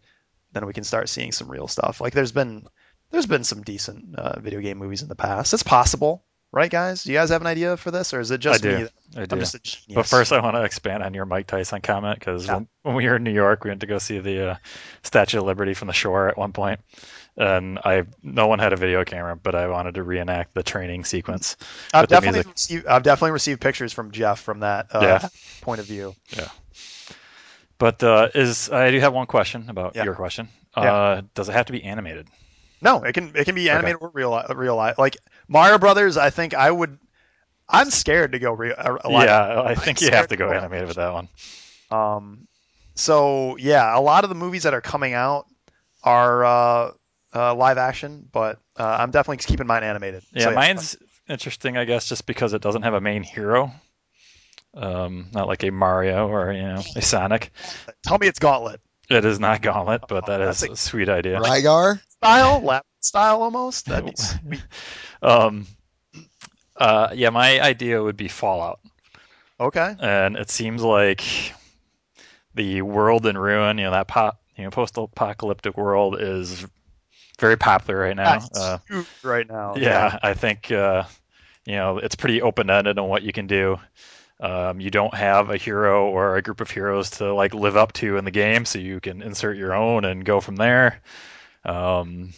then 0.52 0.66
we 0.66 0.74
can 0.74 0.84
start 0.84 1.10
seeing 1.10 1.32
some 1.32 1.50
real 1.50 1.68
stuff. 1.68 2.02
Like 2.02 2.14
there's 2.14 2.32
been 2.32 2.68
there's 3.12 3.28
been 3.28 3.44
some 3.44 3.62
decent 3.62 4.16
uh, 4.16 4.40
video 4.40 4.60
game 4.60 4.78
movies 4.78 5.02
in 5.02 5.08
the 5.08 5.16
past. 5.16 5.54
It's 5.54 5.64
possible, 5.64 6.24
right, 6.56 6.72
guys? 6.72 7.04
Do 7.04 7.12
you 7.12 7.18
guys 7.20 7.30
have 7.30 7.42
an 7.42 7.48
idea 7.48 7.78
for 7.78 7.92
this, 7.92 8.14
or 8.14 8.20
is 8.20 8.32
it 8.32 8.40
just 8.40 8.66
I 8.66 8.70
do. 8.70 8.78
me? 8.78 8.88
I 9.18 9.22
I'm 9.22 9.28
do. 9.28 9.40
just 9.40 9.54
a 9.54 9.60
genius. 9.60 9.94
But 9.96 10.06
first, 10.08 10.32
I 10.34 10.40
want 10.40 10.56
to 10.56 10.64
expand 10.64 11.04
on 11.04 11.14
your 11.14 11.26
Mike 11.26 11.46
Tyson 11.48 11.82
comment 11.82 12.18
because 12.18 12.48
Yeah. 12.48 12.56
when, 12.56 12.68
when 12.82 12.96
we 12.96 13.08
were 13.08 13.18
in 13.18 13.24
New 13.24 13.34
York, 13.34 13.64
we 13.64 13.70
went 13.70 13.82
to 13.82 13.88
go 13.88 14.00
see 14.00 14.20
the 14.20 14.52
uh, 14.52 14.56
Statue 15.04 15.40
of 15.40 15.44
Liberty 15.44 15.74
from 15.76 15.88
the 15.88 15.94
shore 15.94 16.30
at 16.30 16.38
one 16.38 16.54
point, 16.54 16.80
and 17.38 17.78
I 17.80 18.04
no 18.24 18.48
one 18.48 18.60
had 18.60 18.74
a 18.74 18.78
video 18.78 19.04
camera, 19.04 19.36
but 19.36 19.54
I 19.54 19.68
wanted 19.68 19.96
to 19.96 20.04
reenact 20.04 20.54
the 20.56 20.64
training 20.64 21.04
sequence. 21.04 21.58
I've 21.94 22.08
definitely 22.08 22.50
received, 22.50 22.88
I've 22.88 23.04
definitely 23.04 23.32
received 23.32 23.62
pictures 23.62 23.94
from 23.94 24.12
Jeff 24.12 24.40
from 24.40 24.62
that 24.62 24.88
uh, 24.96 25.00
Yeah. 25.02 25.28
point 25.62 25.82
of 25.82 25.86
view. 25.86 26.16
Yeah. 26.36 26.48
But 27.78 28.02
uh, 28.04 28.30
is 28.34 28.70
I 28.70 28.92
do 28.92 29.00
have 29.02 29.14
one 29.14 29.28
question 29.28 29.70
about 29.70 29.96
Yeah. 29.96 30.06
your 30.06 30.16
question. 30.16 30.48
Yeah. 30.78 30.94
Uh, 30.94 31.22
does 31.34 31.50
it 31.50 31.52
have 31.54 31.66
to 31.68 31.74
be 31.74 31.84
animated? 31.84 32.28
No, 32.82 33.04
it 33.04 33.14
can 33.14 33.32
it 33.36 33.46
can 33.46 33.56
be 33.56 33.70
animated 33.70 33.98
or 34.02 34.10
real 34.14 34.42
real 34.54 34.76
life. 34.76 34.98
Like 34.98 35.18
Mario 35.48 35.78
Brothers, 35.78 36.18
I 36.18 36.30
think 36.30 36.54
I 36.54 36.70
would. 36.72 36.98
I'm 37.68 37.90
scared 37.90 38.34
to 38.34 38.40
go 38.40 38.52
real. 38.52 38.76
Uh, 38.78 38.98
live. 39.06 39.28
yeah, 39.28 39.62
I 39.62 39.76
think 39.76 40.02
you 40.02 40.12
have 40.12 40.28
to 40.28 40.36
to 40.36 40.38
go 40.38 40.50
go 40.50 40.54
animated 40.54 40.88
with 40.88 40.98
that 40.98 41.14
one. 41.14 41.30
Um, 41.92 42.48
so 42.96 43.58
yeah, 43.58 43.98
a 43.98 44.02
lot 44.02 44.24
of 44.24 44.30
the 44.30 44.36
movies 44.36 44.64
that 44.64 44.74
are 44.74 44.82
coming 44.82 45.14
out 45.14 45.48
are 46.04 46.46
uh, 46.46 46.92
uh, 47.34 47.56
live 47.56 47.78
action, 47.78 48.28
but 48.32 48.60
uh, 48.78 48.98
I'm 49.00 49.12
definitely 49.12 49.38
keeping 49.38 49.68
mine 49.68 49.84
animated. 49.84 50.24
Yeah, 50.32 50.46
So, 50.46 50.52
mine's 50.52 50.98
interesting, 51.28 51.78
I 51.78 51.86
guess, 51.86 52.08
just 52.08 52.26
because 52.26 52.54
it 52.54 52.62
doesn't 52.62 52.84
have 52.84 52.94
a 52.94 53.02
main 53.02 53.24
hero. 53.24 53.72
Um, 54.74 55.30
not 55.34 55.48
like 55.48 55.64
a 55.64 55.72
Mario 55.72 56.28
or 56.28 56.52
you 56.52 56.64
know 56.64 56.84
a 56.96 57.02
Sonic. 57.02 57.52
Tell 58.04 58.18
me 58.18 58.28
it's 58.28 58.40
Gauntlet 58.40 58.82
It 59.10 59.24
is 59.26 59.40
not 59.40 59.62
Gauntlet, 59.62 60.04
but 60.08 60.26
that 60.28 60.42
is 60.42 60.60
That's 60.62 60.70
a- 60.70 60.74
a 60.74 60.76
sweet 60.78 61.10
idea. 61.10 61.40
Rygar? 61.40 62.00
style, 62.10 62.62
lap 62.62 62.86
style 63.02 63.42
almost. 63.44 63.86
That'd 63.88 64.06
be 64.06 64.16
sweet. 64.16 64.64
Um, 65.22 65.66
uh, 66.76 67.10
yeah, 67.14 67.30
my 67.30 67.60
idea 67.62 68.02
would 68.02 68.18
be 68.18 68.28
Fallout, 68.28 68.80
Okay. 69.60 69.96
and 70.00 70.36
it 70.36 70.50
seems 70.50 70.82
like 70.84 71.24
the 72.54 72.82
world 72.82 73.26
in 73.26 73.38
ruin, 73.38 73.78
you 73.78 73.86
know, 73.86 73.92
that 73.92 74.08
po- 74.08 74.34
you 74.56 74.64
know 74.66 74.70
post-apocalyptic 74.72 75.78
world 75.78 76.20
is 76.20 76.66
very 77.40 77.58
popular 77.58 78.00
right 78.02 78.16
now. 78.16 78.40
That's 78.40 78.58
Uh, 78.58 78.78
huge 78.88 79.08
right 79.24 79.48
now. 79.48 79.76
yeah, 79.78 80.20
I 80.22 80.34
think 80.34 80.72
uh, 80.72 81.04
you 81.66 81.76
know 81.76 81.98
it's 81.98 82.16
pretty 82.16 82.42
open-ended 82.42 82.98
on 83.00 83.08
what 83.10 83.24
you 83.24 83.34
can 83.34 83.48
do. 83.48 83.80
Um, 84.40 84.82
you 84.82 84.92
don't 84.92 85.14
have 85.14 85.50
a 85.50 85.58
hero 85.58 86.10
or 86.10 86.36
a 86.36 86.42
group 86.42 86.60
of 86.62 86.70
heroes 86.70 87.10
to 87.12 87.34
like 87.34 87.54
live 87.54 87.78
up 87.78 87.94
to 87.94 88.18
in 88.18 88.26
the 88.26 88.32
game, 88.32 88.66
so 88.66 88.80
you 88.80 89.00
can 89.00 89.22
insert 89.22 89.56
your 89.58 89.74
own 89.74 90.04
and 90.06 90.26
go 90.26 90.42
from 90.42 90.58
there. 90.58 91.02
Um, 91.64 92.34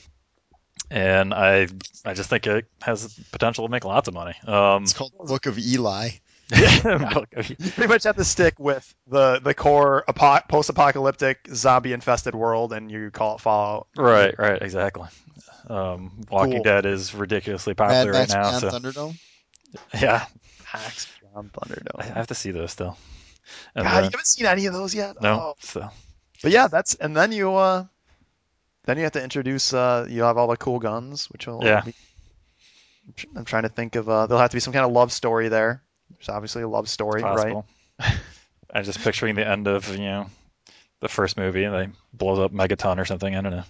and 0.91 1.33
I 1.33 1.67
I 2.05 2.13
just 2.13 2.29
think 2.29 2.45
it 2.47 2.65
has 2.81 3.13
potential 3.31 3.65
to 3.65 3.71
make 3.71 3.83
lots 3.83 4.07
of 4.07 4.13
money. 4.13 4.35
Um, 4.45 4.83
It's 4.83 4.93
called 4.93 5.11
Book 5.17 5.45
of 5.47 5.57
Eli. 5.57 6.09
You 6.49 7.55
pretty 7.73 7.87
much 7.87 8.03
have 8.05 8.15
to 8.15 8.23
stick 8.23 8.57
with 8.57 8.93
the 9.07 9.39
the 9.39 9.53
core 9.53 10.05
apo- 10.07 10.45
post-apocalyptic 10.47 11.47
zombie-infested 11.53 12.33
world, 12.35 12.71
and 12.71 12.89
you 12.89 13.11
call 13.11 13.35
it 13.35 13.41
Fallout. 13.41 13.87
right, 13.97 14.33
right, 14.39 14.61
exactly. 14.61 15.07
Um, 15.67 16.21
Walking 16.31 16.53
Cool. 16.53 16.63
Dead 16.63 16.85
is 16.85 17.13
ridiculously 17.13 17.71
Mad 17.71 17.77
popular 17.77 18.11
right 18.13 18.29
Max 18.29 18.33
now, 18.33 18.59
Beyond 18.59 18.61
so 18.61 18.69
Thunderdome. 18.69 19.19
yeah, 20.01 20.25
Max 21.41 21.49
Beyond 21.67 21.89
I 21.99 22.03
have 22.03 22.27
to 22.27 22.35
see 22.35 22.51
those 22.51 22.71
still. 22.71 22.97
And 23.75 23.85
God, 23.85 23.93
then- 23.95 24.03
you 24.05 24.09
haven't 24.11 24.25
seen 24.27 24.45
any 24.45 24.65
of 24.65 24.73
those 24.73 24.93
yet? 24.95 25.21
no, 25.21 25.33
Oh. 25.33 25.53
so 25.59 25.89
But 26.43 26.51
yeah, 26.51 26.67
that's 26.67 26.95
and 26.95 27.15
then 27.15 27.31
you 27.31 27.55
uh 27.55 27.85
then 28.85 28.97
you 28.97 29.03
have 29.03 29.13
to 29.13 29.23
introduce 29.23 29.73
uh 29.73 30.05
you 30.09 30.23
have 30.23 30.37
all 30.37 30.47
the 30.47 30.57
cool 30.57 30.79
guns, 30.79 31.29
which 31.29 31.47
will 31.47 31.61
Yeah. 31.63 31.81
be, 31.81 31.93
I'm 33.35 33.45
trying 33.45 33.63
to 33.63 33.69
think 33.69 33.95
of 33.95 34.09
uh 34.09 34.27
there'll 34.27 34.41
have 34.41 34.51
to 34.51 34.55
be 34.55 34.61
some 34.61 34.73
kind 34.73 34.85
of 34.85 34.91
love 34.91 35.11
story 35.11 35.47
there. 35.49 35.81
There's 36.11 36.29
obviously 36.29 36.63
a 36.63 36.67
love 36.67 36.89
story, 36.89 37.21
right? 37.23 37.63
I'm 38.73 38.83
just 38.83 38.99
picturing 38.99 39.35
the 39.35 39.47
end 39.47 39.67
of 39.67 39.87
you 39.89 39.99
know 40.05 40.29
the 40.99 41.07
first 41.07 41.37
movie 41.37 41.63
and 41.63 41.73
they 41.75 41.89
blows 42.11 42.39
up 42.39 42.51
Megaton 42.51 42.97
or 42.97 43.05
something. 43.05 43.35
I 43.35 43.41
don't 43.41 43.51
know. 43.51 43.63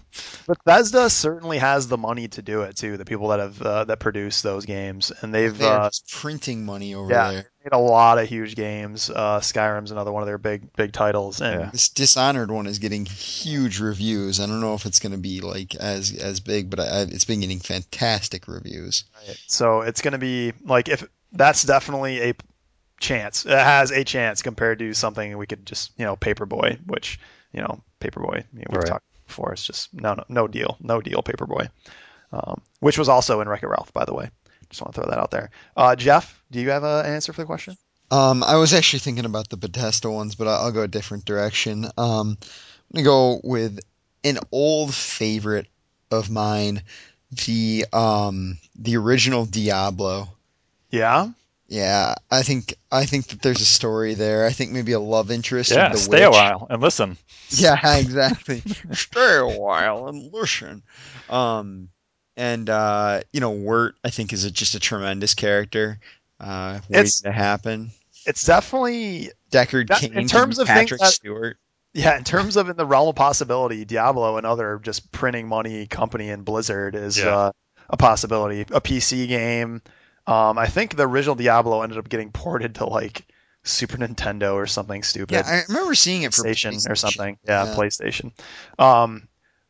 But 0.46 0.64
Bethesda 0.64 1.10
certainly 1.10 1.58
has 1.58 1.86
the 1.86 1.98
money 1.98 2.28
to 2.28 2.42
do 2.42 2.62
it 2.62 2.76
too. 2.76 2.96
The 2.96 3.04
people 3.04 3.28
that 3.28 3.38
have 3.40 3.60
uh, 3.62 3.84
that 3.84 4.00
produce 4.00 4.40
those 4.42 4.64
games, 4.64 5.12
and 5.20 5.32
they've 5.34 5.56
They 5.56 5.68
uh, 5.68 5.88
just 5.90 6.10
printing 6.10 6.64
money 6.64 6.94
over 6.94 7.10
yeah 7.12 7.30
there. 7.30 7.50
Made 7.70 7.76
a 7.76 7.80
lot 7.80 8.18
of 8.18 8.28
huge 8.28 8.54
games. 8.54 9.10
Uh, 9.10 9.40
Skyrim's 9.40 9.90
another 9.90 10.12
one 10.12 10.22
of 10.22 10.26
their 10.26 10.38
big 10.38 10.72
big 10.74 10.92
titles, 10.92 11.40
and 11.40 11.60
Yeah. 11.60 11.70
This 11.70 11.88
Dishonored 11.88 12.50
one 12.50 12.66
is 12.66 12.78
getting 12.78 13.04
huge 13.04 13.80
reviews. 13.80 14.40
I 14.40 14.46
don't 14.46 14.60
know 14.60 14.74
if 14.74 14.86
it's 14.86 15.00
going 15.00 15.12
to 15.12 15.18
be 15.18 15.40
like 15.40 15.74
as 15.74 16.16
as 16.16 16.40
big, 16.40 16.70
but 16.70 16.80
I, 16.80 16.84
I, 16.84 17.00
it's 17.02 17.24
been 17.24 17.40
getting 17.40 17.60
fantastic 17.60 18.48
reviews. 18.48 19.04
So 19.46 19.82
it's 19.82 20.00
going 20.00 20.12
to 20.12 20.18
be 20.18 20.52
like 20.64 20.88
if 20.88 21.04
that's 21.32 21.62
definitely 21.62 22.30
a 22.30 22.34
chance. 23.00 23.44
It 23.44 23.52
has 23.52 23.90
a 23.90 24.04
chance 24.04 24.42
compared 24.42 24.78
to 24.80 24.94
something 24.94 25.36
we 25.36 25.46
could 25.46 25.66
just 25.66 25.92
you 25.98 26.04
know 26.04 26.16
Paperboy, 26.16 26.78
which 26.86 27.20
you 27.52 27.60
know 27.60 27.82
Paperboy 28.00 28.44
you 28.52 28.60
know, 28.60 28.66
we've 28.70 28.78
Right. 28.78 28.86
talked 28.86 29.04
before. 29.26 29.52
It's 29.52 29.64
just 29.64 29.92
no 29.92 30.14
no 30.14 30.24
no 30.28 30.48
deal, 30.48 30.76
no 30.80 31.00
deal 31.00 31.22
Paperboy, 31.22 31.68
um, 32.32 32.60
which 32.80 32.98
was 32.98 33.08
also 33.08 33.40
in 33.40 33.48
Wreck-It 33.48 33.68
Ralph, 33.68 33.92
by 33.92 34.04
the 34.04 34.14
way. 34.14 34.30
Just 34.70 34.82
want 34.82 34.94
to 34.94 35.00
throw 35.00 35.10
that 35.10 35.18
out 35.18 35.30
there. 35.30 35.50
Uh, 35.76 35.96
Jeff, 35.96 36.42
do 36.50 36.60
you 36.60 36.70
have 36.70 36.84
a, 36.84 37.00
an 37.00 37.14
answer 37.14 37.32
for 37.32 37.42
the 37.42 37.46
question? 37.46 37.76
Um, 38.10 38.42
I 38.42 38.56
was 38.56 38.72
actually 38.72 39.00
thinking 39.00 39.24
about 39.24 39.48
the 39.48 39.56
Bethesda 39.56 40.10
ones, 40.10 40.34
but 40.34 40.48
I'll, 40.48 40.66
I'll 40.66 40.72
go 40.72 40.82
a 40.82 40.88
different 40.88 41.24
direction. 41.24 41.84
Um, 41.96 42.38
I'm 42.40 42.94
gonna 42.94 43.04
go 43.04 43.40
with 43.44 43.80
an 44.24 44.38
old 44.50 44.94
favorite 44.94 45.66
of 46.10 46.30
mine, 46.30 46.82
the 47.46 47.84
um 47.92 48.58
the 48.76 48.96
original 48.96 49.44
Diablo. 49.44 50.28
Yeah. 50.90 51.30
Yeah, 51.70 52.14
I 52.30 52.42
think 52.44 52.74
I 52.90 53.04
think 53.04 53.26
that 53.26 53.42
there's 53.42 53.60
a 53.60 53.66
story 53.66 54.14
there. 54.14 54.46
I 54.46 54.52
think 54.52 54.72
maybe 54.72 54.92
a 54.92 55.00
love 55.00 55.30
interest. 55.30 55.70
Yeah, 55.70 55.86
of 55.86 55.92
the 55.92 55.98
stay 55.98 56.24
a 56.24 56.30
while 56.30 56.66
and 56.70 56.82
listen. 56.82 57.18
Yeah, 57.50 57.96
exactly. 57.96 58.62
Stay 58.92 59.36
a 59.36 59.46
while 59.46 60.08
and 60.08 60.32
listen. 60.32 60.82
Um, 61.30 61.88
and 62.38 62.70
uh, 62.70 63.20
you 63.32 63.40
know, 63.40 63.50
Wirt, 63.50 63.96
I 64.02 64.08
think 64.10 64.32
is 64.32 64.44
a, 64.44 64.50
just 64.50 64.74
a 64.74 64.80
tremendous 64.80 65.34
character. 65.34 65.98
Uh, 66.40 66.78
waiting 66.88 67.00
It's- 67.00 67.20
to 67.22 67.32
happen. 67.32 67.90
It's 68.26 68.42
definitely 68.44 69.30
Deckard 69.50 69.88
that- 69.88 70.00
Cain, 70.00 70.12
in 70.16 70.26
terms 70.28 70.58
of 70.58 70.66
things 70.66 70.78
Patrick 70.80 71.00
that- 71.00 71.12
Stewart. 71.12 71.56
yeah. 71.94 72.16
In 72.18 72.24
terms 72.24 72.56
of 72.56 72.68
in 72.68 72.76
the 72.76 72.84
realm 72.86 73.08
of 73.08 73.14
possibility, 73.16 73.84
Diablo, 73.84 74.36
another 74.36 74.78
just 74.82 75.10
printing 75.12 75.48
money 75.48 75.86
company 75.86 76.28
in 76.28 76.42
Blizzard, 76.42 76.94
is 76.94 77.18
Yeah. 77.18 77.34
uh, 77.36 77.52
a 77.90 77.96
possibility. 77.96 78.60
A 78.62 78.80
PC 78.80 79.26
game. 79.28 79.82
Um, 80.26 80.58
I 80.58 80.66
think 80.66 80.94
the 80.94 81.08
original 81.08 81.36
Diablo 81.36 81.80
ended 81.82 81.96
up 81.98 82.08
getting 82.10 82.30
ported 82.32 82.74
to 82.76 82.86
like 82.86 83.24
Super 83.64 83.96
Nintendo 83.96 84.54
or 84.54 84.66
something 84.66 85.02
stupid. 85.02 85.32
Yeah, 85.34 85.42
I 85.46 85.62
remember 85.68 85.94
seeing 85.94 86.22
it 86.22 86.34
for 86.34 86.42
PlayStation 86.44 86.88
or 86.90 86.94
something. 86.96 87.38
Yeah, 87.46 87.64
Yeah. 87.64 87.74
PlayStation. 87.74 88.32
Um, 88.78 89.26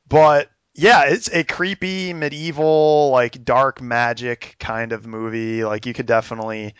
but 0.09 0.51
yeah, 0.79 1.07
it's 1.07 1.29
a 1.33 1.43
creepy 1.43 2.13
medieval 2.13 3.11
like 3.11 3.45
dark 3.45 3.81
magic 3.83 4.55
kind 4.61 4.93
of 4.93 5.07
movie. 5.07 5.65
Like 5.65 5.87
you 5.87 5.93
could 5.93 6.07
definitely, 6.07 6.75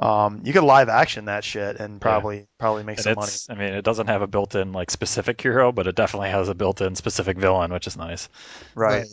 um, 0.00 0.40
you 0.44 0.52
could 0.52 0.64
live 0.64 0.88
action 0.88 1.26
that 1.26 1.44
shit 1.44 1.76
and 1.76 2.00
probably 2.00 2.48
probably 2.58 2.82
make 2.82 2.98
And 2.98 3.04
some 3.04 3.14
money. 3.14 3.32
I 3.48 3.54
mean, 3.54 3.74
it 3.74 3.84
doesn't 3.84 4.08
have 4.08 4.22
a 4.22 4.26
built-in 4.26 4.72
like 4.72 4.90
specific 4.90 5.40
hero, 5.40 5.70
but 5.70 5.86
it 5.86 5.94
definitely 5.94 6.30
has 6.30 6.48
a 6.48 6.54
built-in 6.54 6.96
specific 6.96 7.38
villain, 7.38 7.72
which 7.72 7.86
is 7.86 7.96
nice. 7.96 8.28
Right. 8.74 9.06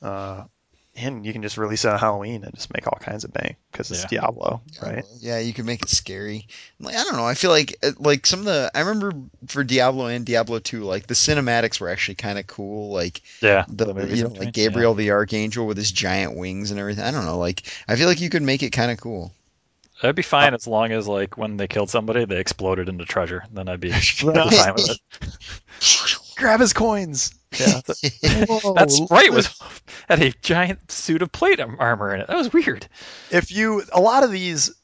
Uh, 0.00 0.44
and 0.94 1.24
you 1.24 1.32
can 1.32 1.42
just 1.42 1.56
release 1.56 1.84
it 1.84 1.88
on 1.90 1.98
Halloween 1.98 2.44
and 2.44 2.54
just 2.54 2.72
make 2.72 2.86
all 2.86 2.98
kinds 3.00 3.24
of 3.24 3.32
bank 3.32 3.56
because 3.70 3.90
it's 3.90 4.02
Yeah. 4.02 4.20
Diablo, 4.20 4.60
right? 4.82 5.04
Yeah, 5.20 5.38
you 5.38 5.52
can 5.54 5.64
make 5.64 5.82
it 5.82 5.88
scary. 5.88 6.46
Like 6.80 6.96
I 6.96 7.04
don't 7.04 7.16
know. 7.16 7.26
I 7.26 7.34
feel 7.34 7.50
like 7.50 7.76
uh, 7.82 7.92
like 7.98 8.26
some 8.26 8.40
of 8.40 8.44
the 8.46 8.70
I 8.74 8.80
remember 8.80 9.12
for 9.46 9.64
Diablo 9.64 10.06
and 10.06 10.26
Diablo 10.26 10.58
2, 10.58 10.84
like 10.84 11.06
the 11.06 11.14
cinematics 11.14 11.80
were 11.80 11.88
actually 11.88 12.16
kind 12.16 12.38
of 12.38 12.46
cool. 12.46 12.92
Like 12.92 13.22
Yeah, 13.40 13.64
the, 13.68 13.86
the 13.86 14.16
you 14.16 14.24
know 14.24 14.30
like 14.30 14.52
Gabriel 14.52 14.94
the 14.94 15.12
Archangel 15.12 15.66
with 15.66 15.76
his 15.78 15.90
giant 15.92 16.36
wings 16.36 16.70
and 16.70 16.78
everything. 16.78 17.04
I 17.04 17.10
don't 17.10 17.24
know. 17.24 17.38
Like 17.38 17.62
I 17.88 17.96
feel 17.96 18.06
like 18.08 18.20
you 18.20 18.30
could 18.30 18.42
make 18.42 18.62
it 18.62 18.70
kind 18.70 18.90
of 18.90 19.00
cool. 19.00 19.32
That'd 20.02 20.16
be 20.16 20.22
fine 20.22 20.52
as 20.52 20.66
long 20.66 20.90
as 20.90 21.06
like 21.06 21.38
when 21.38 21.56
they 21.56 21.68
killed 21.68 21.88
somebody, 21.88 22.24
they 22.24 22.40
exploded 22.40 22.88
into 22.88 23.04
treasure. 23.04 23.44
Then 23.52 23.68
I'd 23.68 23.80
be 23.80 23.90
Right. 23.90 24.02
fine 24.52 24.74
with 24.74 24.90
it. 24.90 24.98
Grab 26.36 26.60
his 26.60 26.72
coins. 26.72 27.32
Yeah. 27.58 27.80
Whoa, 28.46 28.74
That 28.74 28.90
sprite 28.90 29.32
was 29.32 29.60
had 30.08 30.22
a 30.22 30.30
giant 30.42 30.90
suit 30.90 31.22
of 31.22 31.32
plate 31.32 31.60
armor 31.60 32.14
in 32.14 32.20
it. 32.20 32.26
That 32.28 32.36
was 32.36 32.52
weird. 32.52 32.86
if 33.30 33.52
you 33.52 33.82
a 33.92 34.00
lot 34.00 34.24
of 34.24 34.30
these 34.30 34.74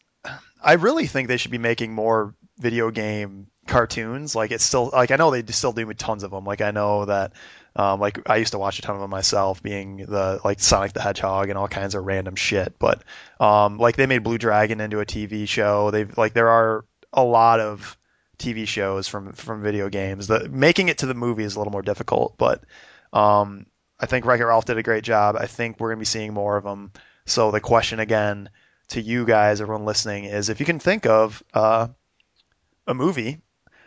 i 0.62 0.74
really 0.74 1.06
think 1.06 1.28
they 1.28 1.36
should 1.36 1.50
be 1.50 1.58
making 1.58 1.92
more 1.94 2.34
video 2.58 2.90
game 2.90 3.46
cartoons 3.66 4.34
like 4.34 4.50
it's 4.50 4.64
still 4.64 4.90
like 4.92 5.10
i 5.10 5.16
know 5.16 5.30
they 5.30 5.42
still 5.52 5.72
do 5.72 5.92
tons 5.94 6.22
of 6.22 6.30
them 6.30 6.44
like 6.44 6.60
i 6.60 6.70
know 6.70 7.04
that 7.04 7.32
um, 7.76 8.00
like 8.00 8.28
i 8.28 8.36
used 8.36 8.52
to 8.52 8.58
watch 8.58 8.78
a 8.78 8.82
ton 8.82 8.94
of 8.96 9.00
them 9.00 9.10
myself 9.10 9.62
being 9.62 9.98
the 9.98 10.40
like 10.44 10.58
sonic 10.58 10.92
the 10.94 11.00
hedgehog 11.02 11.50
and 11.50 11.58
all 11.58 11.68
kinds 11.68 11.94
of 11.94 12.04
random 12.04 12.34
shit 12.34 12.74
but 12.78 13.02
um, 13.40 13.78
like 13.78 13.96
they 13.96 14.06
made 14.06 14.24
blue 14.24 14.38
dragon 14.38 14.80
into 14.80 15.00
a 15.00 15.06
tv 15.06 15.46
show 15.46 15.90
they've 15.90 16.16
like 16.16 16.32
there 16.32 16.48
are 16.48 16.84
a 17.12 17.22
lot 17.22 17.60
of 17.60 17.97
tv 18.38 18.66
shows 18.66 19.08
from 19.08 19.32
from 19.32 19.62
video 19.62 19.88
games. 19.88 20.26
The 20.26 20.48
making 20.48 20.88
it 20.88 20.98
to 20.98 21.06
the 21.06 21.14
movie 21.14 21.44
is 21.44 21.56
a 21.56 21.58
little 21.58 21.72
more 21.72 21.82
difficult 21.82 22.36
but 22.38 22.62
um, 23.12 23.66
i 23.98 24.06
think 24.06 24.24
Wreck-It 24.24 24.44
Ralph 24.44 24.64
did 24.66 24.78
a 24.78 24.82
great 24.82 25.04
job. 25.04 25.36
I 25.36 25.46
think 25.46 25.78
we're 25.78 25.90
to 25.98 26.00
be 26.00 26.04
seeing 26.04 26.34
more 26.34 26.56
of 26.56 26.64
them 26.64 26.92
so 27.28 27.50
the 27.50 27.60
question 27.60 28.00
again 28.00 28.48
to 28.88 29.00
you 29.00 29.26
guys, 29.26 29.60
everyone 29.60 29.84
listening, 29.84 30.24
is 30.24 30.48
if 30.48 30.60
you 30.60 30.66
can 30.66 30.78
think 30.78 31.06
of 31.06 31.42
uh, 31.52 31.88
a 32.86 32.94
movie 32.94 33.42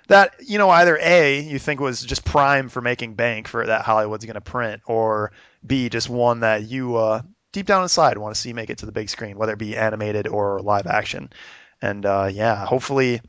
that 0.07 0.35
you 0.45 0.57
know 0.57 0.69
either 0.69 0.97
a 1.01 1.41
you 1.41 1.57
think 1.57 1.79
was 1.79 2.01
just 2.01 2.25
prime 2.25 2.69
for 2.69 2.81
making 2.81 3.15
bank 3.15 3.47
for 3.47 3.65
that 3.65 3.83
Hollywood's 3.83 4.25
to 4.25 4.41
print, 4.41 4.81
or 4.85 5.31
b 5.65 5.89
just 5.89 6.09
one 6.09 6.41
that 6.41 6.63
you 6.63 6.97
uh, 6.97 7.21
deep 7.51 7.65
down 7.65 7.83
inside 7.83 8.17
want 8.17 8.35
to 8.35 8.39
see 8.39 8.53
make 8.53 8.69
it 8.69 8.79
to 8.79 8.85
the 8.85 8.91
big 8.91 9.09
screen, 9.09 9.37
whether 9.37 9.53
it 9.53 9.59
be 9.59 9.75
animated 9.75 10.27
or 10.27 10.61
live 10.61 10.87
action. 10.87 11.31
And 11.81 12.05
uh, 12.05 12.29
yeah, 12.31 12.63
hopefully, 12.65 13.21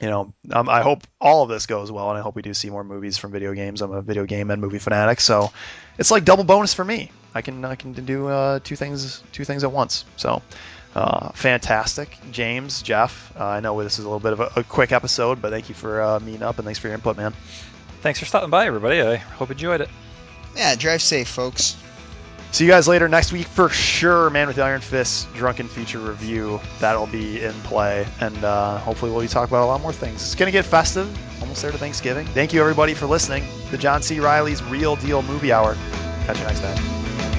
you 0.00 0.08
know, 0.08 0.32
um, 0.52 0.68
I 0.68 0.82
hope 0.82 1.02
all 1.20 1.42
of 1.42 1.48
this 1.48 1.66
goes 1.66 1.90
well, 1.90 2.10
and 2.10 2.18
I 2.18 2.22
hope 2.22 2.36
we 2.36 2.42
do 2.42 2.54
see 2.54 2.70
more 2.70 2.84
movies 2.84 3.18
from 3.18 3.32
video 3.32 3.52
games. 3.52 3.82
I'm 3.82 3.92
a 3.92 4.02
video 4.02 4.24
game 4.26 4.50
and 4.50 4.60
movie 4.60 4.78
fanatic, 4.78 5.20
so 5.20 5.50
it's 5.98 6.10
like 6.10 6.24
double 6.24 6.44
bonus 6.44 6.72
for 6.74 6.84
me. 6.84 7.10
I 7.34 7.42
can 7.42 7.64
I 7.64 7.74
can 7.74 7.92
do 7.92 8.28
uh, 8.28 8.60
two 8.62 8.76
things 8.76 9.22
two 9.32 9.44
things 9.44 9.64
at 9.64 9.72
once. 9.72 10.04
So 10.16 10.42
uh, 10.94 11.30
fantastic, 11.32 12.16
James, 12.30 12.82
Jeff. 12.82 13.32
Uh, 13.38 13.44
I 13.44 13.60
know 13.60 13.82
this 13.82 13.98
is 13.98 14.04
a 14.04 14.08
little 14.08 14.20
bit 14.20 14.32
of 14.32 14.40
a, 14.40 14.60
a 14.60 14.64
quick 14.64 14.92
episode, 14.92 15.42
but 15.42 15.50
thank 15.50 15.68
you 15.68 15.74
for 15.74 16.00
uh, 16.00 16.20
meeting 16.20 16.42
up 16.42 16.58
and 16.58 16.64
thanks 16.64 16.78
for 16.78 16.88
your 16.88 16.94
input, 16.94 17.16
man. 17.16 17.34
Thanks 18.00 18.20
for 18.20 18.24
stopping 18.24 18.50
by, 18.50 18.66
everybody. 18.66 19.02
I 19.02 19.16
hope 19.16 19.48
you 19.48 19.54
enjoyed 19.54 19.80
it. 19.80 19.88
Yeah, 20.56 20.76
drive 20.76 21.02
safe, 21.02 21.28
folks. 21.28 21.76
See 22.50 22.64
you 22.64 22.70
guys 22.70 22.88
later 22.88 23.08
next 23.08 23.32
week 23.32 23.46
for 23.46 23.68
sure. 23.68 24.30
Man 24.30 24.46
with 24.46 24.56
the 24.56 24.62
Iron 24.62 24.80
Fist 24.80 25.32
drunken 25.34 25.68
feature 25.68 25.98
review 25.98 26.60
that'll 26.80 27.06
be 27.06 27.42
in 27.42 27.52
play, 27.62 28.06
and 28.20 28.42
uh, 28.42 28.78
hopefully 28.78 29.10
we'll 29.10 29.20
be 29.20 29.28
talking 29.28 29.50
about 29.50 29.64
a 29.64 29.66
lot 29.66 29.80
more 29.80 29.92
things. 29.92 30.22
It's 30.22 30.34
gonna 30.34 30.50
get 30.50 30.64
festive, 30.64 31.06
almost 31.40 31.62
there 31.62 31.70
to 31.70 31.78
Thanksgiving. 31.78 32.26
Thank 32.26 32.52
you 32.52 32.60
everybody 32.60 32.94
for 32.94 33.06
listening. 33.06 33.44
The 33.70 33.78
John 33.78 34.02
C. 34.02 34.18
Reilly's 34.18 34.62
Real 34.62 34.96
Deal 34.96 35.22
Movie 35.22 35.52
Hour. 35.52 35.76
Catch 36.24 36.38
you 36.38 36.44
next 36.44 36.60
time. 36.60 37.37